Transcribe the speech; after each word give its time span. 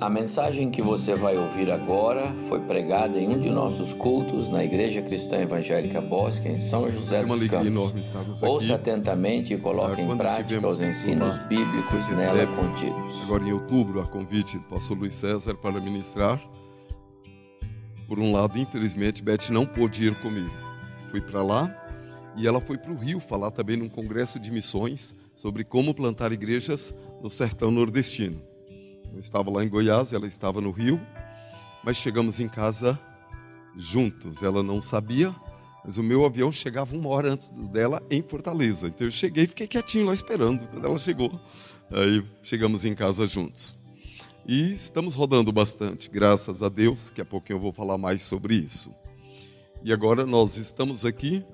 A 0.00 0.10
mensagem 0.10 0.70
que 0.70 0.82
você 0.82 1.14
vai 1.14 1.36
ouvir 1.38 1.70
agora 1.70 2.34
foi 2.48 2.60
pregada 2.60 3.18
em 3.18 3.28
um 3.28 3.40
de 3.40 3.48
nossos 3.48 3.92
cultos 3.92 4.50
na 4.50 4.62
Igreja 4.64 5.00
Cristã 5.00 5.38
Evangélica 5.38 6.00
Bosque, 6.00 6.48
em 6.48 6.58
São 6.58 6.90
José 6.90 7.18
É 7.18 7.22
dos 7.22 7.30
alegria 7.30 7.48
Campos. 7.72 8.10
enorme. 8.12 8.42
Ouça 8.42 8.74
atentamente 8.74 9.54
e 9.54 9.58
coloque 9.58 10.00
Ah, 10.00 10.04
em 10.04 10.16
prática 10.16 10.66
os 10.66 10.82
ensinos 10.82 11.38
lá, 11.38 11.44
bíblicos 11.44 12.08
nela 12.08 12.46
contidos. 12.48 13.22
Agora 13.22 13.44
em 13.44 13.52
outubro, 13.52 14.00
a 14.00 14.06
convite 14.06 14.58
do 14.58 14.64
pastor 14.64 14.98
Luiz 14.98 15.14
César 15.14 15.54
para 15.54 15.80
ministrar. 15.80 16.40
Por 18.08 18.18
um 18.18 18.32
lado, 18.32 18.58
infelizmente, 18.58 19.22
Beth 19.22 19.48
não 19.50 19.64
pôde 19.64 20.08
ir 20.08 20.14
comigo. 20.20 20.52
Fui 21.08 21.20
para 21.20 21.42
lá 21.42 21.72
e 22.36 22.46
ela 22.48 22.60
foi 22.60 22.76
para 22.76 22.90
o 22.90 22.96
Rio 22.96 23.20
falar 23.20 23.52
também 23.52 23.76
num 23.76 23.88
congresso 23.88 24.40
de 24.40 24.50
missões 24.50 25.14
sobre 25.36 25.62
como 25.62 25.94
plantar 25.94 26.32
igrejas 26.32 26.92
no 27.22 27.30
sertão 27.30 27.70
nordestino. 27.70 28.42
Eu 29.14 29.20
estava 29.20 29.48
lá 29.48 29.64
em 29.64 29.68
Goiás, 29.68 30.12
ela 30.12 30.26
estava 30.26 30.60
no 30.60 30.72
Rio, 30.72 31.00
mas 31.84 31.96
chegamos 31.96 32.40
em 32.40 32.48
casa 32.48 32.98
juntos. 33.76 34.42
Ela 34.42 34.60
não 34.60 34.80
sabia, 34.80 35.32
mas 35.84 35.98
o 35.98 36.02
meu 36.02 36.24
avião 36.24 36.50
chegava 36.50 36.96
uma 36.96 37.08
hora 37.10 37.30
antes 37.30 37.48
dela 37.70 38.02
em 38.10 38.20
Fortaleza. 38.22 38.88
Então 38.88 39.06
eu 39.06 39.12
cheguei 39.12 39.44
e 39.44 39.46
fiquei 39.46 39.68
quietinho 39.68 40.06
lá 40.06 40.12
esperando 40.12 40.66
quando 40.66 40.84
ela 40.84 40.98
chegou. 40.98 41.40
Aí 41.92 42.24
chegamos 42.42 42.84
em 42.84 42.92
casa 42.92 43.24
juntos. 43.24 43.78
E 44.44 44.72
estamos 44.72 45.14
rodando 45.14 45.52
bastante, 45.52 46.10
graças 46.10 46.60
a 46.60 46.68
Deus. 46.68 47.08
Daqui 47.08 47.20
a 47.20 47.24
pouquinho 47.24 47.58
eu 47.58 47.60
vou 47.60 47.72
falar 47.72 47.96
mais 47.96 48.20
sobre 48.22 48.56
isso. 48.56 48.92
E 49.84 49.92
agora 49.92 50.26
nós 50.26 50.56
estamos 50.56 51.04
aqui 51.04 51.44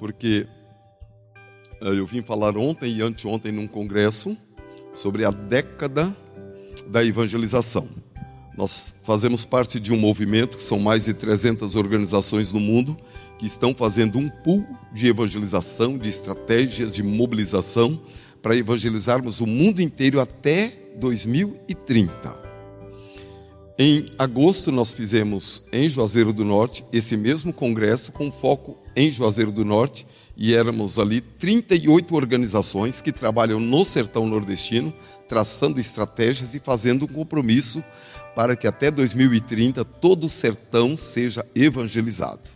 porque 0.00 0.48
eh, 1.80 1.88
eu 1.90 2.04
vim 2.06 2.22
falar 2.22 2.58
ontem 2.58 2.96
e 2.96 3.02
anteontem 3.02 3.52
num 3.52 3.68
congresso 3.68 4.36
sobre 4.92 5.24
a 5.24 5.30
década 5.30 6.16
da 6.88 7.04
evangelização. 7.04 7.88
Nós 8.56 8.94
fazemos 9.02 9.44
parte 9.44 9.80
de 9.80 9.92
um 9.92 9.98
movimento 9.98 10.56
que 10.56 10.62
são 10.62 10.78
mais 10.78 11.06
de 11.06 11.14
300 11.14 11.74
organizações 11.74 12.52
no 12.52 12.60
mundo 12.60 12.96
que 13.38 13.46
estão 13.46 13.74
fazendo 13.74 14.18
um 14.18 14.28
pool 14.28 14.64
de 14.92 15.08
evangelização, 15.08 15.98
de 15.98 16.08
estratégias 16.08 16.94
de 16.94 17.02
mobilização 17.02 18.00
para 18.42 18.56
evangelizarmos 18.56 19.40
o 19.40 19.46
mundo 19.46 19.80
inteiro 19.80 20.20
até 20.20 20.72
2030. 20.96 22.42
Em 23.78 24.06
agosto, 24.18 24.70
nós 24.70 24.92
fizemos 24.92 25.62
em 25.72 25.88
Juazeiro 25.88 26.32
do 26.32 26.44
Norte 26.44 26.84
esse 26.92 27.16
mesmo 27.16 27.52
congresso 27.52 28.12
com 28.12 28.30
foco 28.30 28.76
em 28.94 29.10
Juazeiro 29.10 29.50
do 29.50 29.64
Norte 29.64 30.06
e 30.36 30.54
éramos 30.54 30.98
ali 30.98 31.20
38 31.20 32.14
organizações 32.14 33.02
que 33.02 33.12
trabalham 33.12 33.60
no 33.60 33.84
sertão 33.84 34.26
nordestino, 34.26 34.92
traçando 35.28 35.80
estratégias 35.80 36.54
e 36.54 36.58
fazendo 36.58 37.04
um 37.04 37.08
compromisso 37.08 37.82
para 38.34 38.56
que 38.56 38.66
até 38.66 38.90
2030 38.90 39.84
todo 39.84 40.24
o 40.24 40.30
sertão 40.30 40.96
seja 40.96 41.44
evangelizado. 41.54 42.48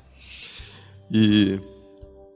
E 1.10 1.60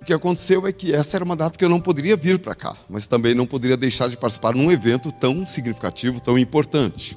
o 0.01 0.05
que 0.05 0.13
aconteceu 0.13 0.67
é 0.67 0.73
que 0.73 0.93
essa 0.93 1.17
era 1.17 1.25
uma 1.25 1.37
data 1.37 1.59
que 1.59 1.65
eu 1.65 1.69
não 1.69 1.81
poderia 1.81 2.17
vir 2.17 2.39
para 2.39 2.55
cá, 2.55 2.77
mas 2.89 3.07
também 3.07 3.35
não 3.35 3.47
poderia 3.47 3.77
deixar 3.77 4.09
de 4.09 4.17
participar 4.17 4.55
num 4.55 4.71
evento 4.71 5.11
tão 5.11 5.45
significativo, 5.45 6.21
tão 6.21 6.39
importante. 6.39 7.17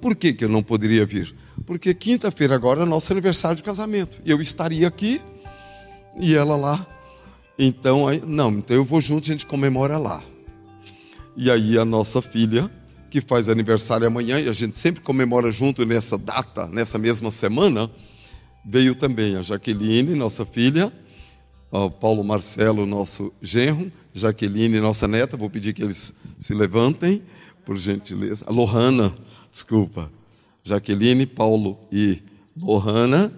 Por 0.00 0.14
que, 0.14 0.32
que 0.32 0.44
eu 0.44 0.48
não 0.48 0.62
poderia 0.62 1.04
vir? 1.06 1.34
Porque 1.66 1.94
quinta-feira 1.94 2.54
agora 2.54 2.82
é 2.82 2.84
nosso 2.84 3.12
aniversário 3.12 3.56
de 3.56 3.62
casamento. 3.62 4.20
E 4.24 4.30
eu 4.30 4.40
estaria 4.40 4.86
aqui 4.86 5.20
e 6.18 6.34
ela 6.34 6.56
lá. 6.56 6.93
Então, 7.58 8.08
aí, 8.08 8.20
não, 8.26 8.50
então 8.50 8.76
eu 8.76 8.84
vou 8.84 9.00
junto, 9.00 9.24
a 9.24 9.32
gente 9.32 9.46
comemora 9.46 9.96
lá. 9.96 10.22
E 11.36 11.50
aí 11.50 11.78
a 11.78 11.84
nossa 11.84 12.20
filha, 12.20 12.70
que 13.10 13.20
faz 13.20 13.48
aniversário 13.48 14.06
amanhã, 14.06 14.40
e 14.40 14.48
a 14.48 14.52
gente 14.52 14.76
sempre 14.76 15.00
comemora 15.02 15.50
junto 15.50 15.84
nessa 15.84 16.18
data, 16.18 16.66
nessa 16.66 16.98
mesma 16.98 17.30
semana, 17.30 17.90
veio 18.64 18.94
também 18.94 19.36
a 19.36 19.42
Jaqueline, 19.42 20.14
nossa 20.14 20.44
filha, 20.44 20.92
o 21.70 21.90
Paulo 21.90 22.22
Marcelo, 22.24 22.86
nosso 22.86 23.32
genro, 23.42 23.90
Jaqueline, 24.12 24.80
nossa 24.80 25.08
neta, 25.08 25.36
vou 25.36 25.50
pedir 25.50 25.72
que 25.72 25.82
eles 25.82 26.14
se 26.38 26.54
levantem, 26.54 27.22
por 27.64 27.76
gentileza. 27.76 28.44
A 28.48 28.52
Lohana, 28.52 29.14
desculpa. 29.50 30.10
Jaqueline, 30.62 31.26
Paulo 31.26 31.78
e 31.90 32.22
Lohana. 32.56 33.32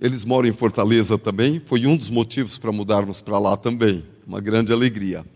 Eles 0.00 0.24
moram 0.24 0.48
em 0.48 0.52
Fortaleza 0.52 1.18
também, 1.18 1.60
foi 1.66 1.84
um 1.84 1.96
dos 1.96 2.08
motivos 2.08 2.56
para 2.56 2.70
mudarmos 2.70 3.20
para 3.20 3.36
lá 3.36 3.56
também, 3.56 4.04
uma 4.24 4.40
grande 4.40 4.72
alegria. 4.72 5.26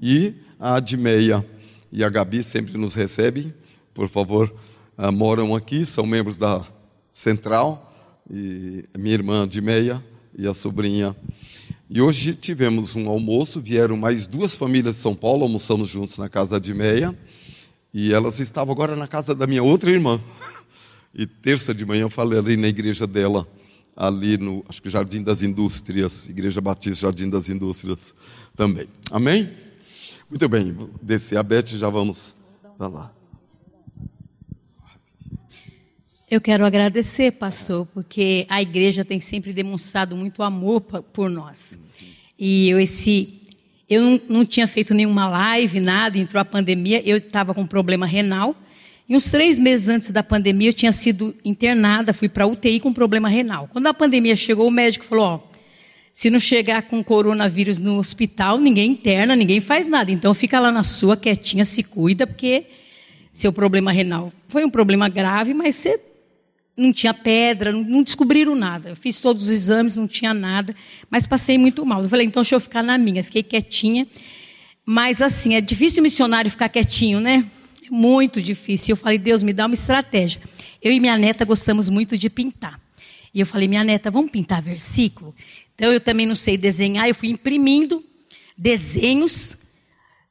E 0.00 0.34
a 0.58 0.74
Admeia 0.74 1.44
e 1.90 2.04
a 2.04 2.08
Gabi 2.10 2.44
sempre 2.44 2.76
nos 2.76 2.94
recebem, 2.94 3.52
por 3.94 4.10
favor, 4.10 4.54
ah, 4.96 5.10
moram 5.10 5.56
aqui, 5.56 5.86
são 5.86 6.04
membros 6.04 6.36
da 6.36 6.62
Central, 7.10 7.90
e 8.30 8.84
minha 8.98 9.14
irmã 9.14 9.44
Admeia 9.44 10.04
e 10.36 10.46
a 10.46 10.52
sobrinha. 10.52 11.16
E 11.88 12.02
hoje 12.02 12.34
tivemos 12.34 12.96
um 12.96 13.08
almoço, 13.08 13.58
vieram 13.58 13.96
mais 13.96 14.26
duas 14.26 14.54
famílias 14.54 14.96
de 14.96 15.02
São 15.02 15.14
Paulo, 15.14 15.44
almoçamos 15.44 15.88
juntos 15.88 16.18
na 16.18 16.28
casa 16.28 16.60
de 16.60 16.74
Meia, 16.74 17.18
e 17.92 18.12
elas 18.12 18.38
estavam 18.38 18.72
agora 18.72 18.94
na 18.94 19.08
casa 19.08 19.34
da 19.34 19.46
minha 19.46 19.62
outra 19.62 19.90
irmã. 19.90 20.20
E 21.14 21.26
terça 21.26 21.74
de 21.74 21.84
manhã 21.86 22.02
eu 22.02 22.10
falei 22.10 22.38
ali 22.38 22.56
na 22.56 22.68
igreja 22.68 23.06
dela, 23.06 23.48
ali 23.96 24.38
no, 24.38 24.64
acho 24.68 24.82
que 24.82 24.90
Jardim 24.90 25.22
das 25.22 25.42
Indústrias, 25.42 26.28
Igreja 26.28 26.60
Batista 26.60 27.06
Jardim 27.06 27.28
das 27.28 27.48
Indústrias 27.48 28.14
também. 28.56 28.86
Amém? 29.10 29.50
Muito 30.28 30.48
bem, 30.48 30.72
vou 30.72 30.90
descer 31.02 31.36
a 31.36 31.42
Beth 31.42 31.66
já 31.66 31.90
vamos 31.90 32.36
lá. 32.78 33.12
Eu 36.30 36.40
quero 36.40 36.64
agradecer, 36.64 37.32
pastor, 37.32 37.84
porque 37.86 38.46
a 38.48 38.62
igreja 38.62 39.04
tem 39.04 39.18
sempre 39.18 39.52
demonstrado 39.52 40.16
muito 40.16 40.44
amor 40.44 40.80
por 40.80 41.28
nós. 41.28 41.76
E 42.38 42.70
eu 42.70 42.78
esse 42.78 43.40
eu 43.88 44.00
não, 44.00 44.20
não 44.28 44.46
tinha 44.46 44.68
feito 44.68 44.94
nenhuma 44.94 45.28
live, 45.28 45.80
nada, 45.80 46.16
entrou 46.16 46.40
a 46.40 46.44
pandemia, 46.44 47.02
eu 47.04 47.16
estava 47.16 47.52
com 47.52 47.66
problema 47.66 48.06
renal. 48.06 48.54
E 49.10 49.16
uns 49.16 49.28
três 49.28 49.58
meses 49.58 49.88
antes 49.88 50.10
da 50.10 50.22
pandemia, 50.22 50.68
eu 50.68 50.72
tinha 50.72 50.92
sido 50.92 51.34
internada, 51.44 52.14
fui 52.14 52.28
para 52.28 52.46
UTI 52.46 52.78
com 52.78 52.92
problema 52.92 53.28
renal. 53.28 53.68
Quando 53.72 53.88
a 53.88 53.92
pandemia 53.92 54.36
chegou, 54.36 54.68
o 54.68 54.70
médico 54.70 55.04
falou: 55.04 55.24
ó, 55.24 55.40
se 56.12 56.30
não 56.30 56.38
chegar 56.38 56.82
com 56.82 57.02
coronavírus 57.02 57.80
no 57.80 57.98
hospital, 57.98 58.56
ninguém 58.58 58.92
interna, 58.92 59.34
ninguém 59.34 59.60
faz 59.60 59.88
nada. 59.88 60.12
Então 60.12 60.32
fica 60.32 60.60
lá 60.60 60.70
na 60.70 60.84
sua, 60.84 61.16
quietinha, 61.16 61.64
se 61.64 61.82
cuida, 61.82 62.24
porque 62.24 62.66
seu 63.32 63.52
problema 63.52 63.90
renal 63.90 64.32
foi 64.46 64.64
um 64.64 64.70
problema 64.70 65.08
grave, 65.08 65.54
mas 65.54 65.74
você 65.74 66.00
não 66.76 66.92
tinha 66.92 67.12
pedra, 67.12 67.72
não, 67.72 68.04
descobriram 68.04 68.54
nada. 68.54 68.90
Eu 68.90 68.96
fiz 68.96 69.20
todos 69.20 69.42
os 69.42 69.50
exames, 69.50 69.96
não 69.96 70.06
tinha 70.06 70.32
nada, 70.32 70.72
mas 71.10 71.26
passei 71.26 71.58
muito 71.58 71.84
mal. 71.84 72.00
Eu 72.00 72.08
falei, 72.08 72.28
então 72.28 72.42
deixa 72.42 72.54
eu 72.54 72.60
ficar 72.60 72.80
na 72.84 72.96
minha. 72.96 73.24
Fiquei 73.24 73.42
quietinha. 73.42 74.06
Mas 74.86 75.20
assim, 75.20 75.56
é 75.56 75.60
difícil 75.60 75.98
o 75.98 76.04
missionário 76.04 76.48
ficar 76.48 76.68
quietinho, 76.68 77.18
né? 77.18 77.44
Muito 77.90 78.40
difícil. 78.40 78.92
Eu 78.92 78.96
falei, 78.96 79.18
Deus, 79.18 79.42
me 79.42 79.52
dá 79.52 79.66
uma 79.66 79.74
estratégia. 79.74 80.40
Eu 80.80 80.92
e 80.92 81.00
minha 81.00 81.18
neta 81.18 81.44
gostamos 81.44 81.88
muito 81.88 82.16
de 82.16 82.30
pintar. 82.30 82.80
E 83.34 83.40
eu 83.40 83.46
falei, 83.46 83.66
minha 83.68 83.84
neta, 83.84 84.10
vamos 84.10 84.30
pintar 84.30 84.62
versículo? 84.62 85.34
Então 85.74 85.92
eu 85.92 86.00
também 86.00 86.26
não 86.26 86.34
sei 86.34 86.56
desenhar, 86.56 87.08
eu 87.08 87.14
fui 87.14 87.30
imprimindo 87.30 88.04
desenhos 88.56 89.56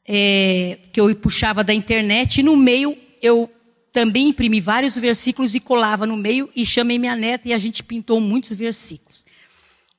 é, 0.08 0.78
que 0.92 1.00
eu 1.00 1.14
puxava 1.16 1.64
da 1.64 1.74
internet, 1.74 2.40
e 2.40 2.44
no 2.44 2.56
meio 2.56 2.98
eu 3.22 3.50
também 3.92 4.30
imprimi 4.30 4.62
vários 4.62 4.98
versículos 4.98 5.56
e 5.56 5.60
colava 5.60 6.06
no 6.06 6.16
meio 6.16 6.50
e 6.56 6.66
chamei 6.66 7.00
minha 7.00 7.16
neta 7.16 7.48
e 7.50 7.54
a 7.54 7.58
gente 7.58 7.84
pintou 7.84 8.20
muitos 8.22 8.54
versículos. 8.54 9.26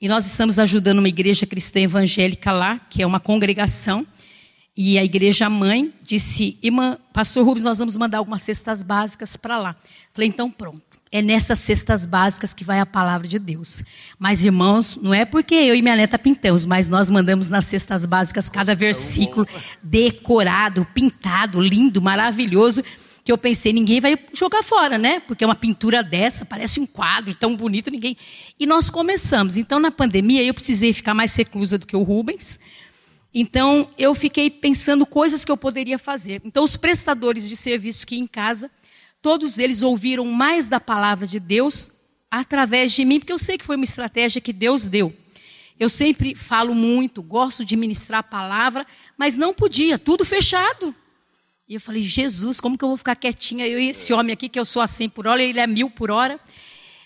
E 0.00 0.08
nós 0.08 0.24
estamos 0.26 0.58
ajudando 0.58 0.98
uma 0.98 1.08
igreja 1.08 1.46
cristã 1.46 1.80
evangélica 1.80 2.52
lá, 2.52 2.78
que 2.78 3.02
é 3.02 3.06
uma 3.06 3.20
congregação, 3.20 4.06
e 4.76 4.98
a 4.98 5.04
igreja 5.04 5.50
mãe 5.50 5.92
disse: 6.02 6.58
Irmã, 6.62 6.96
Pastor 7.12 7.44
Rubens, 7.44 7.64
nós 7.64 7.78
vamos 7.78 7.96
mandar 7.96 8.18
algumas 8.18 8.42
cestas 8.42 8.82
básicas 8.82 9.36
para 9.36 9.58
lá. 9.58 9.76
Falei, 10.12 10.28
então 10.28 10.50
pronto. 10.50 10.82
É 11.12 11.20
nessas 11.20 11.58
cestas 11.58 12.06
básicas 12.06 12.54
que 12.54 12.62
vai 12.62 12.78
a 12.78 12.86
palavra 12.86 13.26
de 13.26 13.36
Deus. 13.36 13.82
Mas, 14.16 14.44
irmãos, 14.44 14.96
não 14.96 15.12
é 15.12 15.24
porque 15.24 15.56
eu 15.56 15.74
e 15.74 15.82
minha 15.82 15.96
neta 15.96 16.16
pintamos, 16.16 16.64
mas 16.64 16.88
nós 16.88 17.10
mandamos 17.10 17.48
nas 17.48 17.64
cestas 17.64 18.06
básicas 18.06 18.48
cada 18.48 18.76
versículo 18.76 19.44
decorado, 19.82 20.86
pintado, 20.94 21.60
lindo, 21.60 22.00
maravilhoso, 22.00 22.84
que 23.24 23.32
eu 23.32 23.36
pensei, 23.36 23.72
ninguém 23.72 24.00
vai 24.00 24.16
jogar 24.32 24.62
fora, 24.62 24.96
né? 24.98 25.18
Porque 25.18 25.44
uma 25.44 25.56
pintura 25.56 26.00
dessa 26.00 26.44
parece 26.44 26.78
um 26.78 26.86
quadro 26.86 27.34
tão 27.34 27.56
bonito, 27.56 27.90
ninguém. 27.90 28.16
E 28.58 28.64
nós 28.64 28.88
começamos. 28.88 29.56
Então, 29.56 29.80
na 29.80 29.90
pandemia, 29.90 30.44
eu 30.44 30.54
precisei 30.54 30.92
ficar 30.92 31.12
mais 31.12 31.34
reclusa 31.34 31.76
do 31.76 31.88
que 31.88 31.96
o 31.96 32.02
Rubens. 32.04 32.60
Então, 33.32 33.88
eu 33.96 34.14
fiquei 34.14 34.50
pensando 34.50 35.06
coisas 35.06 35.44
que 35.44 35.52
eu 35.52 35.56
poderia 35.56 35.98
fazer. 35.98 36.42
Então, 36.44 36.64
os 36.64 36.76
prestadores 36.76 37.48
de 37.48 37.56
serviço 37.56 38.06
que 38.06 38.16
em 38.16 38.26
casa, 38.26 38.70
todos 39.22 39.58
eles 39.58 39.82
ouviram 39.82 40.24
mais 40.24 40.66
da 40.66 40.80
palavra 40.80 41.26
de 41.26 41.38
Deus 41.38 41.90
através 42.30 42.92
de 42.92 43.04
mim, 43.04 43.18
porque 43.18 43.32
eu 43.32 43.38
sei 43.38 43.56
que 43.56 43.64
foi 43.64 43.76
uma 43.76 43.84
estratégia 43.84 44.40
que 44.40 44.52
Deus 44.52 44.86
deu. 44.86 45.14
Eu 45.78 45.88
sempre 45.88 46.34
falo 46.34 46.74
muito, 46.74 47.22
gosto 47.22 47.64
de 47.64 47.76
ministrar 47.76 48.20
a 48.20 48.22
palavra, 48.22 48.86
mas 49.16 49.36
não 49.36 49.54
podia, 49.54 49.98
tudo 49.98 50.24
fechado. 50.24 50.94
E 51.68 51.74
eu 51.74 51.80
falei, 51.80 52.02
Jesus, 52.02 52.60
como 52.60 52.76
que 52.76 52.84
eu 52.84 52.88
vou 52.88 52.96
ficar 52.96 53.14
quietinha? 53.14 53.66
Eu 53.66 53.78
e 53.78 53.90
esse 53.90 54.12
homem 54.12 54.32
aqui, 54.32 54.48
que 54.48 54.58
eu 54.58 54.64
sou 54.64 54.82
a 54.82 54.86
100 54.86 55.08
por 55.10 55.26
hora, 55.26 55.42
ele 55.42 55.60
é 55.60 55.66
mil 55.66 55.88
por 55.88 56.10
hora. 56.10 56.38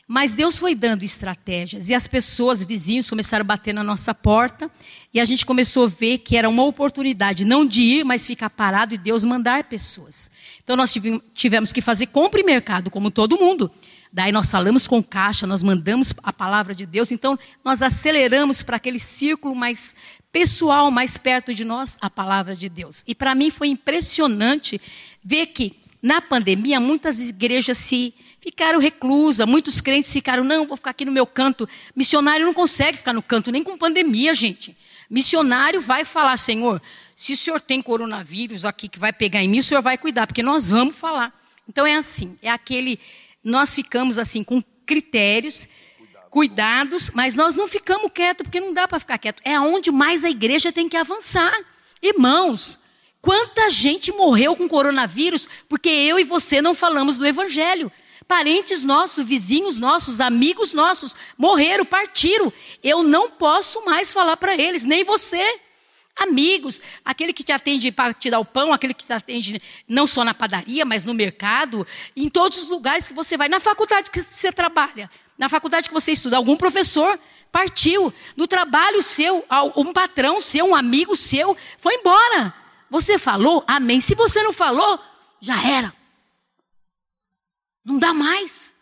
Mas 0.06 0.32
Deus 0.32 0.58
foi 0.58 0.74
dando 0.74 1.02
estratégias 1.02 1.88
e 1.88 1.94
as 1.94 2.06
pessoas, 2.06 2.62
vizinhos, 2.62 3.08
começaram 3.08 3.40
a 3.40 3.44
bater 3.44 3.72
na 3.72 3.82
nossa 3.82 4.14
porta 4.14 4.70
e 5.14 5.18
a 5.18 5.24
gente 5.24 5.46
começou 5.46 5.84
a 5.84 5.88
ver 5.88 6.18
que 6.18 6.36
era 6.36 6.48
uma 6.48 6.62
oportunidade 6.62 7.44
não 7.44 7.64
de 7.64 7.80
ir, 7.80 8.04
mas 8.04 8.26
ficar 8.26 8.50
parado 8.50 8.94
e 8.94 8.98
Deus 8.98 9.24
mandar 9.24 9.64
pessoas. 9.64 10.30
Então 10.62 10.76
nós 10.76 10.94
tivemos 11.32 11.72
que 11.72 11.80
fazer 11.80 12.06
compra 12.06 12.40
e 12.40 12.44
mercado, 12.44 12.90
como 12.90 13.10
todo 13.10 13.38
mundo. 13.38 13.70
Daí 14.12 14.30
nós 14.30 14.50
falamos 14.50 14.86
com 14.86 15.02
caixa, 15.02 15.46
nós 15.46 15.62
mandamos 15.62 16.12
a 16.22 16.32
palavra 16.32 16.74
de 16.74 16.84
Deus, 16.84 17.10
então 17.10 17.38
nós 17.64 17.80
aceleramos 17.80 18.62
para 18.62 18.76
aquele 18.76 19.00
círculo 19.00 19.56
mais 19.56 19.94
pessoal, 20.30 20.90
mais 20.90 21.16
perto 21.16 21.54
de 21.54 21.64
nós, 21.64 21.96
a 22.00 22.10
palavra 22.10 22.54
de 22.54 22.68
Deus. 22.68 23.02
E 23.06 23.14
para 23.14 23.34
mim 23.34 23.50
foi 23.50 23.68
impressionante 23.68 24.80
ver 25.24 25.46
que 25.46 25.76
na 26.02 26.20
pandemia 26.20 26.78
muitas 26.78 27.28
igrejas 27.28 27.78
se 27.78 28.14
ficaram 28.44 28.78
reclusas, 28.78 29.46
muitos 29.46 29.80
crentes 29.80 30.12
ficaram, 30.12 30.44
não, 30.44 30.66
vou 30.66 30.76
ficar 30.76 30.90
aqui 30.90 31.06
no 31.06 31.10
meu 31.10 31.26
canto. 31.26 31.66
Missionário 31.96 32.44
não 32.44 32.52
consegue 32.52 32.98
ficar 32.98 33.14
no 33.14 33.22
canto, 33.22 33.50
nem 33.50 33.64
com 33.64 33.78
pandemia, 33.78 34.34
gente. 34.34 34.76
Missionário 35.08 35.80
vai 35.80 36.04
falar, 36.04 36.36
Senhor, 36.36 36.82
se 37.16 37.32
o 37.32 37.36
senhor 37.38 37.58
tem 37.58 37.80
coronavírus 37.80 38.66
aqui 38.66 38.86
que 38.86 38.98
vai 38.98 39.14
pegar 39.14 39.42
em 39.42 39.48
mim, 39.48 39.60
o 39.60 39.62
senhor 39.62 39.80
vai 39.80 39.96
cuidar, 39.96 40.26
porque 40.26 40.42
nós 40.42 40.68
vamos 40.68 40.94
falar. 40.94 41.32
Então 41.66 41.86
é 41.86 41.96
assim, 41.96 42.36
é 42.42 42.50
aquele, 42.50 43.00
nós 43.42 43.74
ficamos 43.74 44.18
assim 44.18 44.44
com 44.44 44.62
critérios, 44.84 45.66
cuidados, 46.28 47.10
mas 47.14 47.36
nós 47.36 47.56
não 47.56 47.66
ficamos 47.66 48.10
quietos, 48.12 48.42
porque 48.44 48.60
não 48.60 48.74
dá 48.74 48.86
para 48.86 49.00
ficar 49.00 49.16
quieto. 49.16 49.40
É 49.42 49.58
onde 49.58 49.90
mais 49.90 50.22
a 50.22 50.28
igreja 50.28 50.70
tem 50.70 50.86
que 50.86 50.98
avançar. 50.98 51.58
Irmãos, 52.02 52.78
quanta 53.22 53.70
gente 53.70 54.12
morreu 54.12 54.54
com 54.54 54.68
coronavírus 54.68 55.48
porque 55.66 55.88
eu 55.88 56.18
e 56.18 56.24
você 56.24 56.60
não 56.60 56.74
falamos 56.74 57.16
do 57.16 57.26
evangelho. 57.26 57.90
Parentes 58.26 58.84
nossos, 58.84 59.24
vizinhos 59.24 59.78
nossos, 59.78 60.20
amigos 60.20 60.72
nossos 60.72 61.14
morreram, 61.36 61.84
partiram. 61.84 62.52
Eu 62.82 63.02
não 63.02 63.30
posso 63.30 63.84
mais 63.84 64.12
falar 64.12 64.36
para 64.36 64.54
eles, 64.54 64.84
nem 64.84 65.04
você. 65.04 65.60
Amigos, 66.16 66.80
aquele 67.04 67.32
que 67.32 67.42
te 67.42 67.50
atende 67.50 67.90
para 67.90 68.14
te 68.14 68.30
dar 68.30 68.38
o 68.38 68.44
pão, 68.44 68.72
aquele 68.72 68.94
que 68.94 69.04
te 69.04 69.12
atende 69.12 69.60
não 69.88 70.06
só 70.06 70.24
na 70.24 70.32
padaria, 70.32 70.84
mas 70.84 71.04
no 71.04 71.12
mercado, 71.12 71.86
em 72.16 72.28
todos 72.28 72.58
os 72.58 72.70
lugares 72.70 73.08
que 73.08 73.14
você 73.14 73.36
vai, 73.36 73.48
na 73.48 73.58
faculdade 73.58 74.10
que 74.10 74.22
você 74.22 74.52
trabalha, 74.52 75.10
na 75.36 75.48
faculdade 75.48 75.88
que 75.88 75.94
você 75.94 76.12
estuda, 76.12 76.36
algum 76.36 76.56
professor 76.56 77.18
partiu, 77.50 78.12
no 78.36 78.46
trabalho 78.46 79.02
seu, 79.02 79.44
um 79.76 79.92
patrão 79.92 80.40
seu, 80.40 80.66
um 80.66 80.74
amigo 80.74 81.14
seu, 81.14 81.56
foi 81.78 81.94
embora. 81.94 82.54
Você 82.90 83.18
falou, 83.18 83.62
amém. 83.66 84.00
Se 84.00 84.14
você 84.14 84.42
não 84.42 84.52
falou, 84.52 84.98
já 85.40 85.64
era. 85.68 85.92
Não 87.84 87.98
dá 87.98 88.14
mais. 88.14 88.74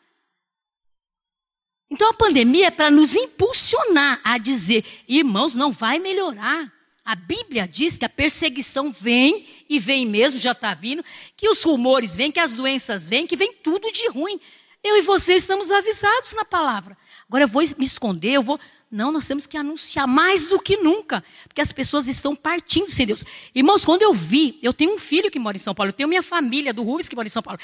Então 1.90 2.08
a 2.08 2.14
pandemia 2.14 2.69
é 2.69 2.70
para 2.70 2.90
nos 2.90 3.14
impulsionar 3.14 4.20
a 4.25 4.38
dizer, 4.38 4.84
irmãos, 5.06 5.54
não 5.54 5.70
vai 5.70 5.99
melhorar. 5.99 6.72
A 7.04 7.14
Bíblia 7.14 7.66
diz 7.66 7.99
que 7.99 8.04
a 8.04 8.08
perseguição 8.08 8.93
vem, 8.93 9.46
e 9.69 9.78
vem 9.78 10.06
mesmo, 10.06 10.38
já 10.38 10.52
está 10.52 10.72
vindo, 10.72 11.04
que 11.37 11.49
os 11.49 11.62
rumores 11.62 12.16
vêm, 12.16 12.31
que 12.31 12.40
as 12.40 12.54
doenças 12.54 13.08
vêm, 13.08 13.26
que 13.26 13.37
vem 13.37 13.52
tudo 13.52 13.90
de 13.90 14.08
ruim. 14.08 14.40
Eu 14.82 14.96
e 14.96 15.02
você 15.02 15.34
estamos 15.34 15.70
avisados 15.70 16.32
na 16.32 16.44
palavra. 16.44 16.96
Agora 17.28 17.44
eu 17.44 17.49
vou 17.49 17.62
me 17.76 17.84
esconder, 17.84 18.32
eu 18.32 18.43
vou. 18.43 18.58
Não, 18.90 19.10
nós 19.10 19.26
temos 19.26 19.46
que 19.46 19.56
anunciar 19.56 20.06
mais 20.06 20.46
do 20.46 20.60
que 20.60 20.76
nunca, 20.76 21.25
porque 21.49 21.60
as 21.60 21.72
pessoas 21.72 22.08
estão 22.08 22.37
partindo 22.37 22.88
sem 22.88 23.06
Deus. 23.06 23.25
Irmãos, 23.54 23.84
quando 23.84 24.02
eu 24.02 24.14
vi, 24.14 24.58
eu 24.62 24.72
tenho 24.72 24.94
um 24.94 24.99
filho 24.99 25.31
que 25.31 25.38
mora 25.38 25.56
em 25.56 25.60
São 25.60 25.75
Paulo, 25.75 25.90
eu 25.90 25.94
tenho 25.94 26.08
minha 26.08 26.22
família 26.22 26.72
do 26.72 26.82
Rubens 26.82 27.08
que 27.08 27.16
mora 27.16 27.26
em 27.26 27.31
São 27.31 27.43
Paulo. 27.43 27.58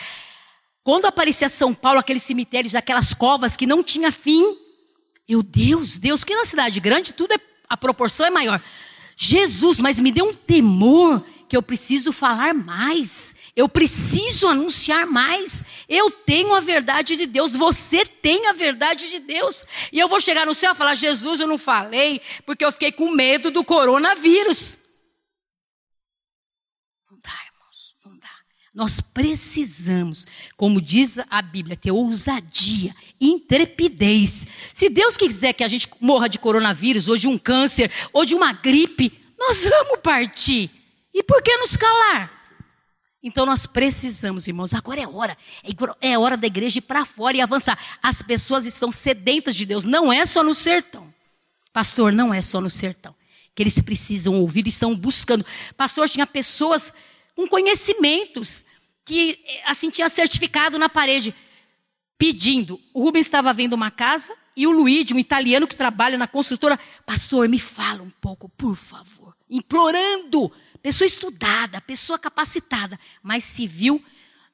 Quando 0.88 1.04
aparecia 1.04 1.50
São 1.50 1.74
Paulo, 1.74 1.98
aqueles 1.98 2.22
cemitérios, 2.22 2.74
aquelas 2.74 3.12
covas 3.12 3.58
que 3.58 3.66
não 3.66 3.84
tinha 3.84 4.10
fim, 4.10 4.56
eu, 5.28 5.42
Deus, 5.42 5.98
Deus, 5.98 6.24
que 6.24 6.34
na 6.34 6.46
cidade 6.46 6.80
grande 6.80 7.12
tudo 7.12 7.34
é, 7.34 7.38
a 7.68 7.76
proporção 7.76 8.24
é 8.24 8.30
maior. 8.30 8.58
Jesus, 9.14 9.80
mas 9.80 10.00
me 10.00 10.10
deu 10.10 10.24
um 10.24 10.34
temor 10.34 11.22
que 11.46 11.54
eu 11.54 11.62
preciso 11.62 12.10
falar 12.10 12.54
mais, 12.54 13.36
eu 13.54 13.68
preciso 13.68 14.46
anunciar 14.46 15.06
mais. 15.06 15.62
Eu 15.86 16.10
tenho 16.10 16.54
a 16.54 16.60
verdade 16.60 17.16
de 17.16 17.26
Deus, 17.26 17.54
você 17.54 18.06
tem 18.06 18.46
a 18.46 18.54
verdade 18.54 19.10
de 19.10 19.18
Deus. 19.18 19.66
E 19.92 19.98
eu 19.98 20.08
vou 20.08 20.22
chegar 20.22 20.46
no 20.46 20.54
céu 20.54 20.72
e 20.72 20.74
falar: 20.74 20.94
Jesus, 20.94 21.38
eu 21.38 21.46
não 21.46 21.58
falei 21.58 22.18
porque 22.46 22.64
eu 22.64 22.72
fiquei 22.72 22.92
com 22.92 23.10
medo 23.10 23.50
do 23.50 23.62
coronavírus. 23.62 24.78
Nós 28.78 29.00
precisamos, 29.00 30.24
como 30.56 30.80
diz 30.80 31.18
a 31.28 31.42
Bíblia, 31.42 31.76
ter 31.76 31.90
ousadia, 31.90 32.94
intrepidez. 33.20 34.46
Se 34.72 34.88
Deus 34.88 35.16
quiser 35.16 35.52
que 35.52 35.64
a 35.64 35.68
gente 35.68 35.88
morra 36.00 36.28
de 36.28 36.38
coronavírus, 36.38 37.08
ou 37.08 37.18
de 37.18 37.26
um 37.26 37.36
câncer, 37.36 37.90
ou 38.12 38.24
de 38.24 38.36
uma 38.36 38.52
gripe, 38.52 39.18
nós 39.36 39.64
vamos 39.64 39.98
partir. 40.00 40.70
E 41.12 41.24
por 41.24 41.42
que 41.42 41.56
nos 41.56 41.76
calar? 41.76 42.32
Então 43.20 43.44
nós 43.44 43.66
precisamos, 43.66 44.46
irmãos, 44.46 44.72
agora 44.72 45.00
é 45.00 45.08
hora. 45.08 45.36
É 46.00 46.16
hora 46.16 46.36
da 46.36 46.46
igreja 46.46 46.78
ir 46.78 46.82
para 46.82 47.04
fora 47.04 47.36
e 47.36 47.40
avançar. 47.40 47.76
As 48.00 48.22
pessoas 48.22 48.64
estão 48.64 48.92
sedentas 48.92 49.56
de 49.56 49.66
Deus, 49.66 49.86
não 49.86 50.12
é 50.12 50.24
só 50.24 50.44
no 50.44 50.54
sertão. 50.54 51.12
Pastor, 51.72 52.12
não 52.12 52.32
é 52.32 52.40
só 52.40 52.60
no 52.60 52.70
sertão. 52.70 53.12
Que 53.56 53.64
eles 53.64 53.80
precisam 53.80 54.40
ouvir 54.40 54.66
e 54.66 54.68
estão 54.68 54.94
buscando. 54.94 55.44
Pastor, 55.76 56.08
tinha 56.08 56.28
pessoas 56.28 56.92
com 57.34 57.48
conhecimentos 57.48 58.67
que 59.08 59.40
assim 59.64 59.88
tinha 59.88 60.10
certificado 60.10 60.78
na 60.78 60.86
parede, 60.86 61.34
pedindo. 62.18 62.78
O 62.92 63.02
Rubens 63.02 63.24
estava 63.24 63.54
vendo 63.54 63.72
uma 63.72 63.90
casa 63.90 64.30
e 64.54 64.66
o 64.66 64.70
Luigi, 64.70 65.14
um 65.14 65.18
italiano 65.18 65.66
que 65.66 65.74
trabalha 65.74 66.18
na 66.18 66.26
construtora, 66.26 66.78
pastor, 67.06 67.48
me 67.48 67.58
fala 67.58 68.02
um 68.02 68.10
pouco, 68.10 68.50
por 68.50 68.76
favor. 68.76 69.34
Implorando. 69.48 70.52
Pessoa 70.82 71.06
estudada, 71.06 71.80
pessoa 71.80 72.18
capacitada, 72.18 73.00
mas 73.22 73.44
se 73.44 73.66
viu 73.66 74.04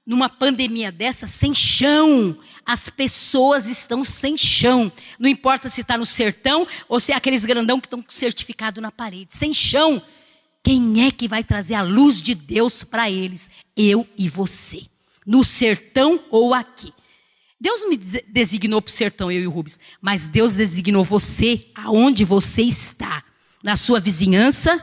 numa 0.06 0.28
pandemia 0.28 0.92
dessa 0.92 1.26
sem 1.26 1.52
chão. 1.52 2.38
As 2.64 2.88
pessoas 2.88 3.66
estão 3.66 4.04
sem 4.04 4.36
chão. 4.36 4.92
Não 5.18 5.28
importa 5.28 5.68
se 5.68 5.80
está 5.80 5.98
no 5.98 6.06
sertão 6.06 6.64
ou 6.88 7.00
se 7.00 7.10
é 7.10 7.16
aqueles 7.16 7.44
grandão 7.44 7.80
que 7.80 7.88
estão 7.88 8.00
com 8.00 8.10
certificado 8.10 8.80
na 8.80 8.92
parede. 8.92 9.34
Sem 9.34 9.52
chão. 9.52 10.00
Quem 10.64 11.06
é 11.06 11.10
que 11.10 11.28
vai 11.28 11.44
trazer 11.44 11.74
a 11.74 11.82
luz 11.82 12.22
de 12.22 12.34
Deus 12.34 12.82
para 12.82 13.10
eles? 13.10 13.50
Eu 13.76 14.08
e 14.16 14.30
você. 14.30 14.82
No 15.26 15.44
sertão 15.44 16.18
ou 16.30 16.54
aqui. 16.54 16.90
Deus 17.60 17.82
não 17.82 17.90
me 17.90 17.96
designou 17.96 18.80
para 18.80 18.90
o 18.90 18.92
sertão, 18.92 19.30
eu 19.30 19.42
e 19.42 19.46
o 19.46 19.50
Rubens, 19.50 19.78
mas 20.00 20.26
Deus 20.26 20.54
designou 20.54 21.04
você 21.04 21.66
aonde 21.74 22.24
você 22.24 22.62
está. 22.62 23.22
Na 23.62 23.76
sua 23.76 24.00
vizinhança, 24.00 24.82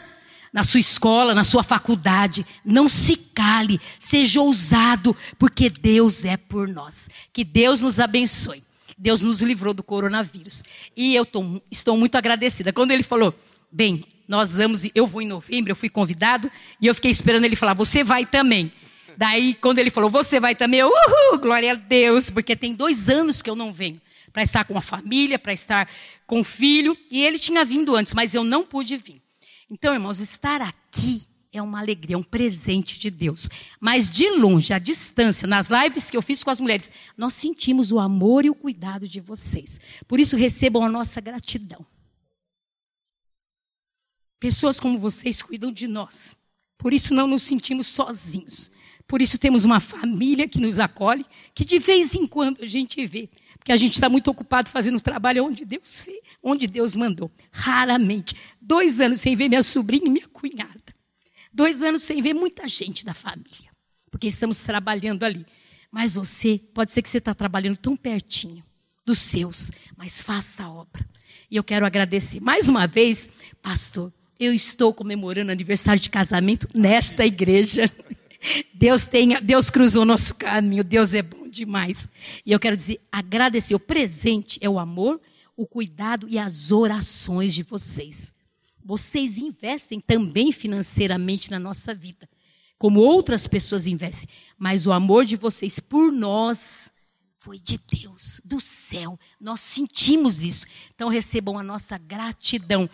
na 0.54 0.64
sua 0.64 0.80
escola, 0.80 1.34
na 1.34 1.44
sua 1.44 1.64
faculdade. 1.64 2.46
Não 2.64 2.88
se 2.88 3.16
cale, 3.16 3.80
seja 4.00 4.40
ousado, 4.40 5.16
porque 5.38 5.70
Deus 5.70 6.26
é 6.26 6.38
por 6.38 6.68
nós. 6.68 7.10
Que 7.34 7.44
Deus 7.44 7.82
nos 7.82 8.00
abençoe. 8.00 8.64
Deus 8.98 9.24
nos 9.24 9.42
livrou 9.42 9.74
do 9.74 9.82
coronavírus. 9.82 10.64
E 10.96 11.16
eu 11.16 11.26
tô, 11.26 11.60
estou 11.72 11.98
muito 11.98 12.16
agradecida. 12.16 12.72
Quando 12.72 12.92
ele 12.92 13.02
falou, 13.02 13.34
bem, 13.72 14.04
nós 14.28 14.56
vamos, 14.56 14.88
eu 14.94 15.06
vou 15.06 15.22
em 15.22 15.28
novembro, 15.28 15.72
eu 15.72 15.76
fui 15.76 15.90
convidado, 15.90 16.52
e 16.80 16.88
eu 16.88 16.96
fiquei 16.96 17.12
esperando 17.12 17.46
ele 17.46 17.56
falar, 17.56 17.74
você 17.74 18.04
vai 18.04 18.26
também. 18.26 18.72
Daí, 19.18 19.54
quando 19.54 19.80
ele 19.80 19.90
falou, 19.90 20.10
você 20.10 20.40
vai 20.40 20.56
também, 20.56 20.80
eu, 20.80 20.88
uhul, 20.88 21.40
glória 21.40 21.72
a 21.72 21.76
Deus, 21.76 22.30
porque 22.30 22.56
tem 22.56 22.74
dois 22.74 23.10
anos 23.10 23.42
que 23.42 23.50
eu 23.50 23.56
não 23.56 23.72
venho. 23.72 24.02
Para 24.32 24.42
estar 24.44 24.64
com 24.64 24.78
a 24.78 24.82
família, 24.82 25.38
para 25.38 25.52
estar 25.52 25.90
com 26.26 26.40
o 26.40 26.44
filho, 26.44 26.98
e 27.10 27.22
ele 27.22 27.38
tinha 27.38 27.66
vindo 27.66 27.96
antes, 27.96 28.14
mas 28.14 28.34
eu 28.34 28.44
não 28.44 28.64
pude 28.64 28.96
vir. 28.96 29.22
Então, 29.70 29.94
irmãos, 29.94 30.20
estar 30.20 30.62
aqui 30.62 31.24
é 31.52 31.62
uma 31.62 31.80
alegria, 31.80 32.16
é 32.16 32.18
um 32.18 32.24
presente 32.24 32.98
de 32.98 33.10
Deus. 33.12 33.50
Mas 33.80 34.10
de 34.10 34.30
longe, 34.30 34.74
à 34.74 34.80
distância, 34.80 35.48
nas 35.48 35.68
lives 35.68 36.10
que 36.10 36.16
eu 36.16 36.22
fiz 36.22 36.44
com 36.44 36.50
as 36.50 36.62
mulheres, 36.62 36.92
nós 37.18 37.34
sentimos 37.34 37.92
o 37.92 38.00
amor 38.00 38.46
e 38.46 38.50
o 38.50 38.56
cuidado 38.56 39.08
de 39.08 39.20
vocês. 39.20 39.80
Por 40.08 40.20
isso, 40.20 40.38
recebam 40.38 40.84
a 40.84 40.90
nossa 40.90 41.20
gratidão. 41.20 41.86
Pessoas 44.42 44.80
como 44.80 44.98
vocês 44.98 45.44
cuidam 45.44 45.72
de 45.72 45.88
nós. 45.88 46.36
Por 46.76 46.96
isso 46.96 47.14
não 47.14 47.28
nos 47.28 47.44
sentimos 47.44 47.86
sozinhos. 47.86 48.72
Por 49.08 49.22
isso 49.22 49.38
temos 49.38 49.66
uma 49.66 49.80
família 49.80 50.48
que 50.48 50.60
nos 50.60 50.80
acolhe, 50.80 51.24
que 51.54 51.64
de 51.64 51.78
vez 51.78 52.16
em 52.16 52.26
quando 52.26 52.64
a 52.64 52.66
gente 52.66 53.06
vê. 53.06 53.30
Porque 53.60 53.72
a 53.72 53.78
gente 53.78 53.94
está 53.94 54.10
muito 54.10 54.32
ocupado 54.32 54.72
fazendo 54.72 54.98
o 54.98 55.00
trabalho 55.00 55.46
onde 55.46 55.64
Deus 55.64 56.02
fez, 56.02 56.20
onde 56.42 56.66
Deus 56.66 56.96
mandou. 56.96 57.30
Raramente. 57.52 58.36
Dois 58.60 59.00
anos 59.00 59.22
sem 59.22 59.36
ver 59.36 59.48
minha 59.48 59.62
sobrinha 59.62 60.08
e 60.08 60.10
minha 60.10 60.28
cunhada. 60.28 60.96
Dois 61.54 61.84
anos 61.84 62.02
sem 62.02 62.20
ver 62.20 62.34
muita 62.34 62.68
gente 62.68 63.06
da 63.06 63.14
família. 63.14 63.70
Porque 64.10 64.26
estamos 64.26 64.62
trabalhando 64.62 65.24
ali. 65.24 65.46
Mas 65.92 66.16
você, 66.16 66.60
pode 66.74 66.92
ser 66.92 67.04
que 67.04 67.10
você 67.10 67.20
está 67.20 67.36
trabalhando 67.36 67.78
tão 67.78 67.96
pertinho 67.96 68.64
dos 69.06 69.20
seus, 69.20 69.70
mas 69.96 70.20
faça 70.20 70.64
a 70.64 70.72
obra. 70.72 71.08
E 71.52 71.58
eu 71.58 71.64
quero 71.64 71.86
agradecer 71.86 72.40
mais 72.40 72.68
uma 72.68 72.88
vez, 72.88 73.30
pastor, 73.62 74.12
eu 74.42 74.52
estou 74.56 74.92
comemorando 74.92 75.52
aniversário 75.52 76.02
de 76.02 76.10
casamento 76.10 76.68
nesta 76.74 77.24
igreja. 77.24 77.90
Deus 78.74 79.06
tem, 79.06 79.40
Deus 79.40 79.70
cruzou 79.70 80.04
nosso 80.04 80.34
caminho, 80.34 80.84
Deus 80.84 81.14
é 81.14 81.22
bom 81.22 81.48
demais. 81.48 82.10
E 82.44 82.52
eu 82.52 82.60
quero 82.60 82.76
dizer, 82.76 83.00
agradecer. 83.12 83.76
O 83.76 83.80
presente 83.80 84.58
é 84.60 84.68
o 84.68 84.80
amor, 84.80 85.22
o 85.56 85.68
cuidado 85.68 86.28
e 86.28 86.40
as 86.40 86.72
orações 86.72 87.54
de 87.54 87.62
vocês. 87.62 88.34
Vocês 88.84 89.38
investem 89.38 90.00
também 90.00 90.52
financeiramente 90.52 91.52
na 91.52 91.60
nossa 91.60 91.94
vida, 91.94 92.28
como 92.80 93.00
outras 93.00 93.46
pessoas 93.46 93.86
investem. 93.86 94.28
Mas 94.58 94.88
o 94.88 94.92
amor 94.92 95.24
de 95.24 95.36
vocês 95.36 95.80
por 95.80 96.12
nós 96.12 96.92
foi 97.38 97.60
de 97.60 97.80
Deus, 97.92 98.42
do 98.44 98.60
céu. 98.60 99.20
Nós 99.40 99.60
sentimos 99.60 100.42
isso. 100.42 100.66
Então 100.96 101.10
recebam 101.10 101.60
a 101.60 101.64
nossa 101.64 101.96
gratidão. 101.96 102.90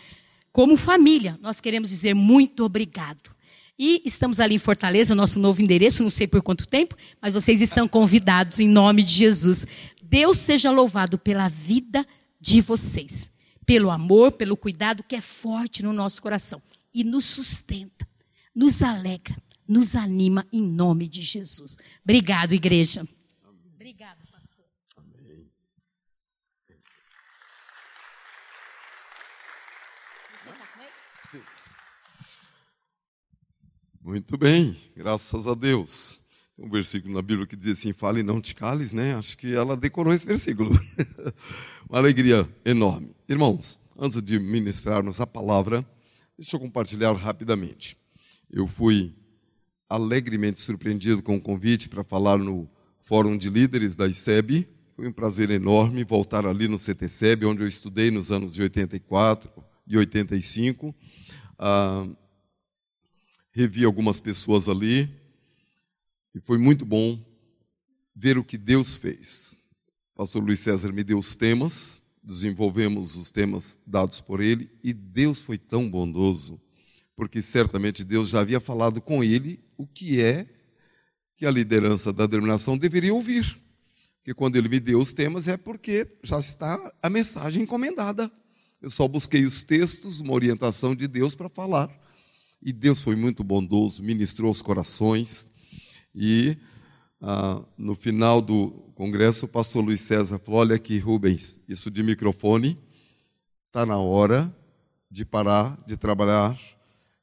Como 0.58 0.76
família, 0.76 1.38
nós 1.40 1.62
queremos 1.62 1.88
dizer 1.88 2.16
muito 2.16 2.64
obrigado. 2.64 3.30
E 3.78 4.02
estamos 4.04 4.40
ali 4.40 4.56
em 4.56 4.58
Fortaleza, 4.58 5.14
nosso 5.14 5.40
novo 5.40 5.62
endereço, 5.62 6.02
não 6.02 6.10
sei 6.10 6.26
por 6.26 6.42
quanto 6.42 6.68
tempo, 6.68 6.98
mas 7.22 7.36
vocês 7.36 7.62
estão 7.62 7.88
convidados 7.88 8.60
em 8.60 8.68
nome 8.68 9.04
de 9.04 9.14
Jesus. 9.14 9.68
Deus 10.02 10.38
seja 10.38 10.72
louvado 10.72 11.20
pela 11.20 11.48
vida 11.48 12.04
de 12.42 12.60
vocês, 12.60 13.30
pelo 13.68 13.92
amor, 13.92 14.32
pelo 14.32 14.58
cuidado 14.58 15.04
que 15.04 15.16
é 15.16 15.22
forte 15.22 15.84
no 15.84 15.94
nosso 15.94 16.20
coração 16.24 16.60
e 16.92 17.04
nos 17.04 17.26
sustenta, 17.26 18.08
nos 18.56 18.82
alegra, 18.82 19.38
nos 19.68 19.96
anima 19.96 20.44
em 20.52 20.64
nome 20.64 21.08
de 21.08 21.22
Jesus. 21.22 21.78
Obrigado, 22.04 22.54
igreja. 22.54 23.08
Obrigado, 23.76 24.26
pastor. 24.32 24.66
Amém. 24.98 25.52
Você 30.48 30.54
está 30.54 30.68
com 30.68 30.82
ele? 30.82 30.92
Sim. 31.30 31.44
Muito 34.08 34.38
bem, 34.38 34.74
graças 34.96 35.48
a 35.48 35.54
Deus. 35.54 36.22
Tem 36.56 36.66
um 36.66 36.70
versículo 36.70 37.14
na 37.14 37.22
Bíblia 37.22 37.46
que 37.46 37.58
diz 37.58 37.78
assim: 37.78 37.92
fale 37.92 38.24
não 38.24 38.40
te 38.40 38.56
cales, 38.56 38.94
né? 38.94 39.14
Acho 39.16 39.38
que 39.38 39.54
ela 39.54 39.76
decorou 39.76 40.14
esse 40.14 40.26
versículo. 40.26 40.72
Uma 41.90 42.00
alegria 42.00 42.48
enorme. 42.64 43.14
Irmãos, 43.28 43.82
antes 44.00 44.22
de 44.22 44.40
ministrarmos 44.40 45.20
a 45.20 45.28
palavra, 45.28 45.86
deixa 46.38 46.56
eu 46.56 46.60
compartilhar 46.62 47.12
rapidamente. 47.12 47.98
Eu 48.50 48.66
fui 48.66 49.14
alegremente 49.90 50.62
surpreendido 50.62 51.22
com 51.22 51.36
o 51.36 51.42
convite 51.42 51.90
para 51.90 52.02
falar 52.02 52.38
no 52.38 52.66
Fórum 53.02 53.38
de 53.38 53.50
Líderes 53.50 53.98
da 53.98 54.08
ICEB. 54.08 54.70
Foi 54.96 55.10
um 55.10 55.12
prazer 55.12 55.50
enorme 55.50 56.06
voltar 56.06 56.46
ali 56.46 56.70
no 56.70 56.78
CTCEB, 56.78 57.46
onde 57.46 57.62
eu 57.62 57.68
estudei 57.68 58.10
nos 58.10 58.32
anos 58.32 58.54
de 58.54 58.62
84 58.62 59.52
e 59.86 59.98
85. 59.98 60.96
Ah, 61.60 62.08
revi 63.58 63.84
algumas 63.84 64.20
pessoas 64.20 64.70
ali 64.70 65.10
e 66.36 66.40
foi 66.40 66.60
muito 66.60 66.86
bom 66.86 67.20
ver 68.16 68.38
o 68.38 68.44
que 68.44 68.56
Deus 68.56 68.94
fez. 68.94 69.58
O 70.14 70.18
pastor 70.18 70.44
Luiz 70.44 70.60
César 70.60 70.94
me 70.94 71.04
deu 71.04 71.18
os 71.18 71.34
temas, 71.34 72.00
desenvolvemos 72.22 73.16
os 73.16 73.32
temas 73.32 73.80
dados 73.84 74.22
por 74.22 74.42
ele 74.42 74.70
e 74.84 74.94
Deus 74.94 75.40
foi 75.42 75.58
tão 75.58 75.90
bondoso, 75.90 76.62
porque 77.16 77.42
certamente 77.42 78.04
Deus 78.04 78.30
já 78.30 78.42
havia 78.42 78.60
falado 78.60 79.02
com 79.02 79.24
ele 79.24 79.60
o 79.76 79.88
que 79.88 80.22
é 80.22 80.48
que 81.36 81.44
a 81.44 81.50
liderança 81.50 82.14
da 82.14 82.28
denominação 82.28 82.78
deveria 82.78 83.12
ouvir. 83.12 83.60
Porque 84.20 84.36
quando 84.36 84.56
ele 84.58 84.70
me 84.70 84.80
deu 84.80 85.00
os 85.00 85.14
temas 85.14 85.48
é 85.48 85.58
porque 85.58 86.08
já 86.22 86.38
está 86.38 86.94
a 87.02 87.10
mensagem 87.10 87.64
encomendada. 87.64 88.32
Eu 88.80 88.92
só 88.92 89.08
busquei 89.08 89.46
os 89.46 89.64
textos, 89.64 90.22
uma 90.22 90.34
orientação 90.34 90.96
de 90.96 91.08
Deus 91.08 91.34
para 91.34 91.50
falar. 91.50 92.07
E 92.62 92.74
Deus 92.74 93.02
foi 93.02 93.16
muito 93.16 93.44
bondoso, 93.44 94.04
ministrou 94.04 94.52
os 94.52 94.62
corações. 94.62 95.50
E 96.14 96.58
ah, 97.22 97.62
no 97.78 97.96
final 97.96 98.42
do 98.42 98.72
congresso, 98.96 99.46
o 99.46 99.50
pastor 99.50 99.84
Luiz 99.84 100.02
César 100.02 100.40
falou: 100.40 100.62
Olha 100.62 100.76
aqui, 100.76 100.98
Rubens, 100.98 101.60
isso 101.68 101.90
de 101.90 102.04
microfone, 102.04 102.78
está 103.68 103.86
na 103.86 103.98
hora 103.98 104.54
de 105.10 105.24
parar 105.24 105.78
de 105.86 105.96
trabalhar 105.96 106.60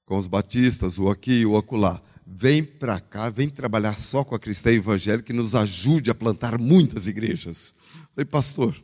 com 0.05 0.17
os 0.17 0.26
batistas, 0.26 0.99
ou 0.99 1.11
aqui 1.11 1.45
ou 1.45 1.57
acolá. 1.57 2.00
Vem 2.26 2.64
para 2.64 3.00
cá, 3.00 3.29
vem 3.29 3.49
trabalhar 3.49 3.99
só 3.99 4.25
com 4.25 4.35
a 4.35 4.38
cristã 4.38 4.71
evangélica 4.71 5.25
que 5.25 5.33
nos 5.33 5.55
ajude 5.55 6.11
a 6.11 6.14
plantar 6.14 6.59
muitas 6.59 7.07
igrejas. 7.07 7.75
falei, 8.14 8.25
pastor, 8.25 8.75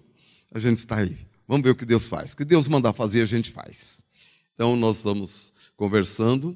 a 0.53 0.59
gente 0.59 0.79
está 0.79 0.99
aí. 0.99 1.17
Vamos 1.49 1.65
ver 1.65 1.71
o 1.71 1.75
que 1.75 1.87
Deus 1.87 2.07
faz. 2.07 2.33
O 2.33 2.37
que 2.37 2.45
Deus 2.45 2.69
mandar 2.69 2.93
fazer, 2.93 3.23
a 3.23 3.27
gente 3.27 3.51
faz. 3.51 4.05
Então, 4.55 4.77
nós 4.77 4.99
estamos 4.99 5.53
conversando. 5.81 6.51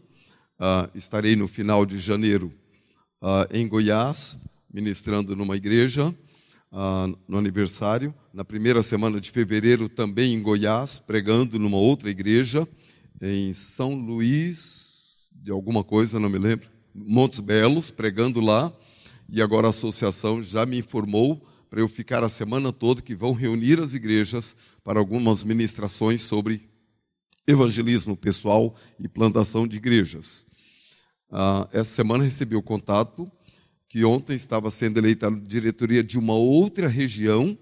Uh, 0.60 0.86
estarei 0.94 1.34
no 1.34 1.48
final 1.48 1.86
de 1.86 1.98
janeiro 1.98 2.52
uh, 3.22 3.48
em 3.50 3.66
Goiás, 3.66 4.38
ministrando 4.70 5.34
numa 5.34 5.56
igreja, 5.56 6.14
uh, 6.70 7.18
no 7.26 7.38
aniversário. 7.38 8.14
Na 8.34 8.44
primeira 8.44 8.82
semana 8.82 9.18
de 9.18 9.30
fevereiro, 9.30 9.88
também 9.88 10.34
em 10.34 10.42
Goiás, 10.42 10.98
pregando 10.98 11.58
numa 11.58 11.78
outra 11.78 12.10
igreja, 12.10 12.68
em 13.18 13.54
São 13.54 13.94
Luís, 13.94 15.30
de 15.32 15.50
alguma 15.50 15.82
coisa, 15.82 16.20
não 16.20 16.28
me 16.28 16.38
lembro, 16.38 16.68
Montes 16.94 17.40
Belos, 17.40 17.90
pregando 17.90 18.42
lá. 18.42 18.70
E 19.26 19.40
agora 19.40 19.68
a 19.68 19.70
associação 19.70 20.42
já 20.42 20.66
me 20.66 20.80
informou 20.80 21.48
para 21.70 21.80
eu 21.80 21.88
ficar 21.88 22.22
a 22.22 22.28
semana 22.28 22.70
toda, 22.74 23.00
que 23.00 23.14
vão 23.14 23.32
reunir 23.32 23.80
as 23.80 23.94
igrejas 23.94 24.54
para 24.84 24.98
algumas 24.98 25.42
ministrações 25.42 26.20
sobre 26.20 26.73
evangelismo 27.46 28.16
pessoal 28.16 28.74
e 28.98 29.08
plantação 29.08 29.66
de 29.66 29.76
igrejas. 29.76 30.46
Ah, 31.30 31.68
essa 31.72 31.90
semana 31.90 32.24
recebi 32.24 32.56
o 32.56 32.62
contato 32.62 33.30
que 33.88 34.04
ontem 34.04 34.34
estava 34.34 34.70
sendo 34.70 34.98
eleita 34.98 35.28
a 35.28 35.30
diretoria 35.30 36.02
de 36.02 36.18
uma 36.18 36.34
outra 36.34 36.88
região 36.88 37.56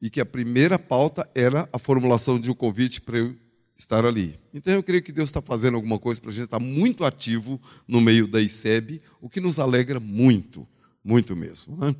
e 0.00 0.10
que 0.10 0.20
a 0.20 0.26
primeira 0.26 0.78
pauta 0.78 1.28
era 1.34 1.68
a 1.72 1.78
formulação 1.78 2.38
de 2.38 2.50
um 2.50 2.54
convite 2.54 3.00
para 3.00 3.18
eu 3.18 3.34
estar 3.76 4.04
ali. 4.04 4.38
Então 4.52 4.72
eu 4.74 4.82
creio 4.82 5.02
que 5.02 5.12
Deus 5.12 5.28
está 5.28 5.40
fazendo 5.40 5.76
alguma 5.76 5.98
coisa 5.98 6.20
para 6.20 6.30
a 6.30 6.32
gente 6.32 6.44
estar 6.44 6.58
muito 6.58 7.04
ativo 7.04 7.60
no 7.86 8.00
meio 8.00 8.26
da 8.26 8.40
ICEB, 8.40 9.00
o 9.20 9.28
que 9.28 9.40
nos 9.40 9.58
alegra 9.58 10.00
muito, 10.00 10.66
muito 11.02 11.36
mesmo. 11.36 11.76
Né? 11.76 11.94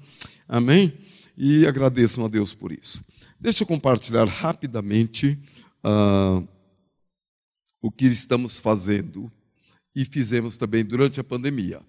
Amém? 0.48 0.92
E 1.36 1.66
agradeço 1.66 2.22
a 2.24 2.28
Deus 2.28 2.52
por 2.52 2.72
isso. 2.72 3.02
Deixa 3.38 3.62
eu 3.62 3.66
compartilhar 3.66 4.26
rapidamente. 4.26 5.38
Uh, 5.84 6.46
o 7.80 7.90
que 7.90 8.06
estamos 8.06 8.58
fazendo 8.58 9.30
e 9.94 10.04
fizemos 10.04 10.56
também 10.56 10.84
durante 10.84 11.20
a 11.20 11.24
pandemia. 11.24 11.80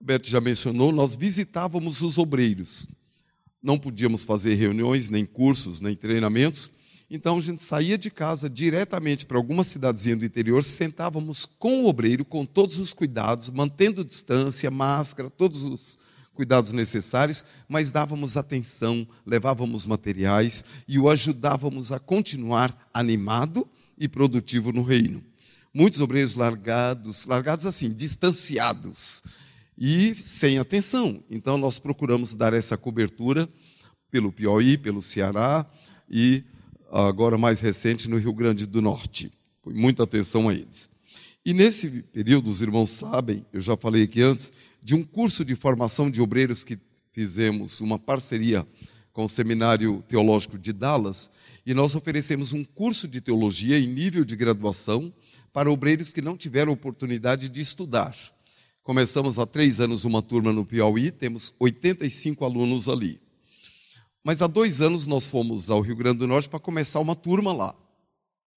Beto 0.00 0.28
já 0.28 0.40
mencionou, 0.40 0.92
nós 0.92 1.14
visitávamos 1.14 2.02
os 2.02 2.18
obreiros. 2.18 2.86
Não 3.62 3.78
podíamos 3.78 4.24
fazer 4.24 4.54
reuniões, 4.54 5.08
nem 5.08 5.24
cursos, 5.24 5.80
nem 5.80 5.94
treinamentos. 5.94 6.70
Então 7.08 7.38
a 7.38 7.40
gente 7.40 7.62
saía 7.62 7.96
de 7.96 8.10
casa 8.10 8.50
diretamente 8.50 9.24
para 9.24 9.38
alguma 9.38 9.64
cidadezinha 9.64 10.16
do 10.16 10.24
interior, 10.24 10.62
sentávamos 10.62 11.46
com 11.46 11.84
o 11.84 11.88
obreiro, 11.88 12.24
com 12.24 12.44
todos 12.44 12.78
os 12.78 12.92
cuidados, 12.92 13.50
mantendo 13.50 14.04
distância, 14.04 14.70
máscara, 14.70 15.30
todos 15.30 15.64
os 15.64 15.98
cuidados 16.34 16.72
necessários, 16.72 17.44
mas 17.68 17.92
dávamos 17.92 18.36
atenção, 18.36 19.06
levávamos 19.24 19.86
materiais 19.86 20.64
e 20.88 20.98
o 20.98 21.08
ajudávamos 21.08 21.92
a 21.92 21.98
continuar 21.98 22.90
animado 22.92 23.68
e 23.96 24.08
produtivo 24.08 24.72
no 24.72 24.82
reino 24.82 25.22
muitos 25.74 26.00
obreiros 26.00 26.36
largados, 26.36 27.26
largados 27.26 27.66
assim, 27.66 27.92
distanciados 27.92 29.22
e 29.76 30.14
sem 30.14 30.58
atenção. 30.58 31.22
Então 31.28 31.58
nós 31.58 31.80
procuramos 31.80 32.34
dar 32.34 32.54
essa 32.54 32.76
cobertura 32.76 33.48
pelo 34.10 34.30
Piauí, 34.30 34.78
pelo 34.78 35.02
Ceará 35.02 35.66
e 36.08 36.44
agora 36.92 37.36
mais 37.36 37.58
recente 37.58 38.08
no 38.08 38.16
Rio 38.16 38.32
Grande 38.32 38.66
do 38.66 38.80
Norte. 38.80 39.32
Foi 39.62 39.74
muita 39.74 40.04
atenção 40.04 40.48
a 40.48 40.54
eles. 40.54 40.88
E 41.44 41.52
nesse 41.52 41.90
período, 42.12 42.48
os 42.48 42.62
irmãos 42.62 42.90
sabem, 42.90 43.44
eu 43.52 43.60
já 43.60 43.76
falei 43.76 44.04
aqui 44.04 44.22
antes, 44.22 44.52
de 44.82 44.94
um 44.94 45.02
curso 45.02 45.44
de 45.44 45.54
formação 45.54 46.10
de 46.10 46.22
obreiros 46.22 46.62
que 46.62 46.78
fizemos 47.12 47.80
uma 47.80 47.98
parceria 47.98 48.66
com 49.12 49.24
o 49.24 49.28
Seminário 49.28 50.02
Teológico 50.08 50.58
de 50.58 50.72
Dallas, 50.72 51.30
e 51.66 51.72
nós 51.74 51.94
oferecemos 51.94 52.52
um 52.52 52.64
curso 52.64 53.06
de 53.06 53.20
teologia 53.20 53.78
em 53.78 53.86
nível 53.86 54.24
de 54.24 54.36
graduação 54.36 55.12
para 55.54 55.70
obreiros 55.70 56.12
que 56.12 56.20
não 56.20 56.36
tiveram 56.36 56.72
oportunidade 56.72 57.48
de 57.48 57.60
estudar. 57.60 58.12
Começamos 58.82 59.38
há 59.38 59.46
três 59.46 59.78
anos 59.78 60.04
uma 60.04 60.20
turma 60.20 60.52
no 60.52 60.66
Piauí, 60.66 61.12
temos 61.12 61.54
85 61.60 62.44
alunos 62.44 62.88
ali. 62.88 63.20
Mas 64.24 64.42
há 64.42 64.48
dois 64.48 64.80
anos 64.80 65.06
nós 65.06 65.28
fomos 65.28 65.70
ao 65.70 65.80
Rio 65.80 65.94
Grande 65.94 66.18
do 66.18 66.26
Norte 66.26 66.48
para 66.48 66.58
começar 66.58 66.98
uma 66.98 67.14
turma 67.14 67.52
lá. 67.52 67.72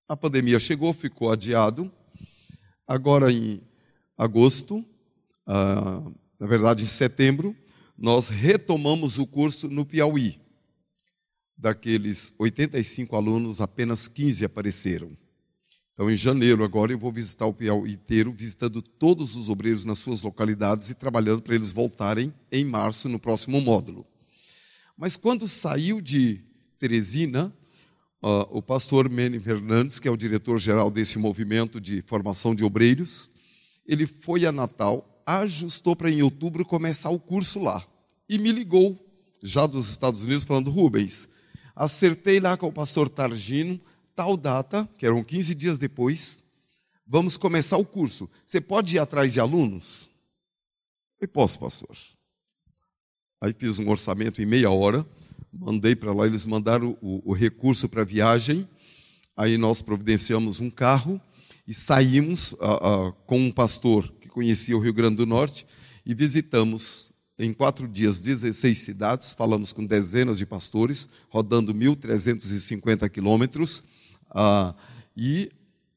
A 0.10 0.18
pandemia 0.18 0.60
chegou, 0.60 0.92
ficou 0.92 1.32
adiado. 1.32 1.92
Agora, 2.88 3.32
em 3.32 3.62
agosto, 4.18 4.84
ah, 5.46 6.02
na 6.40 6.48
verdade 6.48 6.84
em 6.84 6.88
setembro, 6.88 7.56
nós 7.96 8.28
retomamos 8.28 9.20
o 9.20 9.28
curso 9.28 9.70
no 9.70 9.86
Piauí. 9.86 10.42
Daqueles 11.56 12.34
85 12.40 13.16
alunos, 13.16 13.62
apenas 13.62 14.08
15 14.08 14.46
apareceram. 14.46 15.16
Então, 15.98 16.12
em 16.12 16.16
janeiro, 16.16 16.64
agora, 16.64 16.92
eu 16.92 17.00
vou 17.00 17.12
visitar 17.12 17.48
o 17.48 17.54
Piauí 17.54 17.94
inteiro, 17.94 18.32
visitando 18.32 18.84
todos 18.84 19.36
os 19.36 19.50
obreiros 19.50 19.84
nas 19.84 19.98
suas 19.98 20.22
localidades 20.22 20.92
e 20.92 20.94
trabalhando 20.94 21.42
para 21.42 21.56
eles 21.56 21.72
voltarem 21.72 22.32
em 22.52 22.64
março, 22.64 23.10
no 23.10 23.18
próximo 23.18 23.60
módulo. 23.60 24.06
Mas 24.96 25.18
quando 25.18 25.48
saiu 25.48 26.00
de 26.00 26.40
Teresina, 26.78 27.52
uh, 28.22 28.46
o 28.52 28.62
pastor 28.62 29.10
Manny 29.10 29.40
Fernandes, 29.40 29.98
que 29.98 30.08
é 30.08 30.12
o 30.12 30.16
diretor-geral 30.16 30.92
desse 30.92 31.18
movimento 31.18 31.82
de 31.82 32.04
formação 32.04 32.54
de 32.54 32.64
obreiros, 32.64 33.32
ele 33.84 34.06
foi 34.06 34.46
a 34.46 34.52
Natal, 34.52 35.24
ajustou 35.26 35.96
para 35.96 36.12
em 36.12 36.22
outubro 36.22 36.64
começar 36.64 37.10
o 37.10 37.20
curso 37.20 37.60
lá. 37.60 37.84
E 38.30 38.38
me 38.38 38.52
ligou, 38.52 39.04
já 39.42 39.66
dos 39.66 39.90
Estados 39.90 40.22
Unidos, 40.22 40.44
falando: 40.44 40.70
Rubens, 40.70 41.28
acertei 41.76 42.40
lá 42.40 42.56
com 42.56 42.68
o 42.68 42.72
pastor 42.72 43.10
Targino, 43.10 43.82
tal 44.18 44.36
data, 44.36 44.90
que 44.98 45.06
eram 45.06 45.24
15 45.24 45.54
dias 45.54 45.78
depois, 45.78 46.42
vamos 47.06 47.38
começar 47.38 47.78
o 47.78 47.86
curso. 47.86 48.28
Você 48.44 48.60
pode 48.60 48.96
ir 48.96 49.00
atrás 49.00 49.32
de 49.32 49.40
alunos? 49.40 50.10
Eu 51.22 51.28
posso, 51.28 51.60
pastor. 51.60 51.96
Aí 53.40 53.54
fiz 53.56 53.78
um 53.78 53.88
orçamento 53.88 54.42
em 54.42 54.46
meia 54.48 54.72
hora, 54.72 55.06
mandei 55.54 55.96
para 55.96 56.12
lá, 56.12 56.26
eles 56.26 56.48
mandaram 56.48 56.98
o, 57.00 57.30
o 57.30 57.34
recurso 57.34 57.88
para 57.88 58.02
a 58.02 58.06
viagem. 58.06 58.68
Aí 59.36 59.56
nós 59.56 59.84
providenciamos 59.84 60.60
um 60.62 60.72
carro 60.72 61.22
e 61.68 61.74
saímos 61.76 62.54
uh, 62.54 63.10
uh, 63.10 63.14
com 63.28 63.40
um 63.40 63.52
pastor 63.52 64.12
que 64.20 64.28
conhecia 64.28 64.76
o 64.76 64.80
Rio 64.80 64.94
Grande 64.94 65.18
do 65.18 65.28
Norte 65.28 65.68
e 66.04 66.16
visitamos 66.16 67.14
em 67.38 67.54
quatro 67.54 67.88
dias 67.88 68.20
16 68.20 68.80
cidades, 68.80 69.32
falamos 69.34 69.72
com 69.72 69.86
dezenas 69.86 70.40
de 70.40 70.46
pastores, 70.48 71.08
rodando 71.30 71.72
1.350 71.72 73.08
quilômetros. 73.12 73.84
Ah, 74.30 74.74
e 75.16 75.52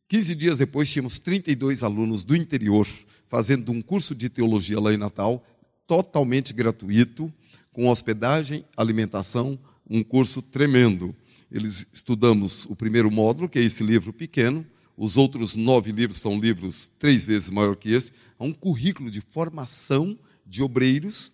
15 0.09 0.35
dias 0.35 0.59
depois 0.59 0.89
tínhamos 0.89 1.19
32 1.19 1.83
alunos 1.83 2.25
do 2.25 2.35
interior 2.35 2.87
fazendo 3.29 3.71
um 3.71 3.81
curso 3.81 4.13
de 4.13 4.29
teologia 4.29 4.81
lá 4.81 4.93
em 4.93 4.97
Natal, 4.97 5.47
totalmente 5.87 6.53
gratuito, 6.53 7.33
com 7.73 7.89
hospedagem, 7.89 8.65
alimentação, 8.77 9.57
um 9.89 10.03
curso 10.03 10.43
tremendo. 10.43 11.15
Eles 11.51 11.87
estudamos 11.93 12.67
o 12.67 12.75
primeiro 12.75 13.09
módulo, 13.09 13.49
que 13.49 13.61
é 13.61 13.63
esse 13.63 13.85
livro 13.85 14.13
pequeno, 14.13 14.67
os 14.97 15.17
outros 15.17 15.55
nove 15.55 15.93
livros 15.93 16.19
são 16.19 16.39
livros 16.39 16.91
três 16.99 17.25
vezes 17.25 17.49
maior 17.49 17.77
que 17.77 17.91
esse. 17.91 18.13
É 18.39 18.45
um 18.45 18.53
currículo 18.53 19.11
de 19.11 19.21
formação 19.21 20.19
de 20.45 20.63
obreiros 20.63 21.33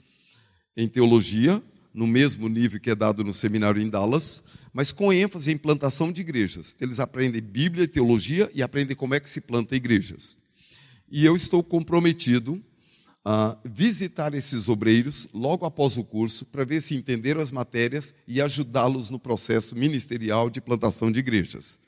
em 0.76 0.86
teologia, 0.86 1.62
no 1.96 2.06
mesmo 2.06 2.46
nível 2.46 2.78
que 2.78 2.90
é 2.90 2.94
dado 2.94 3.24
no 3.24 3.32
seminário 3.32 3.80
em 3.80 3.88
Dallas, 3.88 4.44
mas 4.70 4.92
com 4.92 5.10
ênfase 5.10 5.50
em 5.50 5.56
plantação 5.56 6.12
de 6.12 6.20
igrejas. 6.20 6.76
Eles 6.78 7.00
aprendem 7.00 7.40
Bíblia 7.40 7.84
e 7.84 7.88
teologia 7.88 8.50
e 8.54 8.62
aprendem 8.62 8.94
como 8.94 9.14
é 9.14 9.20
que 9.20 9.30
se 9.30 9.40
planta 9.40 9.74
igrejas. 9.74 10.36
E 11.10 11.24
eu 11.24 11.34
estou 11.34 11.62
comprometido 11.62 12.62
a 13.24 13.56
visitar 13.64 14.34
esses 14.34 14.68
obreiros 14.68 15.26
logo 15.32 15.64
após 15.64 15.96
o 15.96 16.04
curso 16.04 16.44
para 16.44 16.66
ver 16.66 16.82
se 16.82 16.94
entenderam 16.94 17.40
as 17.40 17.50
matérias 17.50 18.14
e 18.28 18.42
ajudá-los 18.42 19.08
no 19.08 19.18
processo 19.18 19.74
ministerial 19.74 20.50
de 20.50 20.60
plantação 20.60 21.10
de 21.10 21.20
igrejas. 21.20 21.78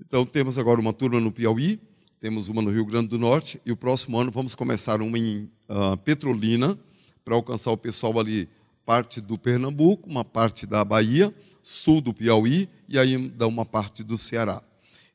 Então, 0.00 0.24
temos 0.24 0.56
agora 0.56 0.80
uma 0.80 0.94
turma 0.94 1.20
no 1.20 1.30
Piauí, 1.30 1.78
temos 2.18 2.48
uma 2.48 2.62
no 2.62 2.70
Rio 2.70 2.86
Grande 2.86 3.08
do 3.08 3.18
Norte 3.18 3.60
e 3.66 3.70
o 3.70 3.76
próximo 3.76 4.18
ano 4.18 4.30
vamos 4.30 4.54
começar 4.54 5.02
uma 5.02 5.18
em 5.18 5.50
uh, 5.68 5.96
Petrolina 5.98 6.78
para 7.22 7.34
alcançar 7.34 7.70
o 7.70 7.76
pessoal 7.76 8.18
ali, 8.18 8.48
parte 8.90 9.20
do 9.20 9.38
Pernambuco, 9.38 10.10
uma 10.10 10.24
parte 10.24 10.66
da 10.66 10.84
Bahia 10.84 11.32
sul 11.62 12.00
do 12.00 12.12
Piauí 12.12 12.68
e 12.88 12.98
ainda 12.98 13.46
uma 13.46 13.64
parte 13.64 14.02
do 14.02 14.18
Ceará. 14.18 14.60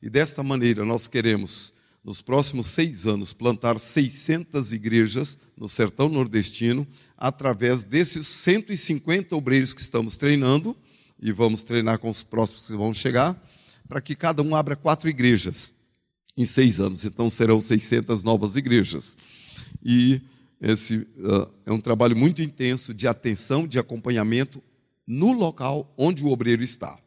E 0.00 0.08
dessa 0.08 0.42
maneira 0.42 0.82
nós 0.82 1.06
queremos, 1.06 1.74
nos 2.02 2.22
próximos 2.22 2.68
seis 2.68 3.06
anos, 3.06 3.34
plantar 3.34 3.78
600 3.78 4.72
igrejas 4.72 5.36
no 5.54 5.68
sertão 5.68 6.08
nordestino, 6.08 6.88
através 7.18 7.84
desses 7.84 8.26
150 8.26 9.36
obreiros 9.36 9.74
que 9.74 9.82
estamos 9.82 10.16
treinando, 10.16 10.74
e 11.20 11.30
vamos 11.30 11.62
treinar 11.62 11.98
com 11.98 12.08
os 12.08 12.22
próximos 12.22 12.68
que 12.68 12.76
vão 12.76 12.94
chegar, 12.94 13.38
para 13.86 14.00
que 14.00 14.14
cada 14.14 14.42
um 14.42 14.56
abra 14.56 14.74
quatro 14.74 15.10
igrejas 15.10 15.74
em 16.34 16.46
seis 16.46 16.80
anos. 16.80 17.04
Então 17.04 17.28
serão 17.28 17.60
600 17.60 18.24
novas 18.24 18.56
igrejas. 18.56 19.18
E 19.84 20.22
esse 20.60 20.96
uh, 20.96 21.50
é 21.64 21.72
um 21.72 21.80
trabalho 21.80 22.16
muito 22.16 22.42
intenso 22.42 22.94
de 22.94 23.06
atenção, 23.06 23.66
de 23.66 23.78
acompanhamento 23.78 24.62
no 25.06 25.32
local 25.32 25.92
onde 25.96 26.24
o 26.24 26.28
obreiro 26.28 26.62
está. 26.62 26.98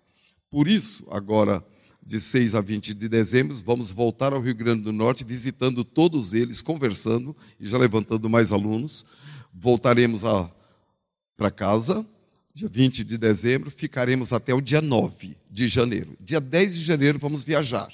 Por 0.49 0.67
isso, 0.67 1.05
agora, 1.11 1.63
de 2.05 2.19
6 2.19 2.55
a 2.55 2.61
20 2.61 2.93
de 2.93 3.09
dezembro, 3.09 3.55
vamos 3.63 3.91
voltar 3.91 4.33
ao 4.33 4.41
Rio 4.41 4.55
Grande 4.55 4.83
do 4.83 4.93
Norte, 4.93 5.23
visitando 5.23 5.83
todos 5.83 6.33
eles, 6.33 6.61
conversando 6.61 7.35
e 7.59 7.67
já 7.67 7.77
levantando 7.77 8.29
mais 8.29 8.51
alunos. 8.51 9.05
Voltaremos 9.53 10.21
para 11.35 11.51
casa, 11.51 12.05
dia 12.53 12.67
20 12.67 13.03
de 13.03 13.17
dezembro, 13.17 13.69
ficaremos 13.69 14.33
até 14.33 14.53
o 14.53 14.61
dia 14.61 14.81
9 14.81 15.37
de 15.49 15.67
janeiro. 15.67 16.17
Dia 16.19 16.39
10 16.39 16.75
de 16.75 16.83
janeiro, 16.83 17.19
vamos 17.19 17.43
viajar. 17.43 17.91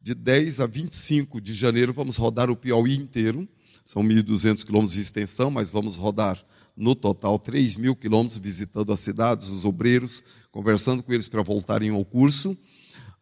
De 0.00 0.14
10 0.14 0.60
a 0.60 0.66
25 0.66 1.40
de 1.40 1.54
janeiro, 1.54 1.92
vamos 1.92 2.16
rodar 2.16 2.50
o 2.50 2.56
Piauí 2.56 2.96
inteiro. 2.96 3.48
São 3.84 4.02
1.200 4.02 4.64
quilômetros 4.64 4.94
de 4.94 5.02
extensão, 5.02 5.50
mas 5.50 5.70
vamos 5.70 5.96
rodar 5.96 6.42
no 6.76 6.94
total 6.94 7.38
3 7.38 7.76
mil 7.76 7.94
quilômetros 7.94 8.38
visitando 8.38 8.92
as 8.92 9.00
cidades, 9.00 9.48
os 9.48 9.64
obreiros, 9.64 10.22
conversando 10.50 11.02
com 11.02 11.12
eles 11.12 11.28
para 11.28 11.42
voltarem 11.42 11.90
ao 11.90 12.04
curso. 12.04 12.56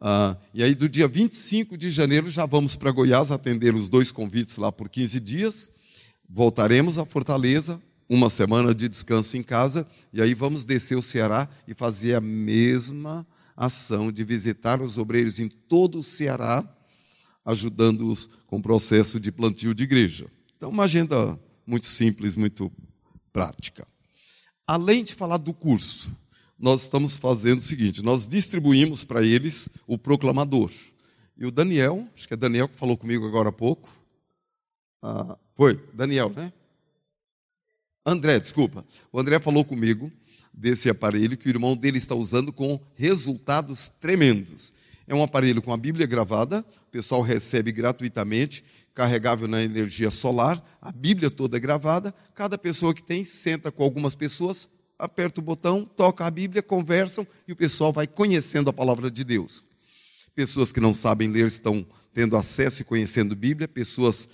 Ah, 0.01 0.37
e 0.55 0.63
aí, 0.63 0.75
do 0.75 0.89
dia 0.89 1.07
25 1.07 1.77
de 1.77 1.91
janeiro, 1.91 2.29
já 2.29 2.47
vamos 2.47 2.75
para 2.75 2.91
Goiás 2.91 3.31
atender 3.31 3.75
os 3.75 3.89
dois 3.89 4.11
convites 4.11 4.57
lá 4.57 4.73
por 4.73 4.89
15 4.89 5.21
dias. 5.21 5.71
Voltaremos 6.29 6.97
a 6.97 7.05
Fortaleza, 7.05 7.81
uma 8.09 8.31
semana 8.31 8.75
de 8.75 8.89
descanso 8.89 9.37
em 9.37 9.43
casa, 9.43 9.87
e 10.13 10.21
aí 10.23 10.35
vamos 10.35 10.65
descer 10.65 10.97
o 10.97 11.03
Ceará 11.03 11.49
e 11.69 11.75
fazer 11.75 12.15
a 12.15 12.21
mesma 12.21 13.27
ação 13.57 14.11
de 14.11 14.25
visitar 14.25 14.81
os 14.81 14.99
obreiros 14.99 15.39
em 15.39 15.49
todo 15.49 15.99
o 15.99 16.03
Ceará, 16.03 16.65
ajudando-os 17.45 18.31
com 18.47 18.59
o 18.59 18.63
processo 18.63 19.21
de 19.21 19.31
plantio 19.31 19.75
de 19.75 19.85
igreja. 19.85 20.27
Então, 20.63 20.71
uma 20.71 20.85
agenda 20.85 21.37
muito 21.67 21.87
simples, 21.87 22.37
muito 22.37 22.71
prática. 23.33 23.85
Além 24.65 25.03
de 25.03 25.13
falar 25.13 25.39
do 25.39 25.53
curso, 25.53 26.17
nós 26.57 26.83
estamos 26.83 27.17
fazendo 27.17 27.59
o 27.59 27.63
seguinte: 27.63 28.01
nós 28.01 28.29
distribuímos 28.29 29.03
para 29.03 29.25
eles 29.25 29.69
o 29.89 29.99
proclamador. 29.99 30.71
E 31.37 31.45
o 31.45 31.51
Daniel, 31.51 32.07
acho 32.15 32.29
que 32.29 32.35
é 32.35 32.37
Daniel 32.37 32.69
que 32.69 32.79
falou 32.79 32.97
comigo 32.97 33.27
agora 33.27 33.49
há 33.49 33.53
pouco. 33.53 33.93
Ah, 35.03 35.37
foi, 35.57 35.81
Daniel, 35.93 36.31
né? 36.31 36.53
André, 38.07 38.39
desculpa. 38.39 38.85
O 39.11 39.19
André 39.19 39.41
falou 39.41 39.65
comigo 39.65 40.13
desse 40.55 40.89
aparelho 40.89 41.37
que 41.37 41.49
o 41.49 41.51
irmão 41.51 41.75
dele 41.75 41.99
está 41.99 42.15
usando 42.15 42.53
com 42.53 42.81
resultados 42.95 43.89
tremendos. 43.89 44.73
É 45.09 45.15
um 45.15 45.25
aparelho 45.25 45.61
com 45.61 45.73
a 45.73 45.77
Bíblia 45.77 46.07
gravada, 46.07 46.65
o 46.87 46.91
pessoal 46.93 47.21
recebe 47.21 47.73
gratuitamente 47.73 48.63
carregável 48.95 49.49
na 49.49 49.63
energia 49.63 50.11
solar, 50.11 50.63
a 50.81 50.93
Bíblia 50.93 51.31
toda 51.31 51.59
gravada, 51.59 52.15
cada 52.35 52.59
pessoa 52.59 52.95
que 52.95 53.03
tem 53.03 53.25
senta 53.25 53.71
com 53.73 53.83
algumas 53.83 54.15
pessoas, 54.15 54.69
aperta 54.99 55.41
o 55.41 55.43
botão, 55.43 55.85
toca 55.85 56.25
a 56.25 56.31
Bíblia, 56.31 56.63
conversam 56.63 57.27
e 57.47 57.53
o 57.53 57.57
pessoal 57.57 57.93
vai 57.93 58.07
conhecendo 58.07 58.71
a 58.71 58.73
palavra 58.73 59.11
de 59.11 59.25
Deus. 59.25 59.67
Pessoas 60.35 60.73
que 60.73 60.81
não 60.81 60.95
sabem 60.95 61.29
ler 61.29 61.47
estão 61.47 61.87
tendo 62.15 62.37
acesso 62.37 62.83
e 62.83 62.85
conhecendo 62.85 63.33
a 63.33 63.37
Bíblia, 63.37 63.67
pessoas 63.67 64.29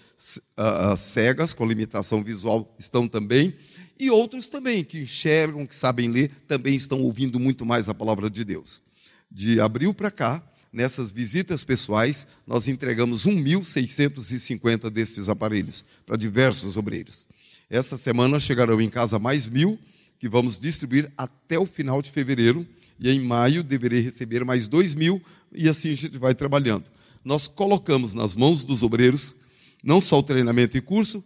uh, 0.57 0.97
cegas, 0.97 1.55
com 1.55 1.67
limitação 1.67 2.23
visual, 2.23 2.75
estão 2.79 3.07
também, 3.09 3.55
e 3.99 4.11
outros 4.11 4.49
também, 4.49 4.85
que 4.85 4.99
enxergam, 5.01 5.67
que 5.67 5.75
sabem 5.75 6.09
ler, 6.11 6.31
também 6.47 6.75
estão 6.75 7.03
ouvindo 7.03 7.39
muito 7.39 7.65
mais 7.65 7.89
a 7.89 7.95
palavra 7.95 8.29
de 8.29 8.45
Deus. 8.45 8.83
De 9.31 9.61
abril 9.61 9.93
para 9.93 10.11
cá, 10.11 10.43
nessas 10.73 11.11
visitas 11.11 11.65
pessoais, 11.65 12.27
nós 12.47 12.69
entregamos 12.69 13.27
1.650 13.27 14.91
destes 14.91 15.29
aparelhos 15.29 15.85
para 16.05 16.17
diversos 16.17 16.77
obreiros. 16.77 17.27
Essa 17.71 17.97
semana 17.97 18.39
chegarão 18.39 18.81
em 18.81 18.89
casa 18.89 19.19
mais 19.19 19.49
mil, 19.49 19.79
que 20.19 20.29
vamos 20.29 20.59
distribuir 20.59 21.13
até 21.17 21.59
o 21.59 21.67
final 21.67 22.03
de 22.03 22.11
fevereiro, 22.11 22.67
e 22.99 23.11
em 23.11 23.21
maio 23.21 23.63
deverei 23.63 24.01
receber 24.01 24.45
mais 24.45 24.67
dois 24.67 24.95
mil, 24.95 25.23
e 25.53 25.69
assim 25.69 25.91
a 25.93 25.95
gente 25.95 26.19
vai 26.19 26.35
trabalhando. 26.35 26.85
Nós 27.25 27.47
colocamos 27.47 28.15
nas 28.15 28.35
mãos 28.35 28.65
dos 28.65 28.83
obreiros 28.83 29.35
não 29.83 30.01
só 30.01 30.19
o 30.19 30.23
treinamento 30.23 30.77
e 30.77 30.81
curso, 30.81 31.23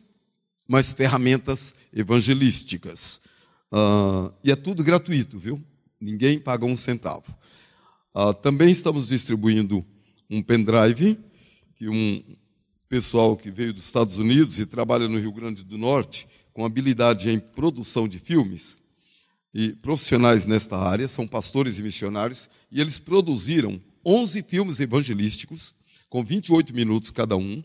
mas 0.69 0.93
ferramentas 0.93 1.75
evangelísticas. 1.93 3.21
Uh, 3.73 4.33
e 4.45 4.51
é 4.51 4.57
tudo 4.57 4.85
gratuito, 4.85 5.39
viu? 5.39 5.63
Ninguém 6.01 6.39
paga 6.39 6.67
um 6.67 6.77
centavo. 6.77 7.35
Ah, 8.15 8.35
também 8.35 8.71
estamos 8.71 9.09
distribuindo 9.09 9.83
um 10.29 10.43
pendrive 10.43 11.19
que 11.75 11.89
um 11.89 12.23
pessoal 12.87 13.35
que 13.35 13.51
veio 13.51 13.73
dos 13.73 13.87
Estados 13.87 14.19
Unidos 14.19 14.59
e 14.59 14.67
trabalha 14.67 15.09
no 15.09 15.19
Rio 15.19 15.33
Grande 15.33 15.65
do 15.65 15.79
Norte 15.79 16.29
com 16.53 16.67
habilidade 16.67 17.31
em 17.31 17.41
produção 17.41 18.07
de 18.07 18.19
filmes 18.19 18.83
e 19.55 19.73
profissionais 19.73 20.45
nesta 20.45 20.77
área, 20.77 21.09
são 21.09 21.27
pastores 21.27 21.79
e 21.79 21.83
missionários, 21.83 22.51
e 22.71 22.83
eles 22.83 22.99
produziram 22.99 23.81
11 24.05 24.45
filmes 24.47 24.79
evangelísticos 24.79 25.75
com 26.11 26.23
28 26.23 26.75
minutos 26.75 27.11
cada 27.11 27.35
um, 27.35 27.65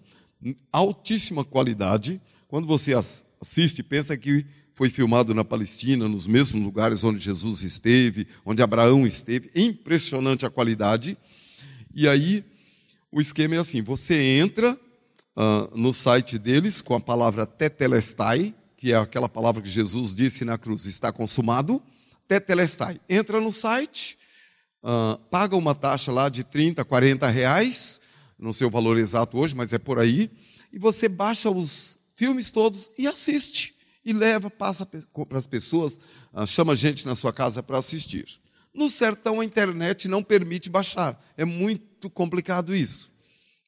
altíssima 0.71 1.43
qualidade. 1.43 2.21
Quando 2.47 2.65
você 2.65 2.93
assiste, 2.93 3.83
pensa 3.83 4.15
que 4.15 4.45
foi 4.77 4.89
filmado 4.89 5.33
na 5.33 5.43
Palestina, 5.43 6.07
nos 6.07 6.27
mesmos 6.27 6.63
lugares 6.63 7.03
onde 7.03 7.19
Jesus 7.19 7.63
esteve, 7.63 8.27
onde 8.45 8.61
Abraão 8.61 9.07
esteve. 9.07 9.49
Impressionante 9.55 10.45
a 10.45 10.51
qualidade. 10.51 11.17
E 11.95 12.07
aí, 12.07 12.45
o 13.11 13.19
esquema 13.19 13.55
é 13.55 13.57
assim: 13.57 13.81
você 13.81 14.13
entra 14.21 14.79
uh, 15.35 15.75
no 15.75 15.91
site 15.91 16.37
deles 16.37 16.79
com 16.79 16.93
a 16.93 16.99
palavra 16.99 17.43
tetelestai, 17.43 18.53
que 18.77 18.93
é 18.93 18.97
aquela 18.97 19.27
palavra 19.27 19.63
que 19.63 19.69
Jesus 19.69 20.13
disse 20.13 20.45
na 20.45 20.59
cruz: 20.59 20.85
está 20.85 21.11
consumado. 21.11 21.81
Tetelestai. 22.27 23.01
Entra 23.09 23.41
no 23.41 23.51
site, 23.51 24.15
uh, 24.83 25.17
paga 25.31 25.55
uma 25.55 25.73
taxa 25.73 26.11
lá 26.11 26.29
de 26.29 26.43
30, 26.43 26.85
40 26.85 27.27
reais, 27.29 27.99
não 28.37 28.53
sei 28.53 28.67
o 28.67 28.69
valor 28.69 28.99
exato 28.99 29.39
hoje, 29.39 29.55
mas 29.55 29.73
é 29.73 29.79
por 29.79 29.97
aí, 29.97 30.29
e 30.71 30.77
você 30.77 31.09
baixa 31.09 31.49
os 31.49 31.97
filmes 32.13 32.51
todos 32.51 32.91
e 32.95 33.07
assiste. 33.07 33.76
E 34.08 34.13
leva, 34.13 34.50
passa 34.50 34.86
para 34.86 35.38
as 35.38 35.46
pessoas, 35.46 36.00
uh, 36.34 36.48
chama 36.48 36.78
gente 36.78 37.06
na 37.06 37.13
sua 37.13 37.34
casa 37.34 37.62
para 37.62 37.78
assistir. 37.78 38.26
No 38.74 38.89
sertão, 38.89 39.41
a 39.41 39.43
internet 39.43 40.08
não 40.08 40.24
permite 40.24 40.70
baixar. 40.70 41.22
É 41.36 41.43
muito 41.43 42.10
complicado 42.10 42.74
isso. 42.74 43.12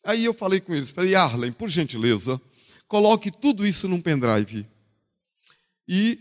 Aí 0.01 0.23
eu 0.23 0.33
falei 0.33 0.61
com 0.61 0.73
eles, 0.73 0.91
falei, 0.91 1.13
Arlen, 1.13 1.51
por 1.51 1.67
gentileza, 1.67 2.39
coloque 2.87 3.29
tudo 3.29 3.67
isso 3.67 3.85
num 3.89 3.99
pendrive. 3.99 4.65
E 5.85 6.17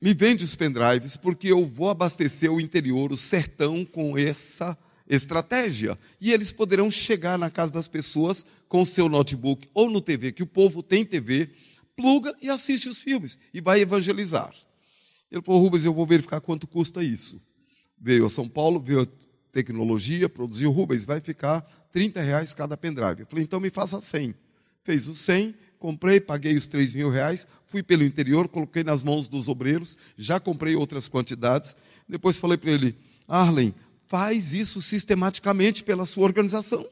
me 0.00 0.14
vende 0.14 0.44
os 0.44 0.54
pendrives, 0.54 1.16
porque 1.16 1.50
eu 1.50 1.64
vou 1.64 1.90
abastecer 1.90 2.52
o 2.52 2.60
interior, 2.60 3.10
o 3.10 3.16
sertão, 3.16 3.84
com 3.84 4.16
essa 4.16 4.78
estratégia. 5.08 5.98
E 6.20 6.32
eles 6.32 6.52
poderão 6.52 6.88
chegar 6.88 7.36
na 7.36 7.50
casa 7.50 7.72
das 7.72 7.88
pessoas 7.88 8.46
com 8.68 8.82
o 8.82 8.86
seu 8.86 9.08
notebook 9.08 9.68
ou 9.74 9.90
no 9.90 10.00
TV, 10.00 10.30
que 10.30 10.44
o 10.44 10.46
povo 10.46 10.84
tem 10.84 11.04
TV, 11.04 11.50
pluga 11.96 12.36
e 12.40 12.50
assiste 12.50 12.88
os 12.88 12.98
filmes 12.98 13.38
e 13.52 13.60
vai 13.60 13.80
evangelizar. 13.80 14.52
Ele 15.30 15.42
falou, 15.42 15.62
Rubens, 15.62 15.84
eu 15.84 15.92
vou 15.92 16.06
verificar 16.06 16.40
quanto 16.40 16.66
custa 16.66 17.02
isso. 17.02 17.40
Veio 17.98 18.26
a 18.26 18.30
São 18.30 18.48
Paulo, 18.48 18.78
veio 18.78 19.02
a 19.02 19.06
tecnologia, 19.52 20.28
produziu, 20.28 20.70
Rubens, 20.70 21.04
vai 21.04 21.20
ficar 21.20 21.62
30 21.90 22.20
reais 22.20 22.54
cada 22.54 22.76
pendrive. 22.76 23.20
Eu 23.20 23.26
falei, 23.26 23.44
então 23.44 23.58
me 23.58 23.70
faça 23.70 24.00
100. 24.00 24.34
Fez 24.84 25.08
os 25.08 25.18
100, 25.18 25.54
comprei, 25.78 26.20
paguei 26.20 26.54
os 26.54 26.66
3 26.66 26.94
mil 26.94 27.10
reais, 27.10 27.46
fui 27.64 27.82
pelo 27.82 28.04
interior, 28.04 28.48
coloquei 28.48 28.84
nas 28.84 29.02
mãos 29.02 29.26
dos 29.26 29.48
obreiros, 29.48 29.96
já 30.16 30.38
comprei 30.38 30.76
outras 30.76 31.08
quantidades. 31.08 31.74
Depois 32.08 32.38
falei 32.38 32.56
para 32.56 32.70
ele, 32.70 32.96
Arlen, 33.26 33.74
faz 34.06 34.52
isso 34.52 34.80
sistematicamente 34.80 35.82
pela 35.82 36.06
sua 36.06 36.24
organização. 36.24 36.86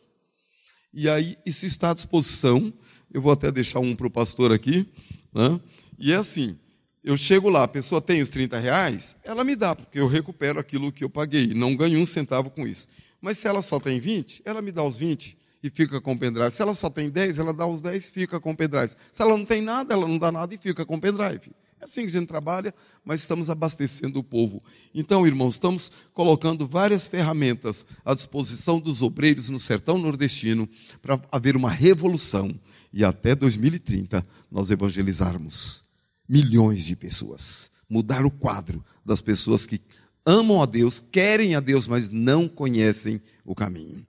E 0.93 1.09
aí, 1.09 1.37
isso 1.45 1.67
está 1.67 1.91
à 1.91 1.95
disposição. 1.95 2.73
Eu 3.15 3.23
vou 3.23 3.31
até 3.31 3.53
deixar 3.53 3.79
um 3.79 3.95
para 3.95 4.09
o 4.09 4.11
pastor 4.11 4.53
aqui. 4.53 4.89
Né? 5.33 5.61
E 5.97 6.13
é 6.13 6.17
assim: 6.17 6.59
eu 7.05 7.17
chego 7.17 7.49
lá, 7.49 7.63
a 7.63 7.69
pessoa 7.69 8.01
tem 8.01 8.21
os 8.21 8.29
30 8.29 8.59
reais, 8.59 9.17
ela 9.23 9.45
me 9.45 9.55
dá, 9.55 9.77
porque 9.77 10.01
eu 10.01 10.09
recupero 10.09 10.59
aquilo 10.59 10.91
que 10.91 11.05
eu 11.05 11.09
paguei. 11.09 11.55
Não 11.55 11.77
ganho 11.77 12.01
um 12.01 12.05
centavo 12.05 12.51
com 12.51 12.67
isso. 12.67 12.89
Mas 13.21 13.39
se 13.39 13.47
ela 13.47 13.63
só 13.63 13.79
tem 13.79 14.01
20, 14.01 14.43
ela 14.45 14.61
me 14.61 14.73
dá 14.73 14.83
os 14.83 14.97
20 14.97 15.39
e 15.63 15.71
fica 15.71 16.01
com 16.01 16.13
o 16.13 16.19
pendrive. 16.19 16.51
Se 16.51 16.61
ela 16.61 16.75
só 16.75 16.91
tem 16.91 17.09
10, 17.09 17.39
ela 17.39 17.55
dá 17.55 17.67
os 17.67 17.81
10 17.81 18.09
e 18.09 18.11
fica 18.11 18.41
com 18.41 18.51
o 18.51 18.57
pendrive. 18.57 18.97
Se 19.13 19.23
ela 19.23 19.37
não 19.37 19.45
tem 19.45 19.63
nada, 19.63 19.95
ela 19.95 20.09
não 20.09 20.19
dá 20.19 20.33
nada 20.33 20.53
e 20.53 20.59
fica 20.59 20.85
com 20.85 20.97
o 20.97 21.01
pendrive. 21.01 21.53
É 21.81 21.85
assim 21.85 22.03
que 22.03 22.09
a 22.09 22.19
gente 22.19 22.27
trabalha, 22.27 22.75
mas 23.05 23.21
estamos 23.21 23.49
abastecendo 23.49 24.19
o 24.19 24.25
povo. 24.25 24.63
Então, 24.95 25.27
irmãos, 25.27 25.55
estamos 25.55 25.93
colocando 26.13 26.67
várias 26.67 27.07
ferramentas 27.07 27.87
à 28.05 28.15
disposição 28.15 28.81
dos 28.81 29.03
obreiros 29.03 29.51
no 29.51 29.61
sertão 29.61 29.99
nordestino 29.99 30.69
para 31.01 31.21
haver 31.31 31.55
uma 31.55 31.71
revolução 31.71 32.59
e 32.95 33.05
até 33.05 33.35
2030 33.35 34.25
nós 34.49 34.71
evangelizarmos 34.71 35.83
milhões 36.29 36.85
de 36.85 36.95
pessoas. 36.95 37.69
Mudar 37.91 38.25
o 38.25 38.31
quadro 38.31 38.85
das 39.05 39.21
pessoas 39.21 39.67
que 39.67 39.81
amam 40.25 40.63
a 40.63 40.67
Deus, 40.67 41.01
querem 41.01 41.57
a 41.57 41.61
Deus, 41.61 41.89
mas 41.89 42.09
não 42.09 42.49
conhecem 42.49 43.21
o 43.45 43.53
caminho. 43.53 44.07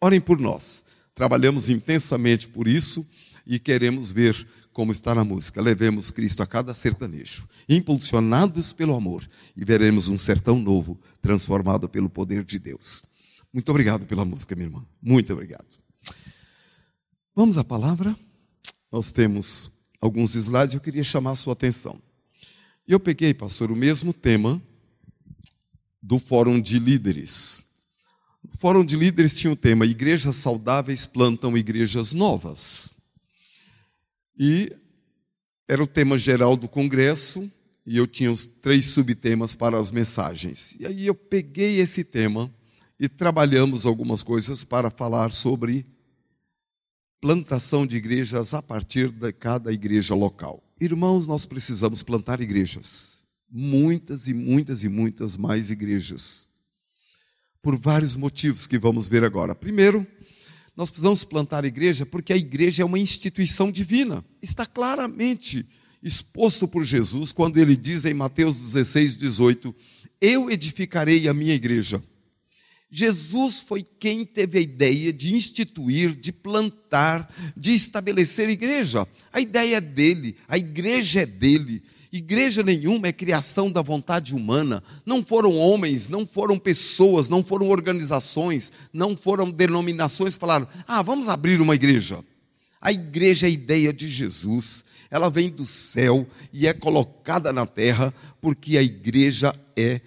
Orem 0.00 0.20
por 0.20 0.38
nós. 0.38 0.84
Trabalhamos 1.16 1.68
intensamente 1.68 2.48
por 2.48 2.68
isso 2.68 3.04
e 3.44 3.58
queremos 3.58 4.12
ver 4.12 4.46
como 4.72 4.92
está 4.92 5.16
na 5.16 5.24
música. 5.24 5.60
Levemos 5.60 6.12
Cristo 6.12 6.40
a 6.40 6.46
cada 6.46 6.72
sertanejo, 6.72 7.44
impulsionados 7.68 8.72
pelo 8.72 8.94
amor, 8.94 9.28
e 9.56 9.64
veremos 9.64 10.06
um 10.06 10.16
sertão 10.16 10.60
novo 10.60 10.98
transformado 11.20 11.88
pelo 11.88 12.08
poder 12.08 12.44
de 12.44 12.60
Deus. 12.60 13.04
Muito 13.52 13.68
obrigado 13.70 14.06
pela 14.06 14.24
música, 14.24 14.54
minha 14.54 14.68
irmã. 14.68 14.86
Muito 15.02 15.32
obrigado. 15.32 15.66
Vamos 17.34 17.58
à 17.58 17.64
palavra. 17.64 18.16
Nós 18.90 19.12
temos 19.12 19.70
alguns 20.00 20.34
slides 20.34 20.74
eu 20.74 20.80
queria 20.80 21.04
chamar 21.04 21.32
a 21.32 21.36
sua 21.36 21.52
atenção. 21.52 22.00
Eu 22.86 22.98
peguei, 22.98 23.34
pastor, 23.34 23.70
o 23.70 23.76
mesmo 23.76 24.14
tema 24.14 24.62
do 26.02 26.18
Fórum 26.18 26.58
de 26.58 26.78
Líderes. 26.78 27.66
O 28.42 28.56
Fórum 28.56 28.82
de 28.82 28.96
Líderes 28.96 29.34
tinha 29.34 29.52
o 29.52 29.56
tema 29.56 29.84
Igrejas 29.84 30.36
Saudáveis 30.36 31.04
Plantam 31.04 31.56
Igrejas 31.56 32.14
Novas. 32.14 32.94
E 34.38 34.74
era 35.66 35.82
o 35.82 35.86
tema 35.86 36.16
geral 36.16 36.56
do 36.56 36.66
congresso, 36.66 37.50
e 37.84 37.98
eu 37.98 38.06
tinha 38.06 38.32
os 38.32 38.46
três 38.46 38.86
subtemas 38.86 39.54
para 39.54 39.78
as 39.78 39.90
mensagens. 39.90 40.74
E 40.80 40.86
aí 40.86 41.06
eu 41.06 41.14
peguei 41.14 41.78
esse 41.80 42.02
tema 42.02 42.50
e 42.98 43.06
trabalhamos 43.06 43.84
algumas 43.84 44.22
coisas 44.22 44.64
para 44.64 44.90
falar 44.90 45.30
sobre 45.30 45.84
plantação 47.20 47.86
de 47.86 47.96
igrejas 47.96 48.54
a 48.54 48.62
partir 48.62 49.10
de 49.10 49.32
cada 49.32 49.72
igreja 49.72 50.14
local. 50.14 50.62
Irmãos, 50.80 51.26
nós 51.26 51.44
precisamos 51.44 52.02
plantar 52.02 52.40
igrejas 52.40 53.18
muitas 53.50 54.28
e 54.28 54.34
muitas 54.34 54.84
e 54.84 54.88
muitas 54.88 55.36
mais 55.36 55.70
igrejas. 55.70 56.48
Por 57.62 57.78
vários 57.78 58.14
motivos 58.14 58.66
que 58.66 58.78
vamos 58.78 59.08
ver 59.08 59.24
agora. 59.24 59.54
Primeiro, 59.54 60.06
nós 60.76 60.90
precisamos 60.90 61.24
plantar 61.24 61.64
igreja 61.64 62.06
porque 62.06 62.32
a 62.32 62.36
igreja 62.36 62.82
é 62.82 62.86
uma 62.86 62.98
instituição 62.98 63.72
divina. 63.72 64.24
Está 64.40 64.64
claramente 64.64 65.66
exposto 66.02 66.68
por 66.68 66.84
Jesus 66.84 67.32
quando 67.32 67.58
ele 67.58 67.76
diz 67.76 68.04
em 68.04 68.14
Mateus 68.14 68.60
16, 68.60 69.16
18: 69.16 69.74
Eu 70.20 70.50
edificarei 70.50 71.26
a 71.28 71.34
minha 71.34 71.54
igreja. 71.54 72.02
Jesus 72.90 73.58
foi 73.58 73.84
quem 74.00 74.24
teve 74.24 74.58
a 74.58 74.62
ideia 74.62 75.12
de 75.12 75.34
instituir, 75.34 76.16
de 76.16 76.32
plantar, 76.32 77.32
de 77.54 77.72
estabelecer 77.74 78.48
igreja. 78.48 79.06
A 79.30 79.40
ideia 79.40 79.76
é 79.76 79.80
dele, 79.80 80.36
a 80.48 80.56
igreja 80.56 81.20
é 81.20 81.26
dele. 81.26 81.82
Igreja 82.10 82.62
nenhuma 82.62 83.08
é 83.08 83.12
criação 83.12 83.70
da 83.70 83.82
vontade 83.82 84.34
humana. 84.34 84.82
Não 85.04 85.22
foram 85.22 85.54
homens, 85.58 86.08
não 86.08 86.26
foram 86.26 86.58
pessoas, 86.58 87.28
não 87.28 87.44
foram 87.44 87.68
organizações, 87.68 88.72
não 88.90 89.14
foram 89.14 89.50
denominações 89.50 90.34
que 90.34 90.40
falaram: 90.40 90.66
ah, 90.86 91.02
vamos 91.02 91.28
abrir 91.28 91.60
uma 91.60 91.74
igreja. 91.74 92.24
A 92.80 92.90
igreja 92.90 93.46
é 93.46 93.48
a 93.48 93.52
ideia 93.52 93.92
de 93.92 94.08
Jesus. 94.08 94.84
Ela 95.10 95.28
vem 95.28 95.50
do 95.50 95.66
céu 95.66 96.26
e 96.50 96.66
é 96.66 96.72
colocada 96.72 97.52
na 97.52 97.66
terra, 97.66 98.14
porque 98.40 98.78
a 98.78 98.82
igreja 98.82 99.54
é 99.76 100.00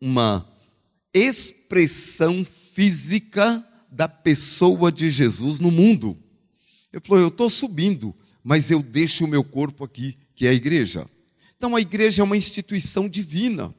uma 0.00 0.46
expressão 1.12 1.59
física 2.44 3.64
da 3.90 4.08
pessoa 4.08 4.90
de 4.90 5.10
Jesus 5.10 5.60
no 5.60 5.70
mundo. 5.70 6.18
Ele 6.92 7.02
falou: 7.04 7.22
Eu 7.22 7.28
estou 7.28 7.48
subindo, 7.48 8.14
mas 8.42 8.70
eu 8.70 8.82
deixo 8.82 9.24
o 9.24 9.28
meu 9.28 9.44
corpo 9.44 9.84
aqui, 9.84 10.18
que 10.34 10.46
é 10.46 10.50
a 10.50 10.54
igreja. 10.54 11.08
Então 11.56 11.76
a 11.76 11.80
igreja 11.80 12.22
é 12.22 12.24
uma 12.24 12.36
instituição 12.36 13.08
divina, 13.08 13.74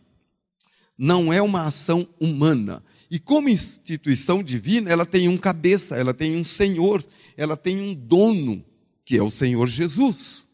não 0.97 1.34
é 1.34 1.41
uma 1.41 1.65
ação 1.65 2.08
humana. 2.19 2.84
E 3.10 3.19
como 3.19 3.49
instituição 3.49 4.41
divina, 4.41 4.89
ela 4.89 5.06
tem 5.06 5.27
um 5.27 5.38
cabeça, 5.38 5.97
ela 5.97 6.13
tem 6.13 6.38
um 6.38 6.43
senhor, 6.43 7.06
ela 7.36 7.58
tem 7.58 7.82
um 7.82 7.93
dono, 7.93 8.63
que 9.04 9.17
é 9.17 9.23
o 9.23 9.30
Senhor 9.30 9.67
Jesus. 9.67 10.47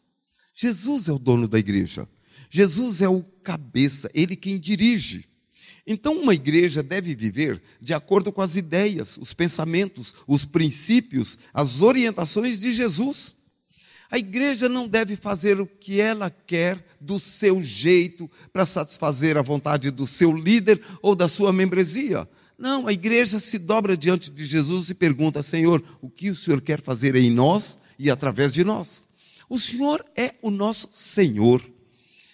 Jesus 0.55 1.07
é 1.07 1.11
o 1.11 1.19
dono 1.19 1.47
da 1.47 1.59
igreja. 1.59 2.09
Jesus 2.49 3.01
é 3.01 3.07
o 3.07 3.21
cabeça, 3.43 4.09
ele 4.11 4.35
quem 4.35 4.57
dirige. 4.57 5.25
Então, 5.89 6.21
uma 6.21 6.33
igreja 6.33 6.83
deve 6.83 7.15
viver 7.15 7.61
de 7.79 7.93
acordo 7.93 8.29
com 8.29 8.41
as 8.41 8.57
ideias, 8.57 9.17
os 9.17 9.33
pensamentos, 9.33 10.13
os 10.27 10.43
princípios, 10.43 11.39
as 11.53 11.79
orientações 11.81 12.59
de 12.59 12.73
Jesus. 12.73 13.37
A 14.11 14.17
igreja 14.17 14.67
não 14.67 14.85
deve 14.85 15.15
fazer 15.15 15.61
o 15.61 15.65
que 15.65 16.01
ela 16.01 16.29
quer 16.29 16.85
do 16.99 17.17
seu 17.17 17.63
jeito 17.63 18.29
para 18.51 18.65
satisfazer 18.65 19.37
a 19.37 19.41
vontade 19.41 19.89
do 19.89 20.05
seu 20.05 20.35
líder 20.35 20.81
ou 21.01 21.15
da 21.15 21.29
sua 21.29 21.53
membresia. 21.53 22.27
Não, 22.57 22.85
a 22.85 22.91
igreja 22.91 23.39
se 23.39 23.57
dobra 23.57 23.95
diante 23.95 24.29
de 24.29 24.45
Jesus 24.45 24.89
e 24.89 24.93
pergunta: 24.93 25.41
Senhor, 25.41 25.81
o 26.01 26.09
que 26.09 26.29
o 26.29 26.35
Senhor 26.35 26.59
quer 26.59 26.81
fazer 26.81 27.15
em 27.15 27.31
nós 27.31 27.77
e 27.97 28.09
através 28.11 28.51
de 28.51 28.65
nós? 28.65 29.05
O 29.47 29.57
Senhor 29.57 30.05
é 30.17 30.35
o 30.41 30.51
nosso 30.51 30.89
Senhor. 30.91 31.61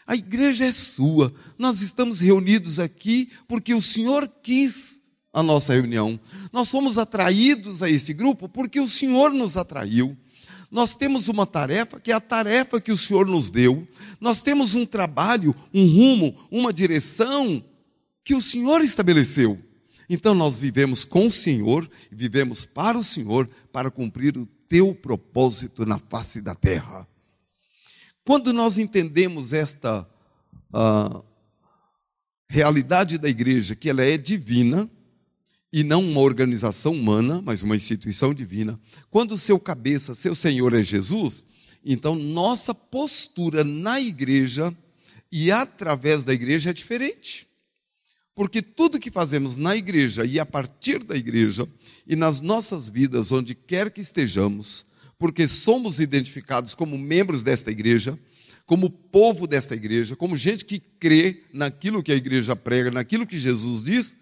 A 0.06 0.16
igreja 0.16 0.66
é 0.66 0.72
sua. 0.72 1.34
Nós 1.58 1.82
estamos 1.82 2.20
reunidos 2.20 2.80
aqui 2.80 3.30
porque 3.48 3.74
o 3.74 3.82
Senhor 3.82 4.30
quis 4.42 5.02
a 5.32 5.42
nossa 5.42 5.74
reunião. 5.74 6.20
Nós 6.52 6.70
fomos 6.70 6.98
atraídos 6.98 7.82
a 7.82 7.90
esse 7.90 8.14
grupo 8.14 8.48
porque 8.48 8.80
o 8.80 8.90
Senhor 8.90 9.32
nos 9.32 9.58
atraiu. 9.58 10.16
Nós 10.70 10.96
temos 10.96 11.28
uma 11.28 11.46
tarefa 11.46 12.00
que 12.00 12.12
é 12.12 12.16
a 12.16 12.20
tarefa 12.20 12.82
que 12.82 12.92
o 12.92 12.98
Senhor 12.98 13.26
nos 13.26 13.50
deu. 13.50 13.88
Nós 14.20 14.42
temos 14.42 14.76
um 14.76 14.86
trabalho, 14.86 15.56
um 15.74 15.86
rumo, 15.86 16.36
uma 16.52 16.74
direção 16.74 17.64
que 18.24 18.36
o 18.36 18.42
Senhor 18.42 18.82
estabeleceu. 18.82 19.60
Então 20.10 20.36
nós 20.36 20.58
vivemos 20.58 21.06
com 21.06 21.28
o 21.28 21.32
Senhor, 21.32 21.90
vivemos 22.12 22.66
para 22.66 22.98
o 22.98 23.04
Senhor, 23.04 23.50
para 23.72 23.90
cumprir 23.90 24.38
o 24.38 24.48
teu 24.68 24.94
propósito 24.94 25.86
na 25.86 26.00
face 26.00 26.42
da 26.42 26.56
terra. 26.56 27.08
Quando 28.26 28.54
nós 28.54 28.78
entendemos 28.78 29.52
esta 29.52 30.08
uh, 30.74 31.24
realidade 32.48 33.18
da 33.18 33.28
igreja, 33.28 33.76
que 33.76 33.90
ela 33.90 34.04
é 34.04 34.18
divina, 34.18 34.90
e 35.74 35.84
não 35.84 36.08
uma 36.08 36.22
organização 36.22 36.94
humana, 36.94 37.42
mas 37.44 37.64
uma 37.64 37.76
instituição 37.76 38.32
divina. 38.32 38.80
Quando 39.10 39.32
o 39.32 39.38
seu 39.38 39.60
cabeça, 39.60 40.14
seu 40.14 40.36
Senhor 40.36 40.72
é 40.76 40.84
Jesus, 40.84 41.48
então 41.84 42.16
nossa 42.16 42.76
postura 42.76 43.64
na 43.64 44.00
igreja 44.00 44.72
e 45.32 45.52
através 45.52 46.24
da 46.24 46.32
igreja 46.32 46.70
é 46.70 46.74
diferente. 46.74 47.48
Porque 48.36 48.62
tudo 48.62 49.00
que 49.00 49.10
fazemos 49.10 49.56
na 49.56 49.76
igreja 49.76 50.24
e 50.24 50.40
a 50.40 50.46
partir 50.46 51.04
da 51.04 51.16
igreja 51.16 51.68
e 52.06 52.16
nas 52.16 52.40
nossas 52.40 52.88
vidas, 52.88 53.32
onde 53.32 53.56
quer 53.56 53.90
que 53.90 54.02
estejamos, 54.02 54.86
porque 55.18 55.48
somos 55.48 56.00
identificados 56.00 56.76
como 56.76 56.98
membros 56.98 57.44
desta 57.44 57.72
igreja, 57.72 58.18
como 58.66 58.90
povo 58.90 59.46
desta 59.46 59.76
igreja, 59.76 60.16
como 60.16 60.36
gente 60.36 60.66
que 60.66 60.80
crê 60.80 61.44
naquilo 61.54 62.02
que 62.02 62.12
a 62.12 62.16
igreja 62.16 62.56
prega, 62.56 62.92
naquilo 62.92 63.28
que 63.28 63.40
Jesus 63.40 63.84
diz, 63.84 64.16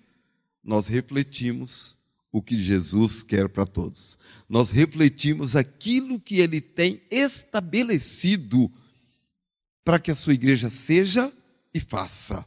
nós 0.63 0.88
refletimos 0.88 1.97
o 2.32 2.41
que 2.41 2.60
Jesus 2.60 3.23
quer 3.23 3.49
para 3.49 3.65
todos. 3.65 4.17
Nós 4.47 4.69
refletimos 4.69 5.56
aquilo 5.56 6.19
que 6.19 6.39
ele 6.39 6.62
tem 6.62 7.01
estabelecido 7.12 8.71
para 9.84 9.99
que 9.99 10.12
a 10.12 10.15
sua 10.15 10.34
igreja 10.34 10.69
seja 10.69 11.32
e 11.73 11.80
faça. 11.80 12.45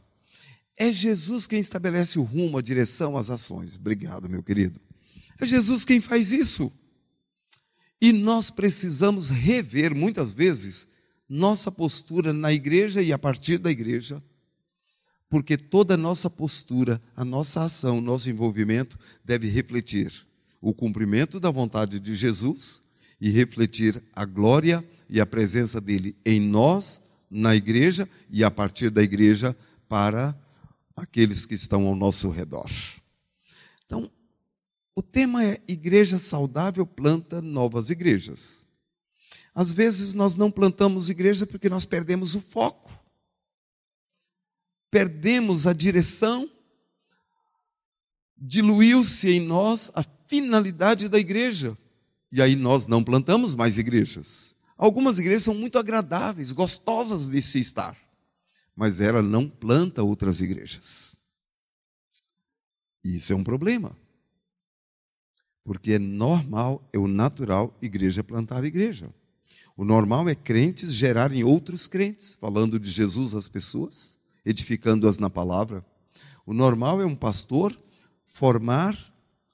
É 0.77 0.91
Jesus 0.91 1.45
quem 1.47 1.59
estabelece 1.59 2.19
o 2.19 2.23
rumo, 2.23 2.57
a 2.57 2.61
direção, 2.61 3.15
as 3.15 3.29
ações. 3.29 3.77
Obrigado, 3.77 4.29
meu 4.29 4.43
querido. 4.43 4.79
É 5.39 5.45
Jesus 5.45 5.85
quem 5.85 6.01
faz 6.01 6.31
isso. 6.31 6.71
E 8.01 8.11
nós 8.11 8.49
precisamos 8.49 9.29
rever 9.29 9.95
muitas 9.95 10.33
vezes 10.33 10.87
nossa 11.27 11.71
postura 11.71 12.31
na 12.33 12.53
igreja 12.53 13.01
e 13.01 13.11
a 13.11 13.17
partir 13.17 13.57
da 13.57 13.71
igreja 13.71 14.21
porque 15.29 15.57
toda 15.57 15.95
a 15.95 15.97
nossa 15.97 16.29
postura, 16.29 17.01
a 17.15 17.25
nossa 17.25 17.63
ação, 17.63 17.99
nosso 17.99 18.29
envolvimento 18.29 18.97
deve 19.23 19.49
refletir 19.49 20.25
o 20.61 20.73
cumprimento 20.73 21.39
da 21.39 21.51
vontade 21.51 21.99
de 21.99 22.15
Jesus 22.15 22.81
e 23.19 23.29
refletir 23.29 24.01
a 24.15 24.25
glória 24.25 24.81
e 25.09 25.19
a 25.19 25.25
presença 25.25 25.81
dele 25.81 26.15
em 26.25 26.39
nós, 26.39 27.01
na 27.29 27.55
igreja 27.55 28.07
e 28.29 28.43
a 28.43 28.51
partir 28.51 28.89
da 28.89 29.03
igreja 29.03 29.55
para 29.89 30.33
aqueles 30.95 31.45
que 31.45 31.55
estão 31.55 31.85
ao 31.85 31.95
nosso 31.95 32.29
redor. 32.29 32.69
Então, 33.85 34.09
o 34.95 35.01
tema 35.01 35.43
é 35.43 35.61
Igreja 35.67 36.17
Saudável 36.17 36.85
planta 36.85 37.41
novas 37.41 37.89
igrejas. 37.89 38.65
Às 39.53 39.71
vezes 39.71 40.13
nós 40.13 40.35
não 40.35 40.49
plantamos 40.49 41.09
igreja 41.09 41.45
porque 41.45 41.69
nós 41.69 41.85
perdemos 41.85 42.35
o 42.35 42.41
foco 42.41 42.95
perdemos 44.95 45.67
a 45.67 45.73
direção, 45.73 46.49
diluiu-se 48.37 49.29
em 49.29 49.41
nós 49.41 49.91
a 49.93 50.01
finalidade 50.25 51.09
da 51.09 51.19
igreja. 51.19 51.77
E 52.31 52.41
aí 52.41 52.55
nós 52.55 52.87
não 52.87 53.03
plantamos 53.03 53.55
mais 53.55 53.77
igrejas. 53.77 54.55
Algumas 54.77 55.19
igrejas 55.19 55.43
são 55.43 55.53
muito 55.53 55.77
agradáveis, 55.77 56.53
gostosas 56.53 57.29
de 57.29 57.41
se 57.41 57.59
estar, 57.59 57.97
mas 58.73 59.01
ela 59.01 59.21
não 59.21 59.49
planta 59.49 60.01
outras 60.01 60.39
igrejas. 60.39 61.13
E 63.03 63.17
isso 63.17 63.33
é 63.33 63.35
um 63.35 63.43
problema. 63.43 63.97
Porque 65.65 65.93
é 65.93 65.99
normal, 65.99 66.87
é 66.93 66.97
o 66.97 67.09
natural 67.09 67.75
igreja 67.81 68.23
plantar 68.23 68.63
igreja. 68.63 69.09
O 69.75 69.83
normal 69.83 70.29
é 70.29 70.35
crentes 70.35 70.93
gerarem 70.93 71.43
outros 71.43 71.87
crentes, 71.87 72.37
falando 72.39 72.79
de 72.79 72.89
Jesus 72.89 73.35
às 73.35 73.49
pessoas 73.49 74.15
edificando-as 74.45 75.17
na 75.17 75.29
palavra. 75.29 75.83
O 76.45 76.53
normal 76.53 77.01
é 77.01 77.05
um 77.05 77.15
pastor 77.15 77.77
formar 78.27 78.95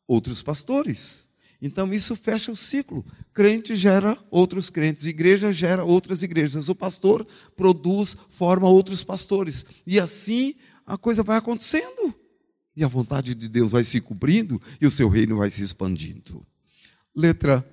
outros 0.05 0.43
pastores. 0.43 1.25
Então 1.61 1.93
isso 1.93 2.15
fecha 2.15 2.51
o 2.51 2.55
ciclo. 2.55 3.05
Crente 3.33 3.75
gera 3.75 4.17
outros 4.29 4.69
crentes, 4.69 5.05
igreja 5.05 5.51
gera 5.51 5.85
outras 5.85 6.21
igrejas. 6.21 6.67
O 6.67 6.75
pastor 6.75 7.25
produz, 7.55 8.17
forma 8.29 8.67
outros 8.67 9.03
pastores. 9.03 9.65
E 9.87 9.99
assim 9.99 10.55
a 10.85 10.97
coisa 10.97 11.23
vai 11.23 11.37
acontecendo. 11.37 12.13
E 12.75 12.83
a 12.83 12.87
vontade 12.87 13.35
de 13.35 13.49
Deus 13.49 13.71
vai 13.71 13.83
se 13.83 13.99
cumprindo 13.99 14.61
e 14.79 14.85
o 14.85 14.91
seu 14.91 15.09
reino 15.09 15.37
vai 15.37 15.49
se 15.49 15.63
expandindo. 15.63 16.45
Letra 17.15 17.67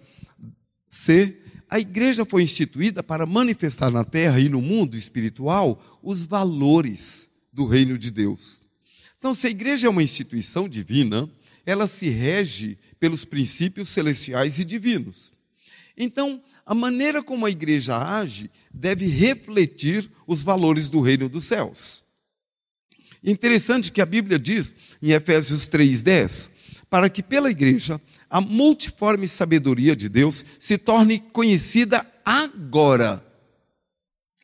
C. 0.89 1.41
A 1.71 1.79
igreja 1.79 2.25
foi 2.25 2.43
instituída 2.43 3.03
para 3.03 3.27
manifestar 3.27 3.91
na 3.91 4.05
terra 4.05 4.41
e 4.41 4.49
no 4.49 4.61
mundo 4.61 4.97
espiritual 4.97 6.01
os 6.03 6.23
valores 6.23 7.31
do 7.53 7.67
reino 7.67 7.99
de 7.99 8.11
Deus. 8.11 8.63
Então, 9.19 9.35
se 9.35 9.47
a 9.47 9.51
igreja 9.51 9.87
é 9.87 9.91
uma 9.91 10.03
instituição 10.03 10.69
divina, 10.69 11.29
ela 11.67 11.87
se 11.87 12.09
rege 12.09 12.79
pelos 12.99 13.25
princípios 13.25 13.91
celestiais 13.91 14.59
e 14.59 14.65
divinos. 14.65 15.35
Então, 15.97 16.41
a 16.65 16.75
maneira 16.75 17.23
como 17.23 17.45
a 17.45 17.51
igreja 17.51 17.99
age 17.99 18.51
deve 18.73 19.07
refletir 19.07 20.11
os 20.27 20.43
valores 20.43 20.89
do 20.89 21.01
reino 21.01 21.29
dos 21.29 21.45
céus. 21.45 22.05
Interessante 23.23 23.91
que 23.91 24.01
a 24.01 24.07
Bíblia 24.07 24.39
diz 24.39 24.75
em 25.03 25.11
Efésios 25.11 25.67
3:10, 25.67 26.51
para 26.89 27.09
que 27.09 27.23
pela 27.23 27.51
igreja 27.51 28.01
a 28.31 28.41
multiforme 28.41 29.27
sabedoria 29.27 29.97
de 29.97 30.09
Deus 30.09 30.45
se 30.59 30.79
torne 30.79 31.19
conhecida 31.19 32.07
agora. 32.25 33.25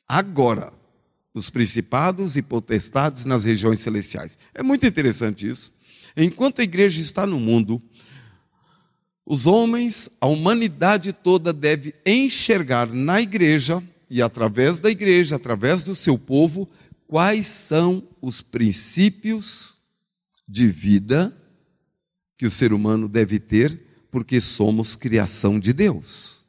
Agora. 0.08 0.72
Nos 1.34 1.50
principados 1.50 2.36
e 2.36 2.42
potestades 2.42 3.24
nas 3.26 3.42
regiões 3.42 3.80
celestiais. 3.80 4.38
É 4.54 4.62
muito 4.62 4.86
interessante 4.86 5.48
isso. 5.48 5.72
Enquanto 6.16 6.60
a 6.60 6.64
igreja 6.64 7.00
está 7.00 7.26
no 7.26 7.40
mundo, 7.40 7.82
os 9.26 9.46
homens, 9.46 10.08
a 10.20 10.26
humanidade 10.26 11.12
toda 11.12 11.52
deve 11.52 11.94
enxergar 12.06 12.86
na 12.86 13.20
igreja 13.20 13.82
e 14.08 14.20
através 14.22 14.78
da 14.78 14.90
igreja, 14.90 15.36
através 15.36 15.82
do 15.82 15.94
seu 15.94 16.18
povo, 16.18 16.68
quais 17.06 17.46
são 17.46 18.06
os 18.20 18.40
princípios 18.40 19.78
de 20.48 20.66
vida 20.66 21.36
que 22.36 22.46
o 22.46 22.50
ser 22.50 22.72
humano 22.72 23.08
deve 23.08 23.38
ter, 23.38 24.06
porque 24.10 24.40
somos 24.40 24.94
criação 24.94 25.58
de 25.58 25.72
Deus. 25.72 26.44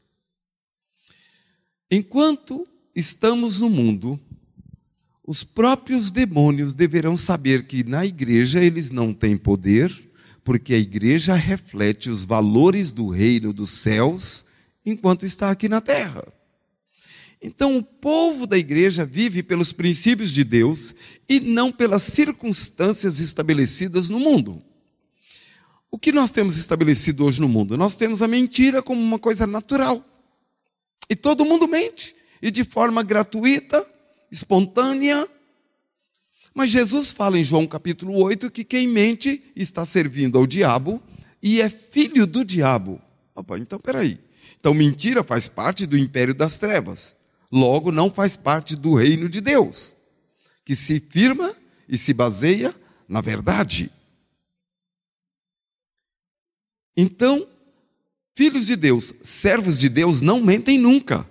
Enquanto 1.89 2.67
estamos 2.95 3.59
no 3.59 3.69
mundo, 3.69 4.19
os 5.25 5.43
próprios 5.43 6.11
demônios 6.11 6.73
deverão 6.73 7.17
saber 7.17 7.65
que 7.67 7.83
na 7.83 8.05
igreja 8.05 8.63
eles 8.63 8.91
não 8.91 9.13
têm 9.13 9.37
poder, 9.37 9.91
porque 10.43 10.73
a 10.73 10.77
igreja 10.77 11.33
reflete 11.33 12.09
os 12.09 12.23
valores 12.23 12.91
do 12.91 13.09
reino 13.09 13.51
dos 13.51 13.71
céus 13.71 14.45
enquanto 14.85 15.25
está 15.25 15.49
aqui 15.49 15.67
na 15.67 15.81
terra. 15.81 16.34
Então, 17.45 17.77
o 17.77 17.83
povo 17.83 18.47
da 18.47 18.57
igreja 18.57 19.05
vive 19.05 19.43
pelos 19.43 19.71
princípios 19.71 20.31
de 20.31 20.43
Deus 20.43 20.95
e 21.29 21.39
não 21.39 21.71
pelas 21.71 22.01
circunstâncias 22.01 23.19
estabelecidas 23.19 24.09
no 24.09 24.19
mundo. 24.19 24.63
O 25.91 25.99
que 25.99 26.11
nós 26.11 26.31
temos 26.31 26.57
estabelecido 26.57 27.23
hoje 27.23 27.39
no 27.39 27.47
mundo? 27.47 27.77
Nós 27.77 27.95
temos 27.95 28.23
a 28.23 28.27
mentira 28.27 28.81
como 28.81 28.99
uma 28.99 29.19
coisa 29.19 29.45
natural. 29.45 30.03
E 31.07 31.15
todo 31.15 31.45
mundo 31.45 31.67
mente. 31.67 32.15
E 32.41 32.49
de 32.49 32.63
forma 32.63 33.03
gratuita, 33.03 33.85
espontânea. 34.31 35.29
Mas 36.51 36.71
Jesus 36.71 37.11
fala 37.11 37.37
em 37.37 37.45
João 37.45 37.67
capítulo 37.67 38.15
8 38.23 38.49
que 38.49 38.63
quem 38.63 38.87
mente 38.87 39.43
está 39.55 39.85
servindo 39.85 40.39
ao 40.39 40.47
diabo 40.47 40.99
e 41.43 41.61
é 41.61 41.69
filho 41.69 42.25
do 42.25 42.43
diabo. 42.43 42.99
Opa, 43.35 43.59
então 43.59 43.79
peraí. 43.79 44.17
Então 44.59 44.73
mentira 44.73 45.23
faz 45.23 45.47
parte 45.47 45.85
do 45.85 45.95
império 45.95 46.33
das 46.33 46.57
trevas. 46.57 47.14
Logo, 47.51 47.91
não 47.91 48.11
faz 48.11 48.35
parte 48.35 48.75
do 48.75 48.95
reino 48.95 49.29
de 49.29 49.41
Deus, 49.41 49.95
que 50.63 50.75
se 50.75 50.99
firma 50.99 51.55
e 51.87 51.97
se 51.97 52.13
baseia 52.13 52.75
na 53.07 53.21
verdade. 53.21 53.91
Então, 56.97 57.47
filhos 58.35 58.65
de 58.65 58.75
Deus, 58.75 59.13
servos 59.21 59.77
de 59.77 59.89
Deus, 59.89 60.21
não 60.21 60.41
mentem 60.41 60.77
nunca. 60.77 61.27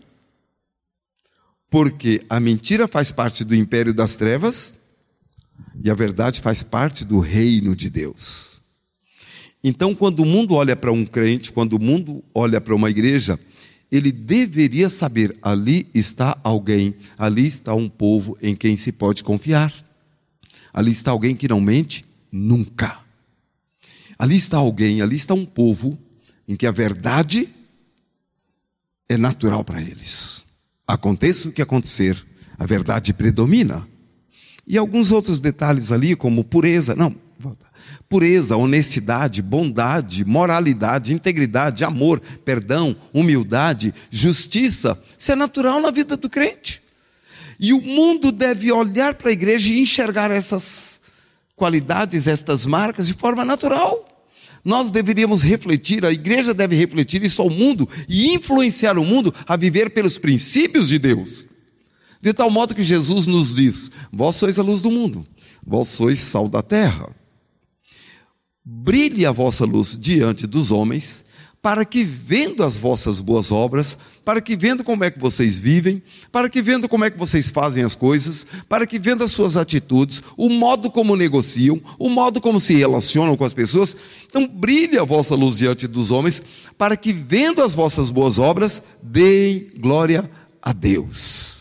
Porque 1.71 2.25
a 2.29 2.39
mentira 2.39 2.87
faz 2.87 3.11
parte 3.11 3.45
do 3.45 3.55
império 3.55 3.93
das 3.93 4.15
trevas 4.15 4.75
e 5.83 5.91
a 5.91 5.95
verdade 5.95 6.41
faz 6.41 6.63
parte 6.63 7.05
do 7.05 7.19
reino 7.19 7.75
de 7.75 7.91
Deus. 7.91 8.61
Então, 9.63 9.95
quando 9.95 10.21
o 10.21 10.27
mundo 10.27 10.55
olha 10.55 10.77
para 10.77 10.93
um 10.93 11.07
crente, 11.07 11.51
quando 11.51 11.73
o 11.73 11.81
mundo 11.81 12.23
olha 12.35 12.61
para 12.61 12.75
uma 12.75 12.91
igreja, 12.91 13.41
ele 13.95 14.11
deveria 14.11 14.91
saber: 14.91 15.37
ali 15.41 15.87
está 15.95 16.37
alguém, 16.43 16.97
ali 17.17 17.47
está 17.47 17.73
um 17.75 17.89
povo 17.89 18.37
em 18.43 18.57
quem 18.57 18.77
se 18.77 18.91
pode 18.91 19.23
confiar. 19.23 19.73
Ali 20.73 20.91
está 20.91 21.13
alguém 21.13 21.37
que 21.37 21.47
não 21.47 21.61
mente 21.61 22.05
nunca. 22.33 22.99
Ali 24.19 24.37
está 24.37 24.57
alguém, 24.57 25.01
ali 25.01 25.15
está 25.15 25.33
um 25.33 25.47
povo 25.47 25.97
em 26.49 26.57
que 26.57 26.67
a 26.67 26.73
verdade 26.73 27.49
é 29.09 29.17
natural 29.17 29.63
para 29.65 29.81
eles. 29.81 30.45
Aconteça 30.85 31.49
o 31.49 31.53
que 31.53 31.63
acontecer, 31.63 32.21
a 32.59 32.67
verdade 32.67 33.13
predomina. 33.13 33.87
E 34.67 34.77
alguns 34.77 35.13
outros 35.13 35.39
detalhes 35.39 35.93
ali, 35.93 36.17
como 36.17 36.43
pureza, 36.43 36.97
não, 36.97 37.15
pureza, 38.09 38.57
honestidade, 38.57 39.43
bondade, 39.43 40.25
moralidade, 40.25 41.13
integridade, 41.13 41.85
amor, 41.85 42.21
perdão, 42.45 42.97
humildade, 43.13 43.95
justiça, 44.11 45.01
isso 45.17 45.33
é 45.33 45.35
natural 45.35 45.81
na 45.81 45.91
vida 45.91 46.17
do 46.17 46.31
crente. 46.31 46.83
E 47.59 47.73
o 47.73 47.81
mundo 47.81 48.33
deve 48.33 48.71
olhar 48.73 49.15
para 49.15 49.31
a 49.31 49.33
igreja 49.33 49.73
e 49.73 49.81
enxergar 49.81 50.31
essas 50.31 51.01
qualidades, 51.57 52.27
estas 52.27 52.67
marcas 52.67 53.07
de 53.07 53.15
forma 53.15 53.45
natural. 53.45 54.09
Nós 54.65 54.91
deveríamos 54.91 55.43
refletir, 55.43 56.05
a 56.05 56.13
igreja 56.13 56.55
deve 56.55 56.75
refletir 56.75 57.23
isso 57.23 57.43
ao 57.43 57.51
mundo 57.51 57.89
e 58.09 58.33
influenciar 58.35 58.99
o 58.99 59.05
mundo 59.05 59.33
a 59.47 59.57
viver 59.57 59.91
pelos 59.91 60.19
princípios 60.19 60.89
de 60.89 60.99
Deus. 60.99 61.47
De 62.21 62.33
tal 62.33 62.51
modo 62.51 62.75
que 62.75 62.83
Jesus 62.83 63.27
nos 63.27 63.55
diz: 63.55 63.91
Vós 64.11 64.37
sois 64.37 64.59
a 64.59 64.63
luz 64.63 64.81
do 64.81 64.91
mundo, 64.91 65.27
vós 65.67 65.89
sois 65.89 66.19
sal 66.19 66.49
da 66.49 66.63
terra. 66.63 67.15
Brilhe 68.65 69.27
a 69.27 69.33
vossa 69.33 69.67
luz 69.67 69.99
diante 69.99 70.47
dos 70.47 70.73
homens, 70.73 71.23
para 71.61 71.85
que 71.85 72.03
vendo 72.03 72.63
as 72.63 72.79
vossas 72.79 73.21
boas 73.21 73.53
obras, 73.53 73.97
para 74.25 74.41
que 74.41 74.57
vendo 74.57 74.83
como 74.83 75.05
é 75.05 75.11
que 75.11 75.19
vocês 75.19 75.59
vivem, 75.59 76.03
para 76.33 76.49
que 76.49 76.63
vendo 76.63 76.89
como 76.89 77.05
é 77.05 77.11
que 77.11 77.19
vocês 77.19 77.51
fazem 77.51 77.85
as 77.85 77.95
coisas, 77.95 78.47
para 78.69 78.87
que 78.87 78.99
vendo 78.99 79.23
as 79.23 79.33
suas 79.33 79.57
atitudes, 79.57 80.23
o 80.37 80.49
modo 80.49 80.91
como 80.91 81.17
negociam, 81.17 81.81
o 81.99 82.09
modo 82.09 82.41
como 82.41 82.59
se 82.59 82.75
relacionam 82.75 83.37
com 83.37 83.45
as 83.45 83.53
pessoas, 83.53 83.97
então 84.27 84.47
brilhe 84.47 84.99
a 84.99 85.05
vossa 85.05 85.35
luz 85.35 85.59
diante 85.59 85.87
dos 85.87 86.11
homens, 86.11 86.43
para 86.79 86.97
que 86.97 87.13
vendo 87.13 87.63
as 87.63 87.75
vossas 87.75 88.11
boas 88.11 88.39
obras, 88.39 88.83
deem 89.03 89.69
glória 89.79 90.31
a 90.63 90.73
Deus. 90.73 91.54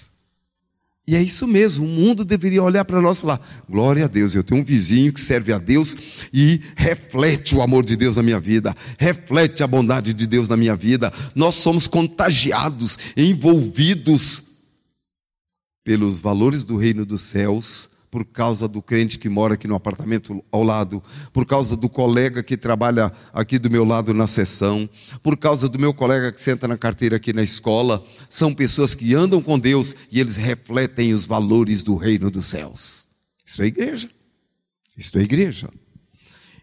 E 1.06 1.18
é 1.18 1.22
isso 1.22 1.46
mesmo, 1.46 1.86
o 1.86 1.90
mundo 1.90 2.24
deveria 2.24 2.64
olhar 2.64 2.86
para 2.86 3.02
nós 3.02 3.18
e 3.18 3.22
falar: 3.22 3.66
glória 3.70 4.06
a 4.06 4.08
Deus, 4.08 4.34
eu 4.34 4.44
tenho 4.44 4.62
um 4.62 4.64
vizinho 4.64 5.12
que 5.12 5.20
serve 5.20 5.52
a 5.52 5.58
Deus 5.58 5.96
e 6.34 6.62
reflete 6.76 7.56
o 7.56 7.62
amor 7.62 7.84
de 7.84 7.98
Deus 7.98 8.16
na 8.16 8.24
minha 8.24 8.40
vida, 8.40 8.76
reflete 8.98 9.62
a 9.62 9.68
bondade 9.68 10.14
de 10.14 10.26
Deus 10.26 10.48
na 10.48 10.56
minha 10.56 10.76
vida. 10.76 11.12
Nós 11.36 11.56
somos 11.56 11.88
contagiados, 11.88 12.98
envolvidos 13.18 14.44
pelos 15.84 16.22
valores 16.22 16.64
do 16.64 16.78
reino 16.78 17.06
dos 17.06 17.22
céus 17.22 17.90
por 18.14 18.26
causa 18.26 18.68
do 18.68 18.80
crente 18.80 19.18
que 19.18 19.28
mora 19.28 19.56
aqui 19.56 19.68
no 19.68 19.74
apartamento 19.74 20.46
ao 20.52 20.62
lado, 20.62 21.02
por 21.34 21.48
causa 21.48 21.76
do 21.76 21.90
colega 21.90 22.44
que 22.44 22.56
trabalha 22.56 23.12
aqui 23.34 23.58
do 23.58 23.72
meu 23.72 23.84
lado 23.84 24.14
na 24.14 24.28
sessão, 24.28 24.88
por 25.24 25.36
causa 25.36 25.68
do 25.68 25.80
meu 25.80 25.96
colega 25.96 26.32
que 26.32 26.40
senta 26.40 26.68
na 26.68 26.78
carteira 26.78 27.16
aqui 27.16 27.34
na 27.34 27.42
escola. 27.42 28.06
São 28.30 28.54
pessoas 28.54 28.94
que 28.94 29.16
andam 29.16 29.42
com 29.42 29.58
Deus 29.58 29.96
e 30.12 30.20
eles 30.20 30.36
refletem 30.36 31.12
os 31.12 31.26
valores 31.26 31.82
do 31.82 31.96
reino 31.96 32.30
dos 32.30 32.46
céus. 32.46 33.08
Isso 33.44 33.64
é 33.64 33.66
igreja. 33.66 34.08
Isso 34.96 35.18
é 35.18 35.22
igreja. 35.24 35.68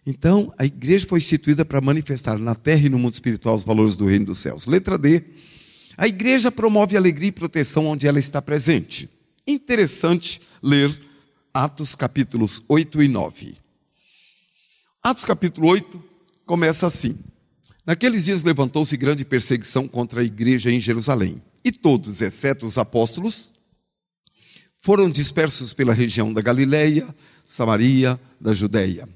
Então, 0.07 0.55
a 0.57 0.65
igreja 0.65 1.05
foi 1.05 1.19
instituída 1.19 1.65
para 1.65 1.81
manifestar 1.81 2.39
na 2.39 2.55
terra 2.55 2.87
e 2.87 2.89
no 2.89 2.97
mundo 2.97 3.15
espiritual 3.15 3.57
os 3.57 3.65
valores 3.65 3.97
do 3.97 4.07
reino 4.07 4.27
dos 4.27 4.39
céus. 4.39 4.69
Letra 4.69 4.97
D. 4.97 5.25
A 5.97 6.07
igreja 6.07 6.53
promove 6.53 6.97
alegria 6.97 7.31
e 7.31 7.33
proteção 7.33 7.87
onde 7.87 8.07
ela 8.07 8.21
está 8.21 8.41
presente. 8.41 9.11
Interessante 9.45 10.41
ler 10.63 11.10
Atos 11.53 11.97
capítulos 11.97 12.63
8 12.69 13.03
e 13.03 13.09
9. 13.09 13.57
Atos 15.03 15.25
capítulo 15.25 15.67
8 15.67 16.01
começa 16.47 16.87
assim: 16.87 17.19
Naqueles 17.85 18.27
dias 18.27 18.45
levantou-se 18.45 18.97
grande 18.97 19.25
perseguição 19.25 19.89
contra 19.89 20.21
a 20.21 20.25
igreja 20.25 20.71
em 20.71 20.81
Jerusalém, 20.81 21.43
e 21.65 21.73
todos, 21.73 22.21
exceto 22.21 22.65
os 22.65 22.79
apóstolos, 22.79 23.53
foram 24.81 25.11
dispersos 25.11 25.73
pela 25.73 25.93
região 25.93 26.33
da 26.33 26.41
Galileia, 26.41 27.13
Samaria, 27.45 28.21
da 28.41 28.53
Judéia. 28.53 29.09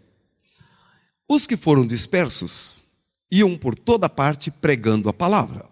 Os 1.29 1.47
que 1.47 1.57
foram 1.57 1.87
dispersos 1.87 2.83
iam 3.31 3.57
por 3.57 3.79
toda 3.79 4.09
parte 4.09 4.51
pregando 4.51 5.09
a 5.09 5.13
palavra. 5.13 5.67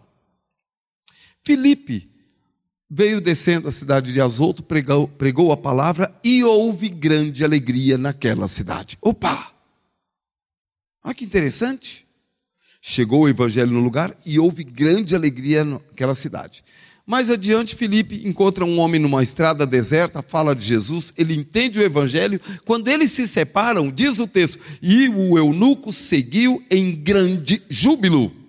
Filipe 1.44 2.08
veio 2.94 3.22
descendo 3.22 3.68
a 3.68 3.72
cidade 3.72 4.12
de 4.12 4.20
Azoto, 4.20 4.62
pregou, 4.62 5.08
pregou 5.08 5.50
a 5.50 5.56
palavra 5.56 6.14
e 6.22 6.44
houve 6.44 6.90
grande 6.90 7.42
alegria 7.42 7.96
naquela 7.96 8.46
cidade. 8.46 8.98
Opa! 9.00 9.50
Olha 11.02 11.14
que 11.14 11.24
interessante. 11.24 12.06
Chegou 12.82 13.22
o 13.22 13.28
evangelho 13.30 13.72
no 13.72 13.80
lugar 13.80 14.14
e 14.26 14.38
houve 14.38 14.62
grande 14.62 15.14
alegria 15.14 15.64
naquela 15.64 16.14
cidade. 16.14 16.62
Mais 17.06 17.30
adiante, 17.30 17.74
Felipe 17.74 18.28
encontra 18.28 18.62
um 18.62 18.78
homem 18.78 19.00
numa 19.00 19.22
estrada 19.22 19.66
deserta, 19.66 20.20
fala 20.20 20.54
de 20.54 20.64
Jesus, 20.64 21.14
ele 21.16 21.34
entende 21.34 21.80
o 21.80 21.82
evangelho. 21.82 22.40
Quando 22.64 22.88
eles 22.88 23.10
se 23.10 23.26
separam, 23.26 23.90
diz 23.90 24.18
o 24.18 24.28
texto, 24.28 24.60
e 24.82 25.08
o 25.08 25.38
eunuco 25.38 25.92
seguiu 25.92 26.62
em 26.70 26.94
grande 26.94 27.62
júbilo. 27.70 28.41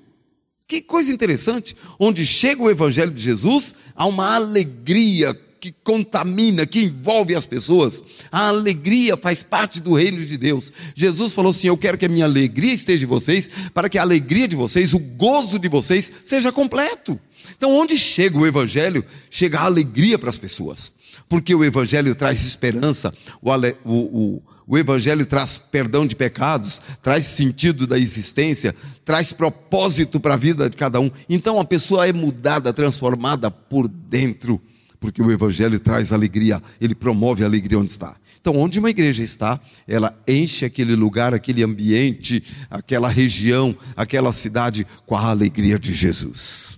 Que 0.74 0.82
coisa 0.82 1.12
interessante, 1.12 1.78
onde 2.00 2.26
chega 2.26 2.64
o 2.64 2.68
Evangelho 2.68 3.12
de 3.12 3.22
Jesus, 3.22 3.76
há 3.96 4.08
uma 4.08 4.34
alegria 4.34 5.40
que 5.60 5.72
contamina, 5.84 6.66
que 6.66 6.82
envolve 6.82 7.36
as 7.36 7.46
pessoas. 7.46 8.04
A 8.32 8.48
alegria 8.48 9.16
faz 9.16 9.44
parte 9.44 9.80
do 9.80 9.94
reino 9.94 10.26
de 10.26 10.36
Deus. 10.36 10.74
Jesus 10.96 11.32
falou 11.34 11.52
assim: 11.52 11.68
Eu 11.68 11.78
quero 11.78 11.96
que 11.96 12.08
a 12.08 12.10
minha 12.10 12.26
alegria 12.26 12.74
esteja 12.74 13.06
em 13.06 13.08
vocês, 13.08 13.52
para 13.72 13.88
que 13.88 14.00
a 14.00 14.02
alegria 14.02 14.48
de 14.48 14.56
vocês, 14.56 14.96
o 14.96 15.00
gozo 15.00 15.60
de 15.60 15.68
vocês, 15.68 16.12
seja 16.26 16.52
completo. 16.52 17.20
Então, 17.56 17.72
onde 17.72 17.96
chega 17.96 18.36
o 18.36 18.48
Evangelho, 18.48 19.06
chega 19.30 19.60
a 19.60 19.66
alegria 19.66 20.18
para 20.18 20.32
as 20.32 20.40
pessoas, 20.40 20.92
porque 21.28 21.54
o 21.54 21.64
Evangelho 21.64 22.16
traz 22.16 22.46
esperança, 22.46 23.14
o, 23.42 23.52
o, 23.86 24.44
o 24.66 24.78
Evangelho 24.78 25.26
traz 25.26 25.58
perdão 25.58 26.06
de 26.08 26.16
pecados, 26.16 26.82
traz 27.02 27.26
sentido 27.26 27.86
da 27.86 27.98
existência, 27.98 28.76
traz 29.04 29.34
propósito 29.34 30.20
para 30.20 30.36
a 30.36 30.38
vida 30.38 30.70
de 30.70 30.78
cada 30.78 31.00
um. 31.00 31.12
Então 31.30 31.60
a 31.60 31.66
pessoa 31.66 32.08
é 32.08 32.14
mudada, 32.14 32.74
transformada 32.74 33.52
por 33.52 33.88
dentro, 33.88 34.62
porque 35.00 35.22
o 35.22 35.32
Evangelho 35.32 35.80
traz 35.80 36.14
alegria, 36.14 36.62
ele 36.80 36.96
promove 36.96 37.44
a 37.44 37.48
alegria 37.48 37.80
onde 37.80 37.92
está. 37.92 38.16
Então, 38.44 38.58
onde 38.58 38.78
uma 38.78 38.90
igreja 38.90 39.24
está, 39.24 39.58
ela 39.88 40.14
enche 40.28 40.66
aquele 40.66 40.98
lugar, 40.98 41.34
aquele 41.34 41.64
ambiente, 41.64 42.44
aquela 42.70 43.08
região, 43.08 43.74
aquela 43.96 44.34
cidade 44.34 44.86
com 45.06 45.16
a 45.16 45.30
alegria 45.30 45.80
de 45.80 45.94
Jesus. 45.94 46.78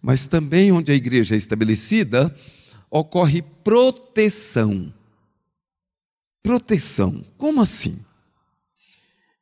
Mas 0.00 0.28
também 0.28 0.70
onde 0.70 0.92
a 0.92 0.94
igreja 0.94 1.34
é 1.34 1.38
estabelecida, 1.38 2.32
ocorre 2.90 3.42
proteção 3.42 4.92
proteção. 6.46 7.24
Como 7.36 7.60
assim? 7.60 7.98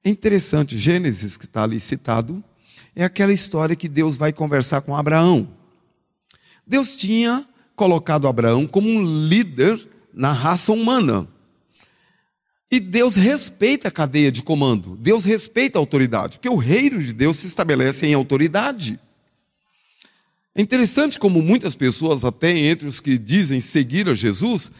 É 0.02 0.08
interessante, 0.08 0.78
Gênesis, 0.78 1.36
que 1.36 1.44
está 1.44 1.62
ali 1.62 1.78
citado, 1.78 2.42
é 2.96 3.04
aquela 3.04 3.32
história 3.32 3.76
que 3.76 3.88
Deus 3.88 4.16
vai 4.16 4.32
conversar 4.32 4.80
com 4.80 4.96
Abraão. 4.96 5.46
Deus 6.66 6.96
tinha 6.96 7.46
colocado 7.76 8.26
Abraão 8.26 8.66
como 8.66 8.88
um 8.88 9.04
líder 9.04 9.78
na 10.14 10.32
raça 10.32 10.72
humana. 10.72 11.28
E 12.70 12.80
Deus 12.80 13.14
respeita 13.14 13.88
a 13.88 13.90
cadeia 13.90 14.32
de 14.32 14.42
comando, 14.42 14.96
Deus 14.96 15.24
respeita 15.24 15.78
a 15.78 15.80
autoridade, 15.80 16.38
porque 16.38 16.48
o 16.48 16.56
reino 16.56 17.02
de 17.02 17.12
Deus 17.12 17.36
se 17.36 17.46
estabelece 17.46 18.06
em 18.06 18.14
autoridade. 18.14 18.98
É 20.54 20.62
interessante 20.62 21.18
como 21.18 21.42
muitas 21.42 21.74
pessoas, 21.74 22.24
até 22.24 22.56
entre 22.56 22.86
os 22.86 23.00
que 23.00 23.18
dizem 23.18 23.60
seguir 23.60 24.08
a 24.08 24.14
Jesus, 24.14 24.70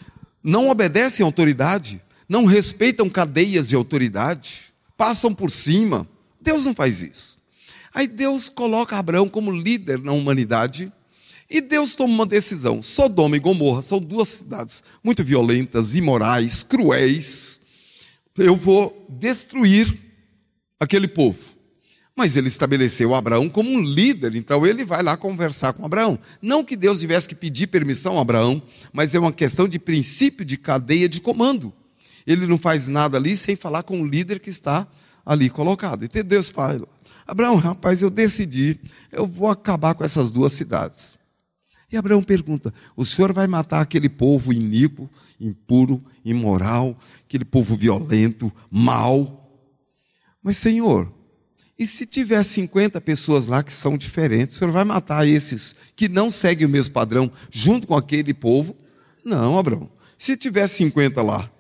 não 0.43 0.69
obedecem 0.69 1.25
à 1.25 1.27
autoridade 1.27 2.01
não 2.29 2.45
respeitam 2.45 3.09
cadeias 3.09 3.69
de 3.69 3.77
autoridade, 3.77 4.73
passam 4.97 5.35
por 5.35 5.51
cima. 5.51 6.09
Deus 6.41 6.65
não 6.65 6.75
faz 6.75 7.03
isso. 7.03 7.39
Aí 7.95 8.07
Deus 8.07 8.49
coloca 8.49 8.99
Abraão 8.99 9.29
como 9.29 9.51
líder 9.51 10.01
na 10.01 10.13
humanidade 10.13 10.93
e 11.49 11.61
Deus 11.61 11.95
toma 11.95 12.13
uma 12.13 12.27
decisão. 12.27 12.83
Sodoma 12.83 13.37
e 13.37 13.41
Gomorra 13.41 13.83
são 13.83 14.01
duas 14.01 14.29
cidades 14.29 14.83
muito 15.03 15.23
violentas, 15.23 15.95
imorais, 15.95 16.63
cruéis. 16.63 17.61
Eu 18.37 18.57
vou 18.57 19.07
destruir 19.09 19.97
aquele 20.81 21.07
povo. 21.07 21.54
Mas 22.17 22.37
ele 22.37 22.47
estabeleceu 22.47 23.13
Abraão 23.13 23.49
como 23.49 23.71
um 23.71 23.81
líder, 23.81 24.37
então 24.37 24.65
ele 24.65 24.85
vai 24.85 25.03
lá 25.03 25.17
conversar 25.17 25.73
com 25.73 25.85
Abraão. 25.85 26.19
Não 26.41 26.65
que 26.65 26.77
Deus 26.77 27.01
tivesse 27.01 27.29
que 27.29 27.35
pedir 27.35 27.67
permissão 27.67 28.19
a 28.19 28.23
Abraão, 28.23 28.63
mas 28.93 29.15
é 29.15 29.19
uma 29.19 29.33
questão 29.33 29.67
de 29.67 29.81
princípio 29.81 30.45
de 30.45 30.57
cadeia 30.57 31.09
de 31.09 31.21
comando. 31.21 31.73
Ele 32.25 32.47
não 32.47 32.57
faz 32.57 32.87
nada 32.87 33.17
ali 33.17 33.37
sem 33.37 33.57
falar 33.57 33.83
com 33.83 34.01
o 34.01 34.07
líder 34.07 34.39
que 34.39 34.49
está 34.49 34.87
ali 35.27 35.51
colocado. 35.51 36.05
E 36.05 36.23
Deus 36.23 36.51
fala: 36.51 36.87
Abraão, 37.27 37.57
rapaz, 37.57 38.01
eu 38.01 38.11
decidi, 38.11 38.79
eu 39.11 39.27
vou 39.27 39.49
acabar 39.49 39.95
com 39.95 40.05
essas 40.05 40.31
duas 40.31 40.53
cidades. 40.53 41.19
E 41.91 41.97
Abraão 41.97 42.23
pergunta: 42.23 42.73
o 42.97 43.05
senhor 43.05 43.33
vai 43.33 43.47
matar 43.47 43.81
aquele 43.81 44.09
povo 44.09 44.53
iníquo, 44.53 45.11
impuro, 45.41 46.03
imoral, 46.25 46.99
aquele 47.25 47.45
povo 47.45 47.77
violento, 47.77 48.53
mau? 48.71 49.41
Mas, 50.43 50.59
Senhor, 50.59 51.11
e 51.79 51.87
se 51.87 52.07
tiver 52.07 52.43
50 52.43 53.01
pessoas 53.01 53.47
lá 53.47 53.63
que 53.63 53.73
são 53.73 53.99
diferentes, 53.99 54.55
o 54.55 54.59
senhor 54.59 54.71
vai 54.71 54.85
matar 54.85 55.27
esses 55.27 55.75
que 55.97 56.09
não 56.09 56.31
seguem 56.31 56.67
o 56.67 56.71
mesmo 56.71 56.95
padrão 56.95 57.31
junto 57.51 57.87
com 57.87 57.97
aquele 57.97 58.33
povo? 58.33 58.77
Não, 59.25 59.59
Abraão. 59.59 59.91
Se 60.17 60.37
tiver 60.37 60.67
50 60.69 61.21
lá 61.23 61.51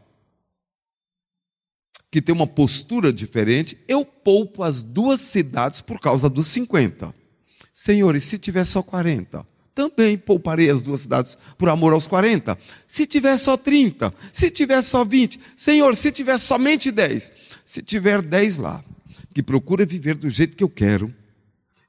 que 2.10 2.22
tem 2.22 2.32
uma 2.32 2.46
postura 2.46 3.12
diferente, 3.12 3.76
eu 3.88 4.04
poupo 4.04 4.62
as 4.62 4.84
duas 4.84 5.20
cidades 5.20 5.80
por 5.80 5.98
causa 5.98 6.30
dos 6.30 6.46
50. 6.46 7.12
Senhor, 7.74 8.14
e 8.14 8.20
se 8.20 8.38
tiver 8.38 8.64
só 8.64 8.84
40? 8.84 9.44
Também 9.74 10.16
pouparei 10.16 10.70
as 10.70 10.80
duas 10.80 11.00
cidades 11.00 11.36
por 11.58 11.68
amor 11.68 11.92
aos 11.92 12.06
40. 12.06 12.56
Se 12.86 13.04
tiver 13.04 13.36
só 13.36 13.56
30, 13.56 14.14
se 14.32 14.48
tiver 14.48 14.80
só 14.82 15.04
20, 15.04 15.40
Senhor, 15.56 15.96
se 15.96 16.12
tiver 16.12 16.38
somente 16.38 16.92
10, 16.92 17.32
se 17.64 17.82
tiver 17.82 18.22
10 18.22 18.58
lá, 18.58 18.84
que 19.34 19.42
procura 19.42 19.84
viver 19.84 20.14
do 20.14 20.30
jeito 20.30 20.56
que 20.56 20.62
eu 20.62 20.70
quero, 20.70 21.12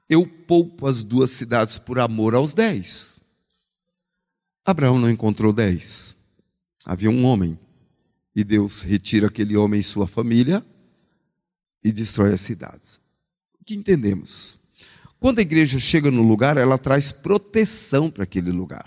eu 0.08 0.26
poupo 0.26 0.86
as 0.86 1.04
duas 1.04 1.30
cidades 1.30 1.78
por 1.78 2.00
amor 2.00 2.34
aos 2.34 2.52
10. 2.52 3.20
Abraão 4.64 4.98
não 4.98 5.08
encontrou 5.08 5.52
10. 5.52 6.16
Havia 6.84 7.08
um 7.08 7.24
homem 7.24 7.56
e 8.34 8.42
Deus 8.42 8.82
retira 8.82 9.28
aquele 9.28 9.56
homem 9.56 9.80
e 9.80 9.84
sua 9.84 10.08
família 10.08 10.64
e 11.82 11.92
destrói 11.92 12.32
as 12.32 12.40
cidades. 12.40 13.00
O 13.60 13.64
que 13.64 13.74
entendemos? 13.74 14.58
Quando 15.20 15.38
a 15.38 15.42
igreja 15.42 15.78
chega 15.78 16.10
no 16.10 16.22
lugar, 16.22 16.56
ela 16.56 16.76
traz 16.76 17.12
proteção 17.12 18.10
para 18.10 18.24
aquele 18.24 18.50
lugar. 18.50 18.86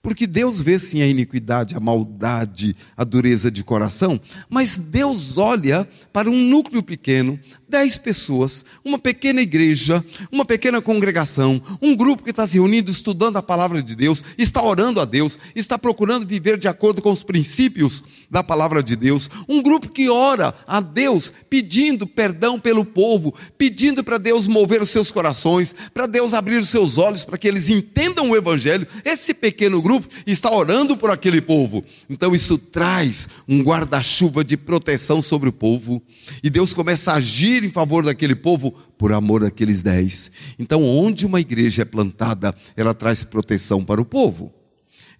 Porque 0.00 0.26
Deus 0.26 0.60
vê 0.60 0.78
sim 0.78 1.02
a 1.02 1.06
iniquidade, 1.06 1.74
a 1.74 1.80
maldade, 1.80 2.76
a 2.96 3.04
dureza 3.04 3.50
de 3.50 3.64
coração, 3.64 4.20
mas 4.48 4.78
Deus 4.78 5.38
olha 5.38 5.88
para 6.12 6.30
um 6.30 6.44
núcleo 6.44 6.82
pequeno, 6.82 7.38
dez 7.68 7.98
pessoas, 7.98 8.64
uma 8.84 8.98
pequena 8.98 9.42
igreja, 9.42 10.04
uma 10.32 10.44
pequena 10.44 10.80
congregação, 10.80 11.60
um 11.82 11.94
grupo 11.94 12.22
que 12.22 12.30
está 12.30 12.46
se 12.46 12.54
reunindo, 12.54 12.90
estudando 12.90 13.36
a 13.36 13.42
palavra 13.42 13.82
de 13.82 13.94
Deus, 13.94 14.24
está 14.36 14.62
orando 14.62 15.00
a 15.00 15.04
Deus, 15.04 15.38
está 15.54 15.78
procurando 15.78 16.26
viver 16.26 16.58
de 16.58 16.68
acordo 16.68 17.02
com 17.02 17.10
os 17.10 17.22
princípios 17.22 18.02
da 18.30 18.42
palavra 18.42 18.82
de 18.82 18.96
Deus, 18.96 19.28
um 19.48 19.62
grupo 19.62 19.88
que 19.88 20.08
ora 20.08 20.54
a 20.66 20.80
Deus, 20.80 21.32
pedindo 21.48 22.06
perdão 22.06 22.58
pelo 22.58 22.84
povo, 22.84 23.34
pedindo 23.56 24.02
para 24.02 24.18
Deus 24.18 24.46
mover 24.46 24.82
os 24.82 24.90
seus 24.90 25.10
corações, 25.10 25.74
para 25.92 26.06
Deus 26.06 26.34
abrir 26.34 26.56
os 26.56 26.68
seus 26.68 26.98
olhos 26.98 27.24
para 27.24 27.38
que 27.38 27.48
eles 27.48 27.68
entendam 27.68 28.30
o 28.30 28.36
Evangelho. 28.36 28.86
Esse 29.04 29.34
pequeno 29.34 29.80
grupo 29.82 30.08
está 30.26 30.50
orando 30.50 30.96
por 30.96 31.10
aquele 31.10 31.40
povo. 31.40 31.84
Então 32.08 32.34
isso 32.34 32.58
traz 32.58 33.28
um 33.46 33.62
guarda-chuva 33.62 34.44
de 34.44 34.56
proteção 34.56 35.20
sobre 35.20 35.48
o 35.48 35.52
povo, 35.52 36.02
e 36.42 36.50
Deus 36.50 36.72
começa 36.72 37.12
a 37.12 37.16
agir 37.16 37.57
agir 37.58 37.64
em 37.64 37.70
favor 37.70 38.04
daquele 38.04 38.34
povo 38.34 38.72
por 38.96 39.12
amor 39.12 39.40
daqueles 39.40 39.82
dez. 39.82 40.30
Então, 40.58 40.82
onde 40.84 41.26
uma 41.26 41.40
igreja 41.40 41.82
é 41.82 41.84
plantada, 41.84 42.54
ela 42.76 42.94
traz 42.94 43.24
proteção 43.24 43.84
para 43.84 44.00
o 44.00 44.04
povo. 44.04 44.52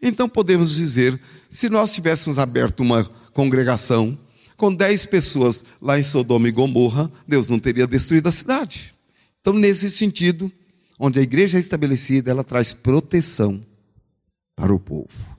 Então, 0.00 0.28
podemos 0.28 0.74
dizer, 0.74 1.20
se 1.48 1.68
nós 1.68 1.92
tivéssemos 1.92 2.38
aberto 2.38 2.80
uma 2.80 3.04
congregação 3.32 4.16
com 4.56 4.72
dez 4.72 5.04
pessoas 5.04 5.64
lá 5.80 5.98
em 5.98 6.02
Sodoma 6.02 6.48
e 6.48 6.52
Gomorra, 6.52 7.10
Deus 7.26 7.48
não 7.48 7.58
teria 7.58 7.86
destruído 7.86 8.28
a 8.28 8.32
cidade. 8.32 8.94
Então, 9.40 9.52
nesse 9.52 9.90
sentido, 9.90 10.50
onde 10.98 11.18
a 11.18 11.22
igreja 11.22 11.58
é 11.58 11.60
estabelecida, 11.60 12.30
ela 12.30 12.44
traz 12.44 12.72
proteção 12.72 13.64
para 14.56 14.74
o 14.74 14.80
povo. 14.80 15.36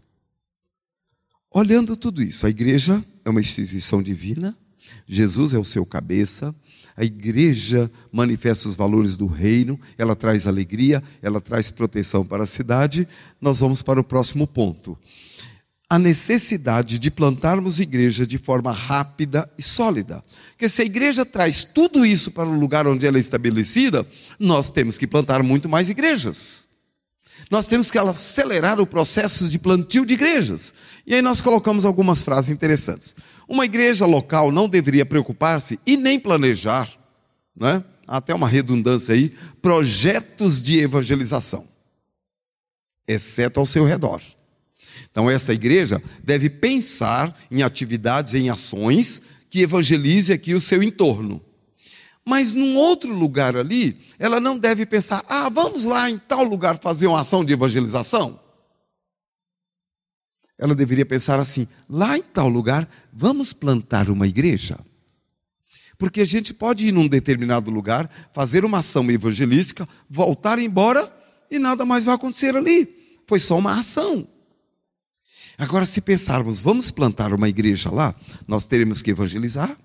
Olhando 1.52 1.98
tudo 1.98 2.22
isso, 2.22 2.46
a 2.46 2.50
igreja 2.50 3.04
é 3.26 3.30
uma 3.30 3.40
instituição 3.40 4.04
divina, 4.04 4.56
Jesus 5.08 5.54
é 5.54 5.60
o 5.60 5.66
seu 5.66 5.86
cabeça, 5.86 6.56
a 7.00 7.06
igreja 7.06 7.90
manifesta 8.12 8.68
os 8.68 8.76
valores 8.76 9.16
do 9.16 9.26
reino, 9.26 9.80
ela 9.98 10.18
traz 10.18 10.46
alegria, 10.46 11.02
ela 11.22 11.40
traz 11.40 11.72
proteção 11.72 12.26
para 12.26 12.44
a 12.44 12.46
cidade. 12.46 13.08
Nós 13.40 13.62
vamos 13.62 13.82
para 13.82 14.02
o 14.02 14.04
próximo 14.04 14.46
ponto. 14.46 14.98
A 15.90 15.98
necessidade 15.98 17.00
de 17.00 17.10
plantarmos 17.10 17.80
igreja 17.80 18.28
de 18.28 18.38
forma 18.38 18.74
rápida 18.74 19.50
e 19.58 19.64
sólida. 19.64 20.22
Porque 20.50 20.68
se 20.68 20.82
a 20.82 20.86
igreja 20.86 21.26
traz 21.26 21.64
tudo 21.64 22.06
isso 22.06 22.32
para 22.32 22.50
o 22.50 22.60
lugar 22.60 22.86
onde 22.86 23.08
ela 23.08 23.16
é 23.16 23.22
estabelecida, 23.22 24.06
nós 24.38 24.70
temos 24.70 24.98
que 24.98 25.08
plantar 25.08 25.42
muito 25.42 25.70
mais 25.70 25.88
igrejas. 25.88 26.69
Nós 27.50 27.66
temos 27.66 27.90
que 27.90 27.98
acelerar 27.98 28.80
o 28.80 28.86
processo 28.86 29.50
de 29.50 29.58
plantio 29.58 30.06
de 30.06 30.14
igrejas. 30.14 30.72
E 31.06 31.16
aí 31.16 31.22
nós 31.22 31.42
colocamos 31.42 31.84
algumas 31.84 32.22
frases 32.22 32.52
interessantes. 32.52 33.16
Uma 33.48 33.66
igreja 33.66 34.06
local 34.06 34.52
não 34.52 34.70
deveria 34.70 35.06
preocupar-se 35.06 35.80
e 35.86 35.98
nem 35.98 36.20
planejar, 36.20 36.90
né? 37.56 37.84
até 38.08 38.34
uma 38.34 38.48
redundância 38.48 39.14
aí, 39.14 39.34
projetos 39.62 40.62
de 40.62 40.80
evangelização, 40.80 41.68
exceto 43.08 43.60
ao 43.60 43.66
seu 43.66 43.86
redor. 43.86 44.22
Então, 45.12 45.30
essa 45.30 45.54
igreja 45.54 46.02
deve 46.24 46.50
pensar 46.50 47.40
em 47.50 47.64
atividades, 47.64 48.34
em 48.34 48.50
ações 48.50 49.22
que 49.50 49.62
evangelize 49.62 50.32
aqui 50.32 50.54
o 50.54 50.60
seu 50.60 50.84
entorno. 50.84 51.42
Mas 52.26 52.54
num 52.54 52.76
outro 52.76 53.14
lugar 53.14 53.56
ali, 53.56 54.00
ela 54.18 54.40
não 54.40 54.58
deve 54.58 54.86
pensar, 54.86 55.24
ah, 55.28 55.50
vamos 55.50 55.86
lá 55.86 56.10
em 56.10 56.18
tal 56.18 56.44
lugar 56.44 56.78
fazer 56.80 57.08
uma 57.08 57.22
ação 57.22 57.44
de 57.44 57.54
evangelização 57.54 58.40
ela 60.60 60.76
deveria 60.76 61.06
pensar 61.06 61.40
assim: 61.40 61.66
lá 61.90 62.18
em 62.18 62.22
tal 62.22 62.50
lugar, 62.50 62.88
vamos 63.14 63.54
plantar 63.54 64.10
uma 64.10 64.28
igreja. 64.28 64.78
Porque 65.98 66.22
a 66.22 66.26
gente 66.26 66.54
pode 66.54 66.88
ir 66.88 66.92
num 66.92 67.08
determinado 67.08 67.72
lugar, 67.72 68.10
fazer 68.34 68.64
uma 68.64 68.80
ação 68.80 69.10
evangelística, 69.10 69.88
voltar 70.10 70.60
embora 70.60 71.12
e 71.50 71.58
nada 71.58 71.86
mais 71.86 72.04
vai 72.04 72.16
acontecer 72.16 72.56
ali. 72.56 72.88
Foi 73.26 73.40
só 73.40 73.58
uma 73.58 73.80
ação. 73.80 74.28
Agora, 75.58 75.86
se 75.86 76.00
pensarmos, 76.00 76.60
vamos 76.60 76.90
plantar 76.90 77.34
uma 77.34 77.50
igreja 77.50 77.92
lá, 77.92 78.16
nós 78.48 78.66
teremos 78.66 79.02
que 79.02 79.12
evangelizar, 79.12 79.78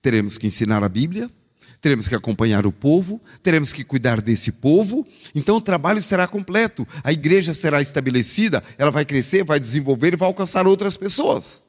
teremos 0.00 0.38
que 0.38 0.46
ensinar 0.46 0.82
a 0.82 0.88
Bíblia, 0.88 1.30
teremos 1.80 2.08
que 2.08 2.14
acompanhar 2.14 2.66
o 2.66 2.72
povo, 2.72 3.20
teremos 3.42 3.72
que 3.72 3.84
cuidar 3.84 4.20
desse 4.20 4.50
povo, 4.50 5.06
então 5.34 5.56
o 5.56 5.60
trabalho 5.60 6.00
será 6.00 6.26
completo, 6.26 6.86
a 7.04 7.12
igreja 7.12 7.54
será 7.54 7.80
estabelecida, 7.80 8.62
ela 8.78 8.90
vai 8.90 9.04
crescer, 9.04 9.44
vai 9.44 9.60
desenvolver 9.60 10.12
e 10.14 10.16
vai 10.16 10.26
alcançar 10.28 10.66
outras 10.66 10.96
pessoas. 10.96 11.64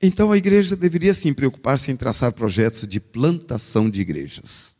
Então 0.00 0.30
a 0.30 0.36
igreja 0.36 0.76
deveria 0.76 1.14
sim 1.14 1.32
preocupar-se 1.32 1.90
em 1.90 1.96
traçar 1.96 2.32
projetos 2.32 2.86
de 2.86 3.00
plantação 3.00 3.88
de 3.88 4.00
igrejas. 4.00 4.76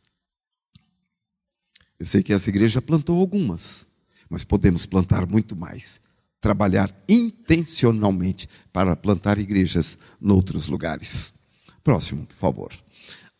Eu 1.99 2.05
sei 2.05 2.23
que 2.23 2.33
essa 2.33 2.51
igreja 2.51 2.83
plantou 2.83 3.19
algumas, 3.19 3.87
mas 4.29 4.45
podemos 4.45 4.85
plantar 4.85 5.27
muito 5.27 5.57
mais. 5.57 6.01
Trabalhar 6.41 6.95
intencionalmente 7.09 8.49
para 8.73 8.95
plantar 8.95 9.39
igrejas 9.39 9.99
em 10.21 10.31
outros 10.31 10.67
lugares. 10.67 11.36
Próximo, 11.87 12.27
por 12.27 12.35
favor. 12.35 12.73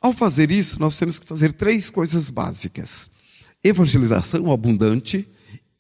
Ao 0.01 0.13
fazer 0.13 0.53
isso, 0.53 0.79
nós 0.79 0.97
temos 0.97 1.19
que 1.19 1.27
fazer 1.27 1.51
três 1.55 1.91
coisas 1.91 2.31
básicas: 2.31 3.11
evangelização 3.65 4.53
abundante, 4.53 5.29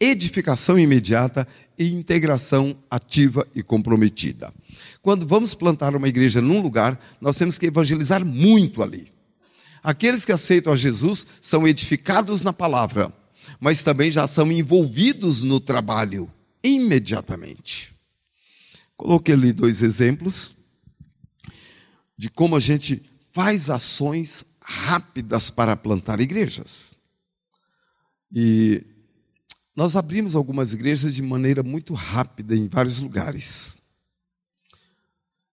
edificação 0.00 0.76
imediata 0.76 1.46
e 1.78 1.92
integração 1.92 2.76
ativa 2.90 3.46
e 3.54 3.62
comprometida. 3.62 4.52
Quando 5.00 5.24
vamos 5.24 5.54
plantar 5.54 5.94
uma 5.94 6.08
igreja 6.08 6.40
num 6.40 6.60
lugar, 6.60 6.98
nós 7.20 7.36
temos 7.36 7.56
que 7.56 7.66
evangelizar 7.66 8.24
muito 8.24 8.82
ali. 8.82 9.12
Aqueles 9.80 10.24
que 10.24 10.32
aceitam 10.32 10.72
a 10.72 10.76
Jesus 10.76 11.24
são 11.40 11.68
edificados 11.68 12.42
na 12.42 12.52
palavra, 12.52 13.14
mas 13.60 13.84
também 13.84 14.10
já 14.10 14.26
são 14.26 14.50
envolvidos 14.50 15.44
no 15.44 15.60
trabalho 15.60 16.28
imediatamente. 16.64 17.94
Coloquei 18.96 19.34
ali 19.34 19.52
dois 19.52 19.82
exemplos 19.82 20.55
de 22.16 22.30
como 22.30 22.56
a 22.56 22.60
gente 22.60 23.02
faz 23.32 23.68
ações 23.68 24.44
rápidas 24.60 25.50
para 25.50 25.76
plantar 25.76 26.20
igrejas. 26.20 26.94
E 28.32 28.82
nós 29.74 29.94
abrimos 29.94 30.34
algumas 30.34 30.72
igrejas 30.72 31.14
de 31.14 31.22
maneira 31.22 31.62
muito 31.62 31.92
rápida 31.92 32.56
em 32.56 32.66
vários 32.66 32.98
lugares. 32.98 33.76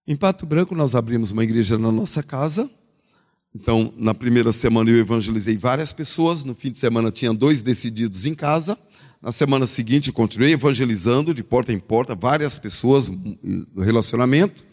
Em 0.06 0.16
Pato 0.16 0.44
Branco, 0.46 0.74
nós 0.74 0.94
abrimos 0.94 1.30
uma 1.30 1.44
igreja 1.44 1.78
na 1.78 1.92
nossa 1.92 2.22
casa. 2.22 2.70
Então, 3.54 3.94
na 3.96 4.12
primeira 4.12 4.50
semana 4.50 4.90
eu 4.90 4.98
evangelizei 4.98 5.56
várias 5.56 5.92
pessoas. 5.92 6.44
No 6.44 6.54
fim 6.54 6.70
de 6.70 6.78
semana 6.78 7.10
tinha 7.10 7.32
dois 7.32 7.62
decididos 7.62 8.26
em 8.26 8.34
casa. 8.34 8.76
Na 9.22 9.30
semana 9.30 9.66
seguinte, 9.66 10.12
continuei 10.12 10.52
evangelizando 10.52 11.32
de 11.32 11.42
porta 11.42 11.72
em 11.72 11.78
porta 11.78 12.14
várias 12.14 12.58
pessoas 12.58 13.08
no 13.08 13.82
relacionamento. 13.82 14.64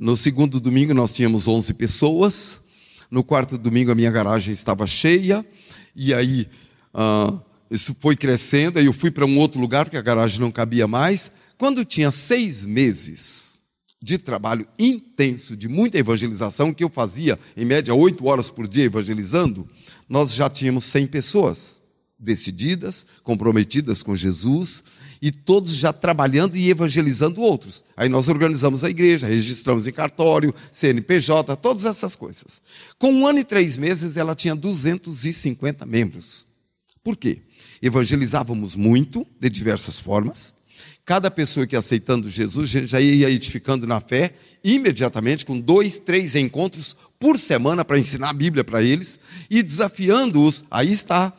No 0.00 0.16
segundo 0.16 0.58
domingo 0.58 0.94
nós 0.94 1.12
tínhamos 1.12 1.46
11 1.46 1.74
pessoas. 1.74 2.58
No 3.10 3.22
quarto 3.22 3.58
domingo 3.58 3.92
a 3.92 3.94
minha 3.94 4.10
garagem 4.10 4.50
estava 4.50 4.86
cheia. 4.86 5.44
E 5.94 6.14
aí 6.14 6.48
ah, 6.94 7.38
isso 7.70 7.94
foi 8.00 8.16
crescendo. 8.16 8.78
Aí 8.78 8.86
eu 8.86 8.94
fui 8.94 9.10
para 9.10 9.26
um 9.26 9.38
outro 9.38 9.60
lugar 9.60 9.84
porque 9.84 9.98
a 9.98 10.02
garagem 10.02 10.40
não 10.40 10.50
cabia 10.50 10.88
mais. 10.88 11.30
Quando 11.58 11.84
tinha 11.84 12.10
seis 12.10 12.64
meses 12.64 13.60
de 14.00 14.16
trabalho 14.16 14.66
intenso, 14.78 15.54
de 15.54 15.68
muita 15.68 15.98
evangelização, 15.98 16.72
que 16.72 16.82
eu 16.82 16.88
fazia 16.88 17.38
em 17.54 17.66
média 17.66 17.94
oito 17.94 18.24
horas 18.26 18.48
por 18.48 18.66
dia 18.66 18.84
evangelizando, 18.84 19.68
nós 20.08 20.32
já 20.32 20.48
tínhamos 20.48 20.84
100 20.84 21.08
pessoas 21.08 21.82
decididas, 22.18 23.04
comprometidas 23.22 24.02
com 24.02 24.16
Jesus 24.16 24.82
e 25.22 25.30
todos 25.30 25.74
já 25.74 25.92
trabalhando 25.92 26.56
e 26.56 26.70
evangelizando 26.70 27.42
outros. 27.42 27.84
Aí 27.96 28.08
nós 28.08 28.28
organizamos 28.28 28.82
a 28.82 28.90
igreja, 28.90 29.26
registramos 29.26 29.86
em 29.86 29.92
cartório, 29.92 30.54
CNPJ, 30.72 31.56
todas 31.56 31.84
essas 31.84 32.16
coisas. 32.16 32.62
Com 32.98 33.12
um 33.12 33.26
ano 33.26 33.40
e 33.40 33.44
três 33.44 33.76
meses, 33.76 34.16
ela 34.16 34.34
tinha 34.34 34.54
250 34.54 35.84
membros. 35.84 36.48
Por 37.02 37.16
quê? 37.16 37.42
Evangelizávamos 37.82 38.76
muito, 38.76 39.26
de 39.38 39.48
diversas 39.50 39.98
formas. 39.98 40.54
Cada 41.04 41.30
pessoa 41.30 41.66
que 41.66 41.74
aceitando 41.74 42.30
Jesus 42.30 42.70
já 42.70 43.00
ia 43.00 43.30
edificando 43.30 43.86
na 43.86 44.00
fé, 44.00 44.34
imediatamente, 44.62 45.44
com 45.44 45.58
dois, 45.58 45.98
três 45.98 46.34
encontros 46.34 46.94
por 47.18 47.38
semana 47.38 47.84
para 47.84 47.98
ensinar 47.98 48.30
a 48.30 48.34
Bíblia 48.34 48.62
para 48.62 48.82
eles 48.82 49.18
e 49.50 49.62
desafiando-os. 49.62 50.64
Aí 50.70 50.92
está 50.92 51.32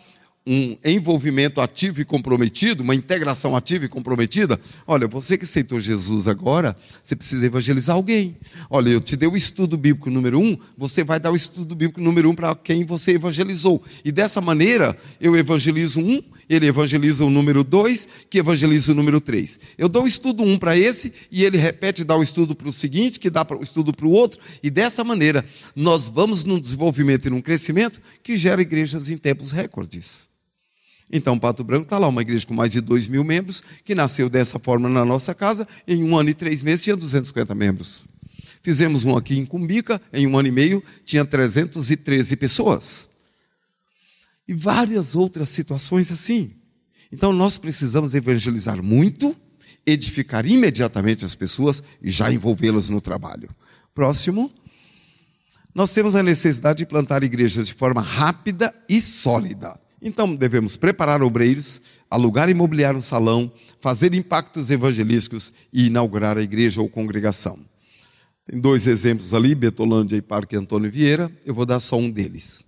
um 0.46 0.76
envolvimento 0.84 1.62
ativo 1.62 2.02
e 2.02 2.06
comprometido, 2.06 2.84
uma 2.84 2.96
integração 2.96 3.56
ativa 3.56 3.86
e 3.86 3.90
comprometida, 3.90 4.60
olha, 4.88 5.08
você 5.08 5.38
que 5.38 5.44
aceitou 5.44 5.80
Jesus 5.80 6.28
agora, 6.28 6.76
você 7.04 7.16
precisa 7.16 7.46
evangelizar 7.46 7.96
alguém. 7.96 8.36
Olha, 8.70 8.90
eu 8.90 9.00
te 9.00 9.16
dei 9.16 9.30
o 9.30 9.36
estudo 9.36 9.78
bíblico 9.78 10.10
número 10.10 10.40
um, 10.40 10.58
você 10.78 11.04
vai 11.04 11.20
dar 11.20 11.32
o 11.32 11.36
estudo 11.36 11.76
bíblico 11.76 12.02
número 12.02 12.30
um 12.30 12.36
para 12.36 12.56
quem 12.56 12.84
você 12.84 13.12
evangelizou. 13.12 13.84
E 14.04 14.12
dessa 14.12 14.42
maneira, 14.42 14.98
eu 15.20 15.36
evangelizo 15.36 16.02
um, 16.02 16.24
ele 16.54 16.68
evangeliza 16.68 17.24
o 17.24 17.30
número 17.30 17.64
dois, 17.64 18.08
que 18.30 18.40
evangeliza 18.40 18.92
o 18.92 18.96
número 18.96 19.22
três. 19.22 19.58
Eu 19.78 19.88
dou 19.88 20.04
o 20.04 20.08
estudo 20.08 20.44
um 20.44 20.60
para 20.60 20.78
esse, 20.78 21.14
e 21.32 21.46
ele 21.46 21.58
repete, 21.58 22.04
dá 22.04 22.16
o 22.18 22.22
estudo 22.22 22.54
para 22.54 22.68
o 22.68 22.74
seguinte, 22.74 23.20
que 23.20 23.30
dá 23.30 23.48
o 23.50 23.62
estudo 23.62 23.94
para 23.94 24.06
o 24.06 24.12
outro, 24.12 24.40
e 24.62 24.70
dessa 24.70 25.04
maneira, 25.04 25.46
nós 25.74 26.10
vamos 26.10 26.44
num 26.44 26.60
desenvolvimento 26.60 27.26
e 27.26 27.30
num 27.30 27.42
crescimento 27.42 28.02
que 28.22 28.36
gera 28.36 28.62
igrejas 28.62 29.10
em 29.10 29.18
tempos 29.18 29.54
recordes. 29.54 30.30
Então, 31.10 31.40
Pato 31.40 31.64
Branco 31.64 31.84
está 31.84 31.98
lá, 31.98 32.08
uma 32.08 32.22
igreja 32.22 32.46
com 32.46 32.54
mais 32.54 32.72
de 32.72 32.82
2 32.82 33.08
mil 33.08 33.24
membros, 33.24 33.64
que 33.86 33.96
nasceu 33.96 34.30
dessa 34.30 34.60
forma 34.60 34.90
na 34.90 35.06
nossa 35.06 35.34
casa, 35.34 35.68
em 35.88 36.04
um 36.04 36.18
ano 36.18 36.30
e 36.30 36.34
três 36.34 36.62
meses 36.62 36.84
tinha 36.84 36.96
250 36.96 37.56
membros. 37.56 38.04
Fizemos 38.62 39.06
um 39.06 39.18
aqui 39.18 39.38
em 39.40 39.46
Cumbica, 39.46 40.02
em 40.14 40.28
um 40.28 40.38
ano 40.38 40.48
e 40.48 40.52
meio 40.52 40.84
tinha 41.06 41.26
313 41.26 42.36
pessoas. 42.36 43.11
E 44.48 44.54
várias 44.54 45.16
outras 45.16 45.50
situações 45.50 46.12
assim. 46.12 46.56
Então, 47.12 47.34
nós 47.34 47.58
precisamos 47.58 48.16
evangelizar 48.16 48.82
muito, 48.82 49.36
edificar 49.86 50.46
imediatamente 50.46 51.26
as 51.26 51.36
pessoas 51.36 51.84
e 52.02 52.10
já 52.10 52.32
envolvê-las 52.32 52.90
no 52.90 53.02
trabalho. 53.02 53.50
Próximo. 53.94 54.52
Nós 55.74 55.94
temos 55.94 56.16
a 56.16 56.24
necessidade 56.24 56.80
de 56.80 56.86
plantar 56.86 57.24
igrejas 57.24 57.68
de 57.68 57.74
forma 57.74 58.02
rápida 58.02 58.74
e 58.90 59.00
sólida. 59.00 59.80
Então 60.02 60.36
devemos 60.36 60.76
preparar 60.76 61.22
obreiros, 61.22 61.80
alugar 62.10 62.50
e 62.50 62.52
imobiliar 62.52 62.96
um 62.96 63.02
salão, 63.02 63.52
fazer 63.80 64.14
impactos 64.14 64.70
evangelísticos 64.70 65.54
e 65.72 65.88
inaugurar 65.88 66.38
a 66.38 66.42
igreja 66.42 66.82
ou 66.82 66.90
congregação. 66.90 67.60
Tem 68.46 68.60
dois 68.60 68.88
exemplos 68.88 69.34
ali, 69.34 69.54
Betolândia 69.54 70.18
e 70.18 70.22
Parque 70.22 70.56
Antônio 70.56 70.92
Vieira, 70.92 71.32
eu 71.46 71.54
vou 71.54 71.66
dar 71.66 71.80
só 71.80 71.98
um 71.98 72.10
deles. 72.10 72.64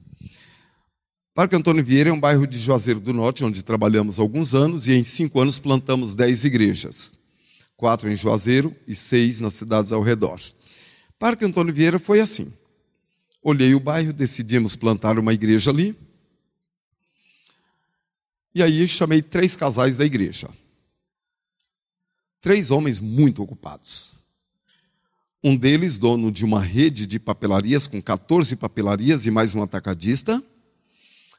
Parque 1.33 1.55
Antônio 1.55 1.83
Vieira 1.83 2.11
é 2.11 2.13
um 2.13 2.19
bairro 2.19 2.45
de 2.45 2.59
Juazeiro 2.59 2.99
do 2.99 3.11
Norte, 3.11 3.43
onde 3.43 3.63
trabalhamos 3.63 4.19
alguns 4.19 4.53
anos, 4.53 4.87
e 4.87 4.93
em 4.93 5.03
cinco 5.03 5.41
anos 5.41 5.57
plantamos 5.57 6.13
dez 6.13 6.43
igrejas. 6.43 7.15
Quatro 7.75 8.07
em 8.07 8.15
Juazeiro 8.15 8.75
e 8.87 8.93
seis 8.93 9.39
nas 9.39 9.55
cidades 9.55 9.91
ao 9.91 10.03
redor. 10.03 10.39
Parque 11.17 11.43
Antônio 11.43 11.73
Vieira 11.73 11.97
foi 11.97 12.19
assim. 12.19 12.53
Olhei 13.41 13.73
o 13.73 13.79
bairro, 13.79 14.13
decidimos 14.13 14.75
plantar 14.75 15.17
uma 15.17 15.33
igreja 15.33 15.71
ali, 15.71 15.97
e 18.53 18.61
aí 18.61 18.87
chamei 18.87 19.23
três 19.23 19.55
casais 19.55 19.97
da 19.97 20.05
igreja. 20.05 20.47
Três 22.41 22.69
homens 22.69 23.01
muito 23.01 23.41
ocupados. 23.41 24.19
Um 25.43 25.57
deles, 25.57 25.97
dono 25.97 26.31
de 26.31 26.45
uma 26.45 26.61
rede 26.61 27.07
de 27.07 27.19
papelarias 27.19 27.87
com 27.87 27.99
14 27.99 28.55
papelarias 28.55 29.25
e 29.25 29.31
mais 29.31 29.55
um 29.55 29.63
atacadista 29.63 30.41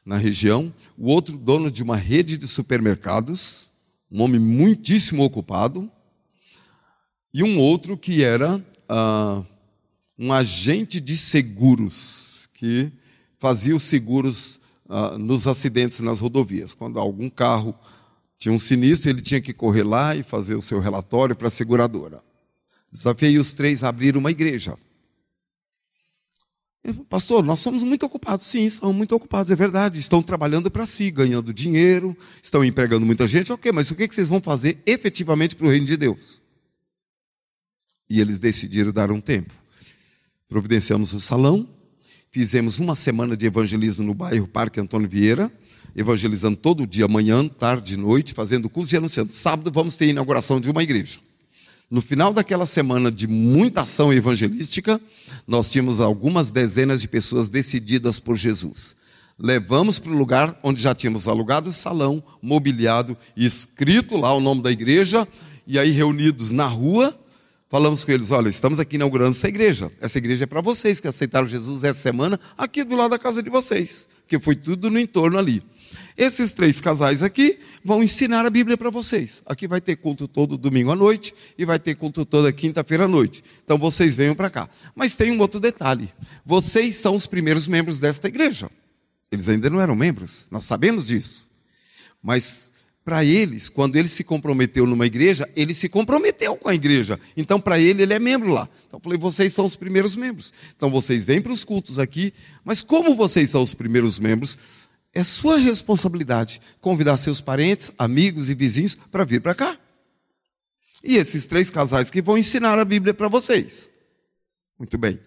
na 0.05 0.17
região. 0.17 0.73
O 0.97 1.09
outro, 1.09 1.37
dono 1.37 1.71
de 1.71 1.81
uma 1.81 1.97
rede 1.97 2.37
de 2.37 2.47
supermercados, 2.47 3.67
um 4.11 4.21
homem 4.21 4.39
muitíssimo 4.39 5.23
ocupado. 5.23 5.89
E 7.33 7.43
um 7.43 7.59
outro 7.59 7.97
que 7.97 8.23
era 8.23 8.63
ah, 8.87 9.43
um 10.17 10.31
agente 10.31 11.01
de 11.01 11.17
seguros, 11.17 12.47
que 12.53 12.91
fazia 13.37 13.75
os 13.75 13.83
seguros 13.83 14.59
uh, 14.85 15.17
nos 15.17 15.45
acidentes 15.45 15.99
nas 15.99 16.19
rodovias. 16.19 16.73
Quando 16.73 16.99
algum 16.99 17.29
carro 17.29 17.75
tinha 18.37 18.53
um 18.53 18.59
sinistro, 18.59 19.09
ele 19.09 19.21
tinha 19.21 19.41
que 19.41 19.53
correr 19.53 19.83
lá 19.83 20.15
e 20.15 20.23
fazer 20.23 20.55
o 20.55 20.61
seu 20.61 20.79
relatório 20.79 21.35
para 21.35 21.47
a 21.47 21.51
seguradora. 21.51 22.23
Desafiei 22.91 23.37
os 23.37 23.51
três 23.51 23.83
a 23.83 23.89
abrir 23.89 24.15
uma 24.15 24.31
igreja. 24.31 24.77
Falei, 26.93 27.05
Pastor, 27.09 27.43
nós 27.43 27.59
somos 27.59 27.83
muito 27.83 28.05
ocupados. 28.05 28.45
Sim, 28.45 28.69
somos 28.69 28.95
muito 28.95 29.15
ocupados, 29.15 29.51
é 29.51 29.55
verdade. 29.55 29.99
Estão 29.99 30.21
trabalhando 30.21 30.69
para 30.69 30.85
si, 30.85 31.09
ganhando 31.09 31.53
dinheiro, 31.53 32.15
estão 32.41 32.63
empregando 32.63 33.05
muita 33.05 33.27
gente. 33.27 33.51
Ok, 33.51 33.71
mas 33.71 33.89
o 33.91 33.95
que 33.95 34.07
vocês 34.07 34.27
vão 34.27 34.41
fazer 34.41 34.81
efetivamente 34.85 35.55
para 35.55 35.67
o 35.67 35.69
reino 35.69 35.85
de 35.85 35.97
Deus? 35.97 36.41
E 38.09 38.21
eles 38.21 38.39
decidiram 38.39 38.91
dar 38.91 39.11
um 39.11 39.19
tempo. 39.19 39.53
Providenciamos 40.47 41.13
o 41.13 41.19
salão, 41.19 41.67
Fizemos 42.35 42.79
uma 42.79 42.95
semana 42.95 43.37
de 43.37 43.45
evangelismo 43.45 44.03
no 44.03 44.13
bairro 44.13 44.45
Parque 44.45 44.77
Antônio 44.77 45.07
Vieira, 45.07 45.49
evangelizando 45.95 46.57
todo 46.57 46.85
dia, 46.85 47.07
manhã, 47.07 47.47
tarde 47.47 47.95
noite, 47.95 48.33
fazendo 48.33 48.69
curso 48.69 48.93
e 48.93 48.97
anunciando. 48.97 49.31
Sábado 49.31 49.71
vamos 49.71 49.95
ter 49.95 50.03
a 50.03 50.09
inauguração 50.09 50.59
de 50.59 50.69
uma 50.69 50.83
igreja. 50.83 51.17
No 51.89 52.01
final 52.01 52.33
daquela 52.33 52.65
semana 52.65 53.11
de 53.11 53.27
muita 53.27 53.81
ação 53.81 54.11
evangelística, 54.11 54.99
nós 55.47 55.69
tínhamos 55.69 55.99
algumas 55.99 56.51
dezenas 56.51 56.99
de 56.99 57.07
pessoas 57.07 57.47
decididas 57.47 58.19
por 58.19 58.35
Jesus. 58.35 58.95
Levamos 59.37 59.99
para 59.99 60.11
o 60.11 60.17
lugar 60.17 60.57
onde 60.63 60.81
já 60.81 60.95
tínhamos 60.95 61.27
alugado 61.27 61.69
o 61.69 61.73
salão, 61.73 62.23
mobiliado, 62.41 63.17
escrito 63.35 64.17
lá 64.17 64.33
o 64.33 64.39
nome 64.39 64.63
da 64.63 64.71
igreja, 64.71 65.27
e 65.67 65.77
aí 65.77 65.91
reunidos 65.91 66.51
na 66.51 66.67
rua, 66.67 67.17
Falamos 67.67 68.05
com 68.05 68.11
eles: 68.11 68.31
olha, 68.31 68.47
estamos 68.47 68.79
aqui 68.79 68.95
inaugurando 68.95 69.31
essa 69.31 69.47
igreja. 69.47 69.91
Essa 69.99 70.17
igreja 70.17 70.43
é 70.43 70.47
para 70.47 70.61
vocês 70.61 70.99
que 70.99 71.07
aceitaram 71.07 71.47
Jesus 71.47 71.83
essa 71.83 71.99
semana, 71.99 72.39
aqui 72.57 72.83
do 72.83 72.95
lado 72.95 73.11
da 73.11 73.19
casa 73.19 73.41
de 73.41 73.49
vocês, 73.49 74.07
que 74.27 74.39
foi 74.39 74.55
tudo 74.55 74.89
no 74.89 74.99
entorno 74.99 75.37
ali. 75.37 75.63
Esses 76.17 76.53
três 76.53 76.79
casais 76.79 77.21
aqui 77.23 77.59
vão 77.85 78.01
ensinar 78.01 78.47
a 78.47 78.49
Bíblia 78.49 78.75
para 78.75 78.89
vocês. 78.89 79.43
Aqui 79.45 79.67
vai 79.67 79.79
ter 79.79 79.95
culto 79.97 80.27
todo 80.27 80.57
domingo 80.57 80.91
à 80.91 80.95
noite 80.95 81.35
e 81.55 81.63
vai 81.63 81.77
ter 81.77 81.93
culto 81.93 82.25
toda 82.25 82.51
quinta-feira 82.51 83.05
à 83.05 83.07
noite. 83.07 83.43
Então 83.63 83.77
vocês 83.77 84.15
venham 84.15 84.33
para 84.33 84.49
cá. 84.49 84.67
Mas 84.95 85.15
tem 85.15 85.31
um 85.31 85.39
outro 85.39 85.59
detalhe: 85.59 86.11
vocês 86.43 86.95
são 86.95 87.13
os 87.13 87.27
primeiros 87.27 87.67
membros 87.67 87.99
desta 87.99 88.27
igreja. 88.27 88.71
Eles 89.31 89.47
ainda 89.47 89.69
não 89.69 89.79
eram 89.79 89.95
membros, 89.95 90.47
nós 90.49 90.63
sabemos 90.63 91.05
disso. 91.05 91.47
Mas 92.23 92.73
para 93.03 93.23
eles, 93.23 93.69
quando 93.69 93.97
ele 93.97 94.07
se 94.07 94.23
comprometeu 94.23 94.87
numa 94.87 95.05
igreja, 95.05 95.47
ele 95.55 95.75
se 95.75 95.87
comprometeu 95.87 96.55
com 96.55 96.69
a 96.69 96.73
igreja. 96.73 97.19
Então, 97.37 97.61
para 97.61 97.77
ele, 97.77 98.01
ele 98.01 98.15
é 98.15 98.19
membro 98.19 98.49
lá. 98.49 98.67
Então, 98.87 98.97
eu 98.97 99.03
falei, 99.03 99.19
vocês 99.19 99.53
são 99.53 99.63
os 99.63 99.75
primeiros 99.75 100.15
membros. 100.15 100.51
Então, 100.75 100.89
vocês 100.89 101.23
vêm 101.23 101.39
para 101.39 101.51
os 101.51 101.63
cultos 101.63 101.99
aqui, 101.99 102.33
mas 102.63 102.81
como 102.81 103.13
vocês 103.13 103.51
são 103.51 103.61
os 103.61 103.75
primeiros 103.75 104.17
membros, 104.17 104.57
é 105.15 105.23
sua 105.23 105.57
responsabilidade 105.57 106.61
convidar 106.81 107.17
seus 107.17 107.39
parentes, 107.39 107.91
amigos 107.97 108.49
e 108.49 108.53
vizinhos 108.53 108.93
para 108.93 109.23
vir 109.23 109.41
para 109.41 109.55
cá. 109.55 109.79
E 111.01 111.15
esses 111.15 111.45
três 111.45 111.71
casais 111.71 112.11
que 112.11 112.21
vão 112.21 112.37
ensinar 112.37 112.77
a 112.77 112.83
Bíblia 112.83 113.13
para 113.13 113.29
vocês. 113.29 113.91
Muito 114.77 114.97
bem. 114.97 115.17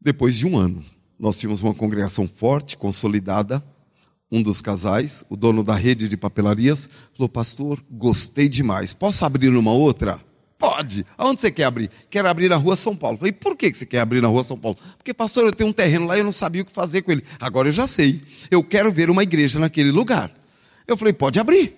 Depois 0.00 0.36
de 0.36 0.46
um 0.46 0.56
ano, 0.56 0.84
nós 1.18 1.36
tínhamos 1.36 1.62
uma 1.62 1.74
congregação 1.74 2.28
forte, 2.28 2.76
consolidada, 2.76 3.62
um 4.30 4.42
dos 4.42 4.60
casais, 4.60 5.24
o 5.28 5.36
dono 5.36 5.62
da 5.62 5.74
rede 5.74 6.08
de 6.08 6.16
papelarias, 6.16 6.88
falou: 7.14 7.28
Pastor, 7.28 7.84
gostei 7.90 8.48
demais. 8.48 8.94
Posso 8.94 9.24
abrir 9.24 9.50
numa 9.50 9.72
outra? 9.72 10.20
Pode. 10.62 11.04
Aonde 11.18 11.40
você 11.40 11.50
quer 11.50 11.64
abrir? 11.64 11.90
Quero 12.08 12.28
abrir 12.28 12.48
na 12.48 12.54
rua 12.54 12.76
São 12.76 12.94
Paulo. 12.94 13.18
Falei, 13.18 13.32
por 13.32 13.56
que 13.56 13.74
você 13.74 13.84
quer 13.84 13.98
abrir 13.98 14.20
na 14.20 14.28
rua 14.28 14.44
São 14.44 14.56
Paulo? 14.56 14.78
Porque, 14.96 15.12
pastor, 15.12 15.44
eu 15.46 15.52
tenho 15.52 15.70
um 15.70 15.72
terreno 15.72 16.06
lá 16.06 16.16
e 16.16 16.20
eu 16.20 16.24
não 16.24 16.30
sabia 16.30 16.62
o 16.62 16.64
que 16.64 16.70
fazer 16.70 17.02
com 17.02 17.10
ele. 17.10 17.24
Agora 17.40 17.66
eu 17.66 17.72
já 17.72 17.88
sei. 17.88 18.22
Eu 18.48 18.62
quero 18.62 18.92
ver 18.92 19.10
uma 19.10 19.24
igreja 19.24 19.58
naquele 19.58 19.90
lugar. 19.90 20.32
Eu 20.86 20.96
falei, 20.96 21.12
pode 21.12 21.40
abrir. 21.40 21.76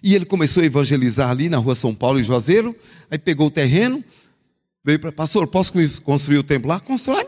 E 0.00 0.14
ele 0.14 0.24
começou 0.24 0.62
a 0.62 0.66
evangelizar 0.66 1.28
ali 1.28 1.48
na 1.48 1.56
rua 1.56 1.74
São 1.74 1.92
Paulo, 1.92 2.20
em 2.20 2.22
Juazeiro. 2.22 2.76
Aí 3.10 3.18
pegou 3.18 3.48
o 3.48 3.50
terreno, 3.50 4.04
Veio 4.84 4.98
para, 4.98 5.12
pastor, 5.12 5.46
posso 5.46 5.72
construir 6.02 6.38
o 6.38 6.42
templo 6.42 6.68
lá? 6.70 6.80
Constrói. 6.80 7.22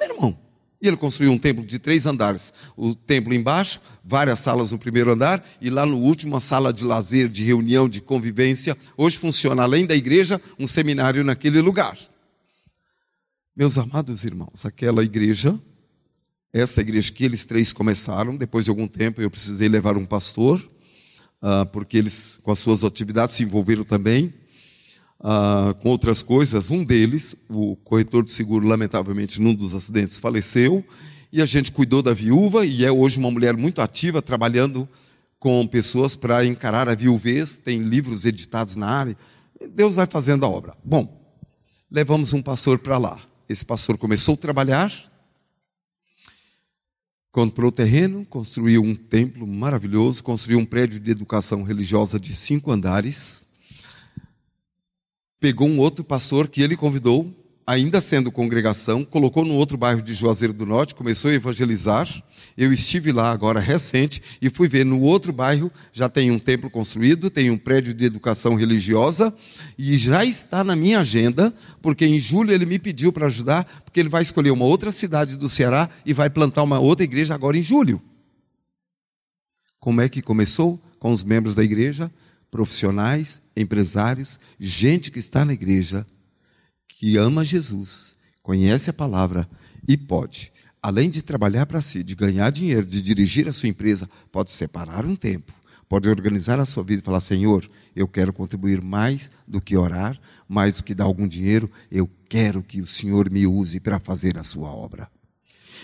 E 0.83 0.89
ele 0.89 0.97
construiu 0.97 1.31
um 1.31 1.39
templo 1.39 1.65
de 1.65 1.79
três 1.79 2.07
andares. 2.07 2.53
O 2.77 2.95
templo 2.95 3.35
embaixo, 3.35 3.81
várias 4.03 4.39
salas 4.39 4.73
no 4.73 4.79
primeiro 4.79 5.13
andar, 5.13 5.45
e 5.61 5.69
lá 5.69 5.85
no 5.85 5.99
último, 5.99 6.35
uma 6.35 6.41
sala 6.41 6.73
de 6.73 6.85
lazer, 6.85 7.29
de 7.29 7.45
reunião, 7.45 7.89
de 7.89 8.01
convivência. 8.01 8.77
Hoje 8.97 9.19
funciona, 9.19 9.63
além 9.63 9.87
da 9.87 9.95
igreja, 9.95 10.41
um 10.59 10.67
seminário 10.67 11.23
naquele 11.23 11.61
lugar. 11.61 11.99
Meus 13.55 13.77
amados 13.77 14.25
irmãos, 14.25 14.65
aquela 14.65 15.05
igreja, 15.05 15.61
essa 16.51 16.81
igreja 16.81 17.13
que 17.13 17.25
eles 17.25 17.45
três 17.45 17.75
começaram, 17.75 18.35
depois 18.35 18.65
de 18.65 18.71
algum 18.71 18.89
tempo 18.89 19.21
eu 19.21 19.31
precisei 19.31 19.69
levar 19.69 19.99
um 19.99 20.07
pastor, 20.07 20.59
uh, 21.43 21.67
porque 21.71 21.99
eles, 21.99 22.39
com 22.43 22.51
as 22.51 22.59
suas 22.59 22.83
atividades, 22.83 23.37
se 23.37 23.43
envolveram 23.43 23.85
também 23.85 24.33
uh, 25.21 25.75
com 25.75 25.91
outras 25.91 26.23
coisas. 26.23 26.71
Um 26.71 26.83
deles, 26.83 27.37
o 27.49 27.77
corretor 27.77 28.25
de 28.25 28.31
seguro, 28.31 28.67
lamentavelmente, 28.67 29.41
num 29.41 29.55
dos 29.55 29.75
acidentes, 29.75 30.19
faleceu, 30.19 30.85
e 31.33 31.41
a 31.41 31.47
gente 31.47 31.71
cuidou 31.71 32.03
da 32.03 32.13
viúva, 32.13 32.67
e 32.67 32.85
é 32.85 32.91
hoje 32.91 33.19
uma 33.19 33.31
mulher 33.31 33.57
muito 33.57 33.81
ativa, 33.81 34.21
trabalhando 34.21 34.89
com 35.39 35.67
pessoas 35.67 36.17
para 36.17 36.45
encarar 36.45 36.89
a 36.89 36.95
viuvez, 36.95 37.59
tem 37.59 37.79
livros 37.79 38.25
editados 38.25 38.77
na 38.77 38.87
área. 38.87 39.17
Deus 39.75 39.95
vai 39.95 40.07
fazendo 40.07 40.45
a 40.45 40.49
obra. 40.49 40.77
Bom, 40.85 41.35
levamos 41.91 42.33
um 42.33 42.43
pastor 42.43 42.79
para 42.79 42.99
lá. 42.99 43.19
Esse 43.49 43.65
pastor 43.65 43.97
começou 43.97 44.35
a 44.35 44.37
trabalhar, 44.39 44.93
comprou 47.33 47.69
o 47.69 47.73
terreno, 47.73 48.25
construiu 48.27 48.83
um 48.83 48.95
templo 48.95 49.47
maravilhoso, 49.47 50.23
construiu 50.23 50.59
um 50.59 50.65
prédio 50.65 51.01
de 51.01 51.11
educação 51.11 51.63
religiosa 51.63 52.19
de 52.21 52.35
cinco 52.35 52.71
andares, 52.71 53.43
pegou 55.41 55.67
um 55.67 55.79
outro 55.79 56.05
pastor 56.05 56.47
que 56.49 56.61
ele 56.61 56.77
convidou, 56.77 57.35
ainda 57.67 58.01
sendo 58.01 58.31
congregação, 58.31 59.05
colocou 59.05 59.45
no 59.45 59.55
outro 59.55 59.79
bairro 59.79 60.03
de 60.03 60.13
Juazeiro 60.13 60.53
do 60.53 60.67
Norte, 60.67 60.95
começou 60.95 61.31
a 61.31 61.35
evangelizar. 61.35 62.09
Eu 62.59 62.73
estive 62.73 63.11
lá 63.11 63.31
agora 63.31 63.59
recente 63.59 64.21
e 64.43 64.51
fui 64.51 64.69
ver 64.69 64.85
no 64.85 65.01
outro 65.01 65.33
bairro, 65.33 65.71
já 65.93 66.09
tem 66.09 66.31
um 66.31 66.39
templo 66.39 66.69
construído, 66.69 67.31
tem 67.31 67.51
um 67.51 67.57
prédio 67.57 67.95
de 67.95 68.05
educação 68.05 68.55
religiosa 68.55 69.33
e 69.79 69.97
já 69.97 70.25
está 70.25 70.63
na 70.63 70.77
minha 70.77 71.01
agenda, 71.01 71.55
porque 71.81 72.05
em 72.05 72.21
julho 72.21 72.53
ele 72.53 72.67
me 72.67 72.79
pediu 72.79 73.13
para 73.13 73.27
ajudar, 73.27 73.65
porque 73.85 74.01
ele 74.01 74.09
vai 74.09 74.23
escolher 74.23 74.51
uma 74.51 74.65
outra 74.65 74.93
cidade 74.93 75.39
do 75.39 75.49
Ceará 75.49 75.89
e 76.05 76.13
vai 76.13 76.29
plantar 76.29 76.65
uma 76.65 76.81
outra 76.81 77.05
igreja 77.05 77.35
agora 77.35 77.57
em 77.57 77.63
julho. 77.63 78.03
Como 79.79 80.01
é 80.01 80.09
que 80.09 80.21
começou? 80.21 80.79
Com 80.99 81.13
os 81.13 81.25
membros 81.25 81.55
da 81.55 81.65
igreja, 81.65 82.13
profissionais, 82.51 83.41
empresários, 83.57 84.41
gente 84.59 85.11
que 85.11 85.19
está 85.19 85.45
na 85.45 85.53
igreja, 85.53 86.07
que 86.89 87.17
ama 87.17 87.45
Jesus, 87.45 88.17
conhece 88.43 88.91
a 88.91 88.93
palavra 88.93 89.49
e 89.87 89.97
pode, 89.97 90.53
além 90.83 91.09
de 91.09 91.23
trabalhar 91.23 91.67
para 91.67 91.81
si, 91.81 92.03
de 92.03 92.15
ganhar 92.15 92.51
dinheiro, 92.51 92.85
de 92.87 93.01
dirigir 93.01 93.49
a 93.49 93.53
sua 93.53 93.69
empresa, 93.69 94.09
pode 94.33 94.51
separar 94.51 95.07
um 95.07 95.15
tempo, 95.15 95.53
pode 95.89 96.09
organizar 96.09 96.59
a 96.59 96.67
sua 96.67 96.83
vida 96.83 97.03
e 97.03 97.05
falar: 97.05 97.21
Senhor, 97.21 97.69
eu 97.95 98.09
quero 98.09 98.33
contribuir 98.33 98.81
mais 98.81 99.31
do 99.47 99.61
que 99.61 99.77
orar, 99.77 100.21
mais 100.49 100.77
do 100.77 100.85
que 100.85 100.95
dar 100.95 101.05
algum 101.05 101.29
dinheiro, 101.29 101.71
eu 101.91 102.11
quero 102.29 102.63
que 102.63 102.81
o 102.81 102.87
Senhor 102.87 103.31
me 103.31 103.47
use 103.47 103.81
para 103.81 104.01
fazer 104.01 104.39
a 104.39 104.45
sua 104.45 104.71
obra. 104.71 105.09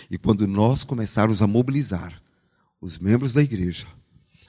E 0.09 0.17
quando 0.17 0.47
nós 0.47 0.83
começarmos 0.83 1.41
a 1.41 1.47
mobilizar 1.47 2.13
os 2.79 2.97
membros 2.97 3.33
da 3.33 3.41
igreja, 3.41 3.87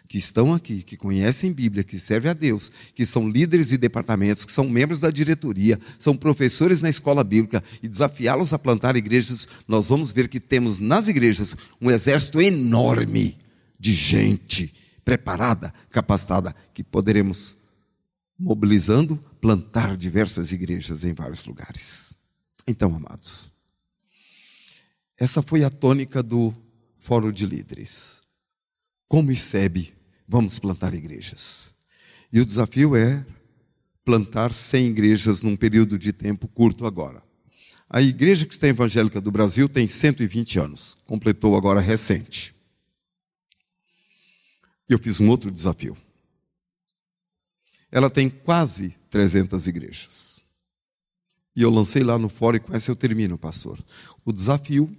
que 0.09 0.17
estão 0.17 0.55
aqui, 0.55 0.83
que 0.83 0.97
conhecem 0.97 1.53
Bíblia, 1.53 1.85
que 1.85 2.01
servem 2.01 2.31
a 2.31 2.35
Deus, 2.35 2.73
que 2.95 3.05
são 3.05 3.29
líderes 3.29 3.69
de 3.69 3.77
departamentos, 3.77 4.47
que 4.47 4.53
são 4.53 4.67
membros 4.67 4.99
da 4.99 5.11
diretoria, 5.11 5.79
são 5.99 6.17
professores 6.17 6.81
na 6.81 6.89
escola 6.89 7.23
bíblica 7.23 7.63
e 7.83 7.89
desafiá-los 7.89 8.55
a 8.55 8.59
plantar 8.59 8.97
igrejas, 8.97 9.47
nós 9.69 9.89
vamos 9.89 10.11
ver 10.11 10.29
que 10.29 10.41
temos 10.41 10.79
nas 10.79 11.09
igrejas 11.09 11.55
um 11.79 11.91
exército 11.91 12.41
enorme 12.41 13.37
de 13.79 13.93
gente 13.93 14.73
preparada, 15.05 15.75
capacitada, 15.91 16.57
que 16.73 16.83
poderemos, 16.83 17.59
mobilizando, 18.39 19.23
plantar 19.43 19.95
diversas 19.95 20.53
igrejas 20.53 21.05
em 21.05 21.13
vários 21.13 21.45
lugares. 21.45 22.15
Então, 22.67 22.95
amados, 22.95 23.53
essa 25.19 25.43
foi 25.43 25.65
a 25.65 25.71
tônica 25.71 26.23
do 26.23 26.55
Fórum 26.99 27.31
de 27.31 27.45
Líderes. 27.45 28.27
Como 29.07 29.33
ICEB 29.33 29.98
vamos 30.29 30.59
plantar 30.59 30.93
igrejas. 30.93 31.75
E 32.31 32.39
o 32.39 32.45
desafio 32.45 32.95
é 32.95 33.25
plantar 34.05 34.53
100 34.53 34.87
igrejas 34.87 35.43
num 35.43 35.57
período 35.57 35.99
de 35.99 36.13
tempo 36.13 36.47
curto 36.47 36.87
agora. 36.87 37.23
A 37.89 38.03
Igreja 38.03 38.45
Cristã 38.45 38.69
Evangélica 38.69 39.19
do 39.19 39.31
Brasil 39.31 39.67
tem 39.67 39.87
120 39.87 40.59
anos, 40.59 40.97
completou 41.07 41.57
agora 41.57 41.81
recente. 41.81 42.55
Eu 44.87 44.99
fiz 44.99 45.21
um 45.21 45.29
outro 45.29 45.51
desafio. 45.51 45.97
Ela 47.91 48.11
tem 48.11 48.29
quase 48.29 48.95
300 49.09 49.67
igrejas. 49.67 50.43
E 51.57 51.63
eu 51.63 51.71
lancei 51.71 52.03
lá 52.03 52.19
no 52.19 52.29
fórum, 52.29 52.57
e 52.57 52.61
com 52.61 52.77
essa 52.77 52.91
eu 52.91 52.97
termino, 52.97 53.39
pastor. 53.39 53.83
O 54.25 54.33
desafio 54.33 54.95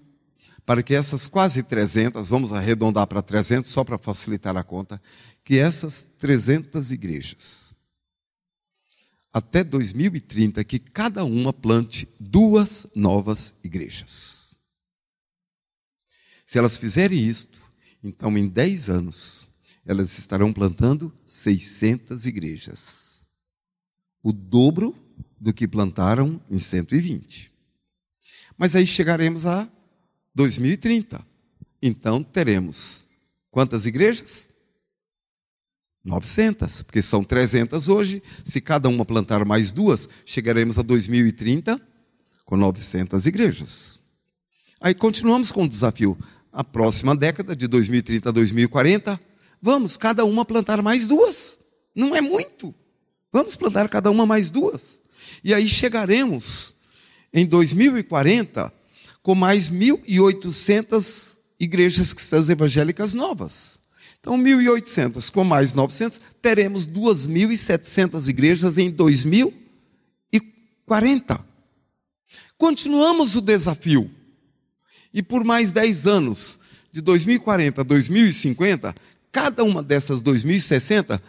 para 0.69 0.83
que 0.83 0.93
essas 0.93 1.27
quase 1.27 1.63
300, 1.63 2.29
vamos 2.29 2.53
arredondar 2.53 3.07
para 3.07 3.23
300 3.23 3.67
só 3.67 3.83
para 3.83 3.97
facilitar 3.97 4.55
a 4.55 4.63
conta, 4.63 5.01
que 5.43 5.57
essas 5.57 6.03
300 6.19 6.91
igrejas, 6.91 7.73
até 9.33 9.63
2030, 9.63 10.63
que 10.63 10.77
cada 10.77 11.25
uma 11.25 11.51
plante 11.51 12.07
duas 12.19 12.85
novas 12.93 13.55
igrejas. 13.63 14.55
Se 16.45 16.59
elas 16.59 16.77
fizerem 16.77 17.17
isto, 17.17 17.59
então 18.03 18.37
em 18.37 18.47
10 18.47 18.91
anos, 18.91 19.49
elas 19.83 20.19
estarão 20.19 20.53
plantando 20.53 21.11
600 21.25 22.27
igrejas. 22.27 23.25
O 24.21 24.31
dobro 24.31 24.95
do 25.41 25.51
que 25.51 25.67
plantaram 25.67 26.39
em 26.47 26.59
120. 26.59 27.51
Mas 28.55 28.75
aí 28.75 28.85
chegaremos 28.85 29.47
a 29.47 29.67
2030. 30.35 31.25
Então 31.81 32.23
teremos 32.23 33.05
quantas 33.51 33.85
igrejas? 33.85 34.49
900, 36.03 36.81
porque 36.83 37.01
são 37.01 37.23
300 37.23 37.89
hoje. 37.89 38.23
Se 38.43 38.61
cada 38.61 38.89
uma 38.89 39.05
plantar 39.05 39.45
mais 39.45 39.71
duas, 39.71 40.07
chegaremos 40.25 40.77
a 40.77 40.81
2030 40.81 41.79
com 42.45 42.57
900 42.57 43.25
igrejas. 43.25 43.99
Aí 44.81 44.93
continuamos 44.93 45.51
com 45.51 45.65
o 45.65 45.67
desafio. 45.67 46.17
A 46.51 46.63
próxima 46.63 47.15
década, 47.15 47.55
de 47.55 47.67
2030 47.67 48.29
a 48.29 48.31
2040, 48.31 49.19
vamos 49.61 49.97
cada 49.97 50.25
uma 50.25 50.43
plantar 50.43 50.81
mais 50.81 51.07
duas. 51.07 51.59
Não 51.93 52.15
é 52.15 52.21
muito. 52.21 52.73
Vamos 53.31 53.55
plantar 53.55 53.87
cada 53.89 54.09
uma 54.09 54.25
mais 54.25 54.49
duas. 54.49 55.01
E 55.43 55.53
aí 55.53 55.67
chegaremos 55.67 56.73
em 57.31 57.45
2040 57.45 58.73
com 59.21 59.35
mais 59.35 59.69
1.800 59.69 61.37
igrejas 61.59 62.13
cristãs 62.13 62.49
evangélicas 62.49 63.13
novas. 63.13 63.77
Então, 64.19 64.35
1.800 64.37 65.31
com 65.31 65.43
mais 65.43 65.73
900, 65.73 66.21
teremos 66.41 66.87
2.700 66.87 68.27
igrejas 68.27 68.77
em 68.77 68.91
2040. 68.91 71.45
Continuamos 72.57 73.35
o 73.35 73.41
desafio. 73.41 74.09
E 75.13 75.21
por 75.23 75.43
mais 75.43 75.71
10 75.71 76.07
anos, 76.07 76.59
de 76.91 77.01
2040 77.01 77.81
a 77.81 77.83
2050, 77.83 78.95
cada 79.31 79.63
uma 79.63 79.81
dessas 79.81 80.21
2.060, 80.21 81.19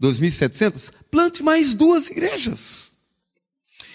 2.700, 0.00 0.92
plante 1.10 1.42
mais 1.42 1.74
duas 1.74 2.08
igrejas. 2.08 2.91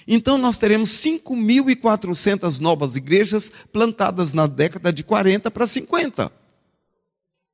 Então 0.07 0.37
nós 0.37 0.57
teremos 0.57 0.89
5.400 0.89 2.59
novas 2.59 2.95
igrejas 2.95 3.51
plantadas 3.73 4.33
na 4.33 4.47
década 4.47 4.93
de 4.93 5.03
40 5.03 5.51
para 5.51 5.67
50. 5.67 6.31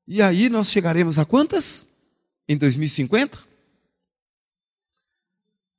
E 0.08 0.22
aí 0.22 0.47
nós 0.49 0.70
chegaremos 0.70 1.18
a 1.18 1.26
quantas? 1.26 1.88
Em 2.47 2.56
2050? 2.56 3.39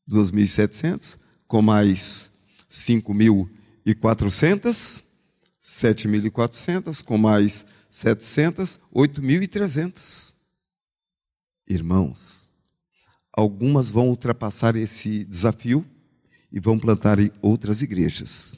2.700, 0.08 1.16
com 1.46 1.62
mais 1.62 2.28
5.400, 2.68 5.00
7.400, 5.62 7.04
com 7.04 7.16
mais 7.16 7.64
700, 7.88 8.80
8.300. 8.92 10.34
Irmãos, 11.68 12.50
algumas 13.32 13.88
vão 13.90 14.08
ultrapassar 14.08 14.74
esse 14.76 15.24
desafio 15.24 15.86
e 16.54 16.60
vão 16.60 16.78
plantar 16.78 17.18
outras 17.42 17.82
igrejas. 17.82 18.56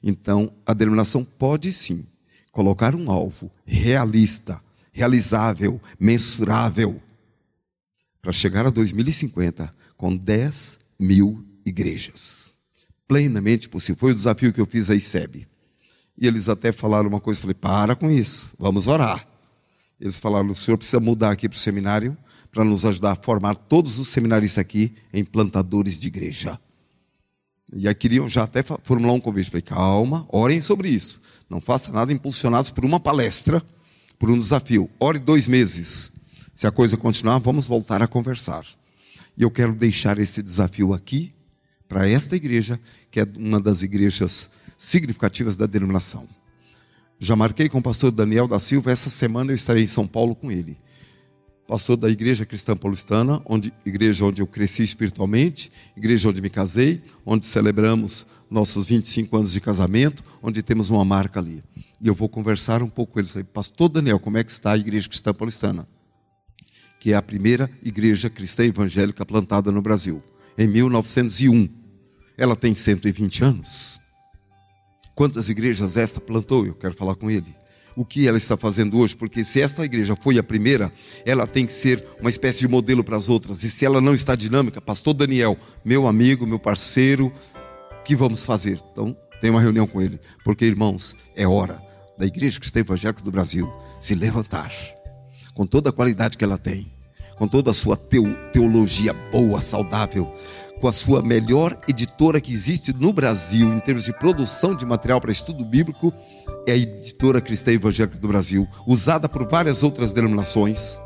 Então, 0.00 0.54
a 0.64 0.72
denominação 0.72 1.24
pode 1.24 1.72
sim 1.72 2.06
colocar 2.52 2.94
um 2.94 3.10
alvo 3.10 3.50
realista, 3.66 4.62
realizável, 4.92 5.82
mensurável, 5.98 7.02
para 8.22 8.30
chegar 8.30 8.64
a 8.64 8.70
2050 8.70 9.74
com 9.96 10.16
10 10.16 10.78
mil 10.98 11.44
igrejas. 11.66 12.54
plenamente 13.06 13.68
possível. 13.68 13.98
Foi 13.98 14.12
o 14.12 14.14
desafio 14.14 14.52
que 14.52 14.60
eu 14.60 14.64
fiz 14.64 14.88
a 14.88 14.94
ICEB. 14.94 15.46
E 16.16 16.26
eles 16.26 16.48
até 16.48 16.72
falaram 16.72 17.08
uma 17.08 17.20
coisa, 17.20 17.38
eu 17.38 17.42
falei, 17.42 17.54
para 17.54 17.94
com 17.94 18.10
isso, 18.10 18.50
vamos 18.58 18.86
orar. 18.86 19.28
Eles 20.00 20.18
falaram, 20.18 20.48
o 20.48 20.54
senhor 20.54 20.78
precisa 20.78 21.00
mudar 21.00 21.32
aqui 21.32 21.48
para 21.48 21.56
o 21.56 21.58
seminário 21.58 22.16
para 22.50 22.64
nos 22.64 22.84
ajudar 22.84 23.12
a 23.12 23.16
formar 23.16 23.56
todos 23.56 23.98
os 23.98 24.08
seminaristas 24.08 24.62
aqui 24.62 24.94
em 25.12 25.24
plantadores 25.24 26.00
de 26.00 26.06
igreja. 26.06 26.58
E 27.72 27.88
aí 27.88 27.94
queriam 27.94 28.28
já 28.28 28.44
até 28.44 28.62
formular 28.62 29.12
um 29.12 29.20
convite. 29.20 29.50
Falei, 29.50 29.62
calma, 29.62 30.26
orem 30.28 30.60
sobre 30.60 30.88
isso. 30.88 31.20
Não 31.48 31.60
faça 31.60 31.92
nada 31.92 32.12
impulsionados 32.12 32.70
por 32.70 32.84
uma 32.84 33.00
palestra, 33.00 33.62
por 34.18 34.30
um 34.30 34.36
desafio. 34.36 34.90
Ore 34.98 35.18
dois 35.18 35.46
meses. 35.46 36.12
Se 36.54 36.66
a 36.66 36.70
coisa 36.70 36.96
continuar, 36.96 37.38
vamos 37.38 37.66
voltar 37.66 38.02
a 38.02 38.06
conversar. 38.06 38.64
E 39.36 39.42
eu 39.42 39.50
quero 39.50 39.74
deixar 39.74 40.18
esse 40.18 40.42
desafio 40.42 40.92
aqui 40.92 41.32
para 41.88 42.08
esta 42.08 42.36
igreja, 42.36 42.80
que 43.10 43.20
é 43.20 43.26
uma 43.36 43.60
das 43.60 43.82
igrejas 43.82 44.50
significativas 44.78 45.56
da 45.56 45.66
denominação. 45.66 46.28
Já 47.18 47.34
marquei 47.36 47.68
com 47.68 47.78
o 47.78 47.82
pastor 47.82 48.10
Daniel 48.10 48.46
da 48.46 48.58
Silva, 48.58 48.92
essa 48.92 49.10
semana 49.10 49.50
eu 49.50 49.54
estarei 49.54 49.84
em 49.84 49.88
São 49.88 50.06
Paulo 50.06 50.34
com 50.34 50.50
ele. 50.50 50.78
Pastor 51.66 51.96
da 51.96 52.10
Igreja 52.10 52.44
Cristã 52.44 52.76
Paulistana, 52.76 53.40
onde, 53.46 53.72
igreja 53.86 54.24
onde 54.26 54.42
eu 54.42 54.46
cresci 54.46 54.82
espiritualmente, 54.82 55.72
igreja 55.96 56.28
onde 56.28 56.42
me 56.42 56.50
casei, 56.50 57.02
onde 57.24 57.46
celebramos 57.46 58.26
nossos 58.50 58.86
25 58.86 59.34
anos 59.34 59.52
de 59.52 59.60
casamento, 59.62 60.22
onde 60.42 60.62
temos 60.62 60.90
uma 60.90 61.04
marca 61.04 61.40
ali. 61.40 61.64
E 62.00 62.06
eu 62.06 62.14
vou 62.14 62.28
conversar 62.28 62.82
um 62.82 62.88
pouco 62.88 63.14
com 63.14 63.20
ele. 63.20 63.44
Pastor 63.44 63.88
Daniel, 63.88 64.20
como 64.20 64.36
é 64.36 64.44
que 64.44 64.50
está 64.50 64.72
a 64.72 64.76
Igreja 64.76 65.08
Cristã 65.08 65.32
Paulistana? 65.32 65.88
Que 67.00 67.12
é 67.12 67.16
a 67.16 67.22
primeira 67.22 67.70
igreja 67.82 68.28
cristã 68.28 68.64
evangélica 68.64 69.24
plantada 69.24 69.72
no 69.72 69.80
Brasil, 69.80 70.22
em 70.58 70.68
1901. 70.68 71.68
Ela 72.36 72.56
tem 72.56 72.74
120 72.74 73.42
anos. 73.42 74.00
Quantas 75.14 75.48
igrejas 75.48 75.96
esta 75.96 76.20
plantou? 76.20 76.66
Eu 76.66 76.74
quero 76.74 76.92
falar 76.92 77.14
com 77.14 77.30
ele. 77.30 77.54
O 77.96 78.04
que 78.04 78.26
ela 78.26 78.36
está 78.36 78.56
fazendo 78.56 78.98
hoje? 78.98 79.16
Porque 79.16 79.44
se 79.44 79.60
essa 79.60 79.84
igreja 79.84 80.16
foi 80.16 80.38
a 80.38 80.42
primeira, 80.42 80.92
ela 81.24 81.46
tem 81.46 81.64
que 81.64 81.72
ser 81.72 82.04
uma 82.20 82.28
espécie 82.28 82.60
de 82.60 82.68
modelo 82.68 83.04
para 83.04 83.16
as 83.16 83.28
outras. 83.28 83.62
E 83.62 83.70
se 83.70 83.84
ela 83.84 84.00
não 84.00 84.14
está 84.14 84.34
dinâmica, 84.34 84.80
Pastor 84.80 85.14
Daniel, 85.14 85.56
meu 85.84 86.06
amigo, 86.08 86.46
meu 86.46 86.58
parceiro, 86.58 87.32
o 88.00 88.02
que 88.02 88.16
vamos 88.16 88.44
fazer? 88.44 88.80
Então, 88.92 89.16
tem 89.40 89.50
uma 89.50 89.60
reunião 89.60 89.86
com 89.86 90.02
ele. 90.02 90.18
Porque, 90.44 90.64
irmãos, 90.64 91.14
é 91.36 91.46
hora 91.46 91.80
da 92.18 92.26
Igreja 92.26 92.58
Cristã 92.58 92.80
Evangélica 92.80 93.22
do 93.22 93.30
Brasil 93.30 93.72
se 94.00 94.14
levantar 94.14 94.72
com 95.54 95.64
toda 95.64 95.90
a 95.90 95.92
qualidade 95.92 96.36
que 96.36 96.44
ela 96.44 96.58
tem, 96.58 96.92
com 97.36 97.46
toda 97.46 97.70
a 97.70 97.74
sua 97.74 97.96
teologia 97.96 99.12
boa, 99.30 99.60
saudável, 99.60 100.32
com 100.80 100.88
a 100.88 100.92
sua 100.92 101.22
melhor 101.22 101.78
editora 101.88 102.40
que 102.40 102.52
existe 102.52 102.92
no 102.92 103.12
Brasil 103.12 103.72
em 103.72 103.80
termos 103.80 104.04
de 104.04 104.12
produção 104.12 104.74
de 104.74 104.84
material 104.84 105.20
para 105.20 105.32
estudo 105.32 105.64
bíblico, 105.64 106.12
é 106.66 106.72
a 106.72 106.76
editora 106.76 107.40
Cristã 107.40 107.72
Evangélica 107.72 108.18
do 108.18 108.28
Brasil, 108.28 108.66
usada 108.86 109.28
por 109.28 109.48
várias 109.48 109.82
outras 109.82 110.12
denominações. 110.12 111.00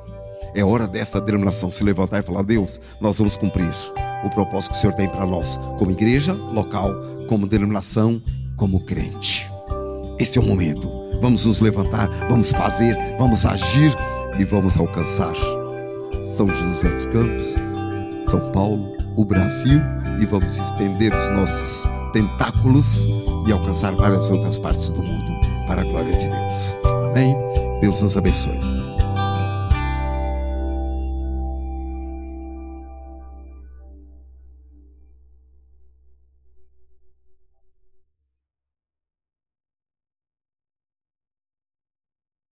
É 0.54 0.64
hora 0.64 0.86
dessa 0.86 1.20
denominação 1.20 1.70
se 1.70 1.84
levantar 1.84 2.20
e 2.20 2.22
falar: 2.22 2.42
Deus, 2.42 2.80
nós 3.00 3.18
vamos 3.18 3.36
cumprir 3.36 3.70
o 4.24 4.30
propósito 4.30 4.72
que 4.72 4.78
o 4.78 4.80
Senhor 4.80 4.94
tem 4.94 5.08
para 5.08 5.26
nós, 5.26 5.58
como 5.78 5.90
igreja 5.90 6.32
local, 6.32 6.92
como 7.28 7.46
denominação, 7.46 8.20
como 8.56 8.80
crente. 8.80 9.48
Esse 10.18 10.38
é 10.38 10.40
o 10.40 10.44
momento. 10.44 10.90
Vamos 11.20 11.44
nos 11.44 11.60
levantar, 11.60 12.08
vamos 12.28 12.50
fazer, 12.52 12.96
vamos 13.18 13.44
agir 13.44 13.96
e 14.38 14.44
vamos 14.44 14.76
alcançar 14.76 15.34
São 16.20 16.48
José 16.48 16.90
dos 16.90 17.06
Campos, 17.06 17.56
São 18.28 18.52
Paulo, 18.52 18.97
o 19.18 19.24
Brasil 19.24 19.80
e 20.20 20.26
vamos 20.26 20.56
estender 20.56 21.12
os 21.12 21.28
nossos 21.30 21.90
tentáculos 22.12 23.08
e 23.48 23.52
alcançar 23.52 23.92
várias 23.96 24.30
outras 24.30 24.60
partes 24.60 24.90
do 24.90 25.02
mundo 25.02 25.66
para 25.66 25.80
a 25.80 25.84
glória 25.84 26.16
de 26.16 26.28
Deus. 26.28 26.76
Amém? 27.10 27.36
Deus 27.80 28.00
nos 28.00 28.16
abençoe. 28.16 28.87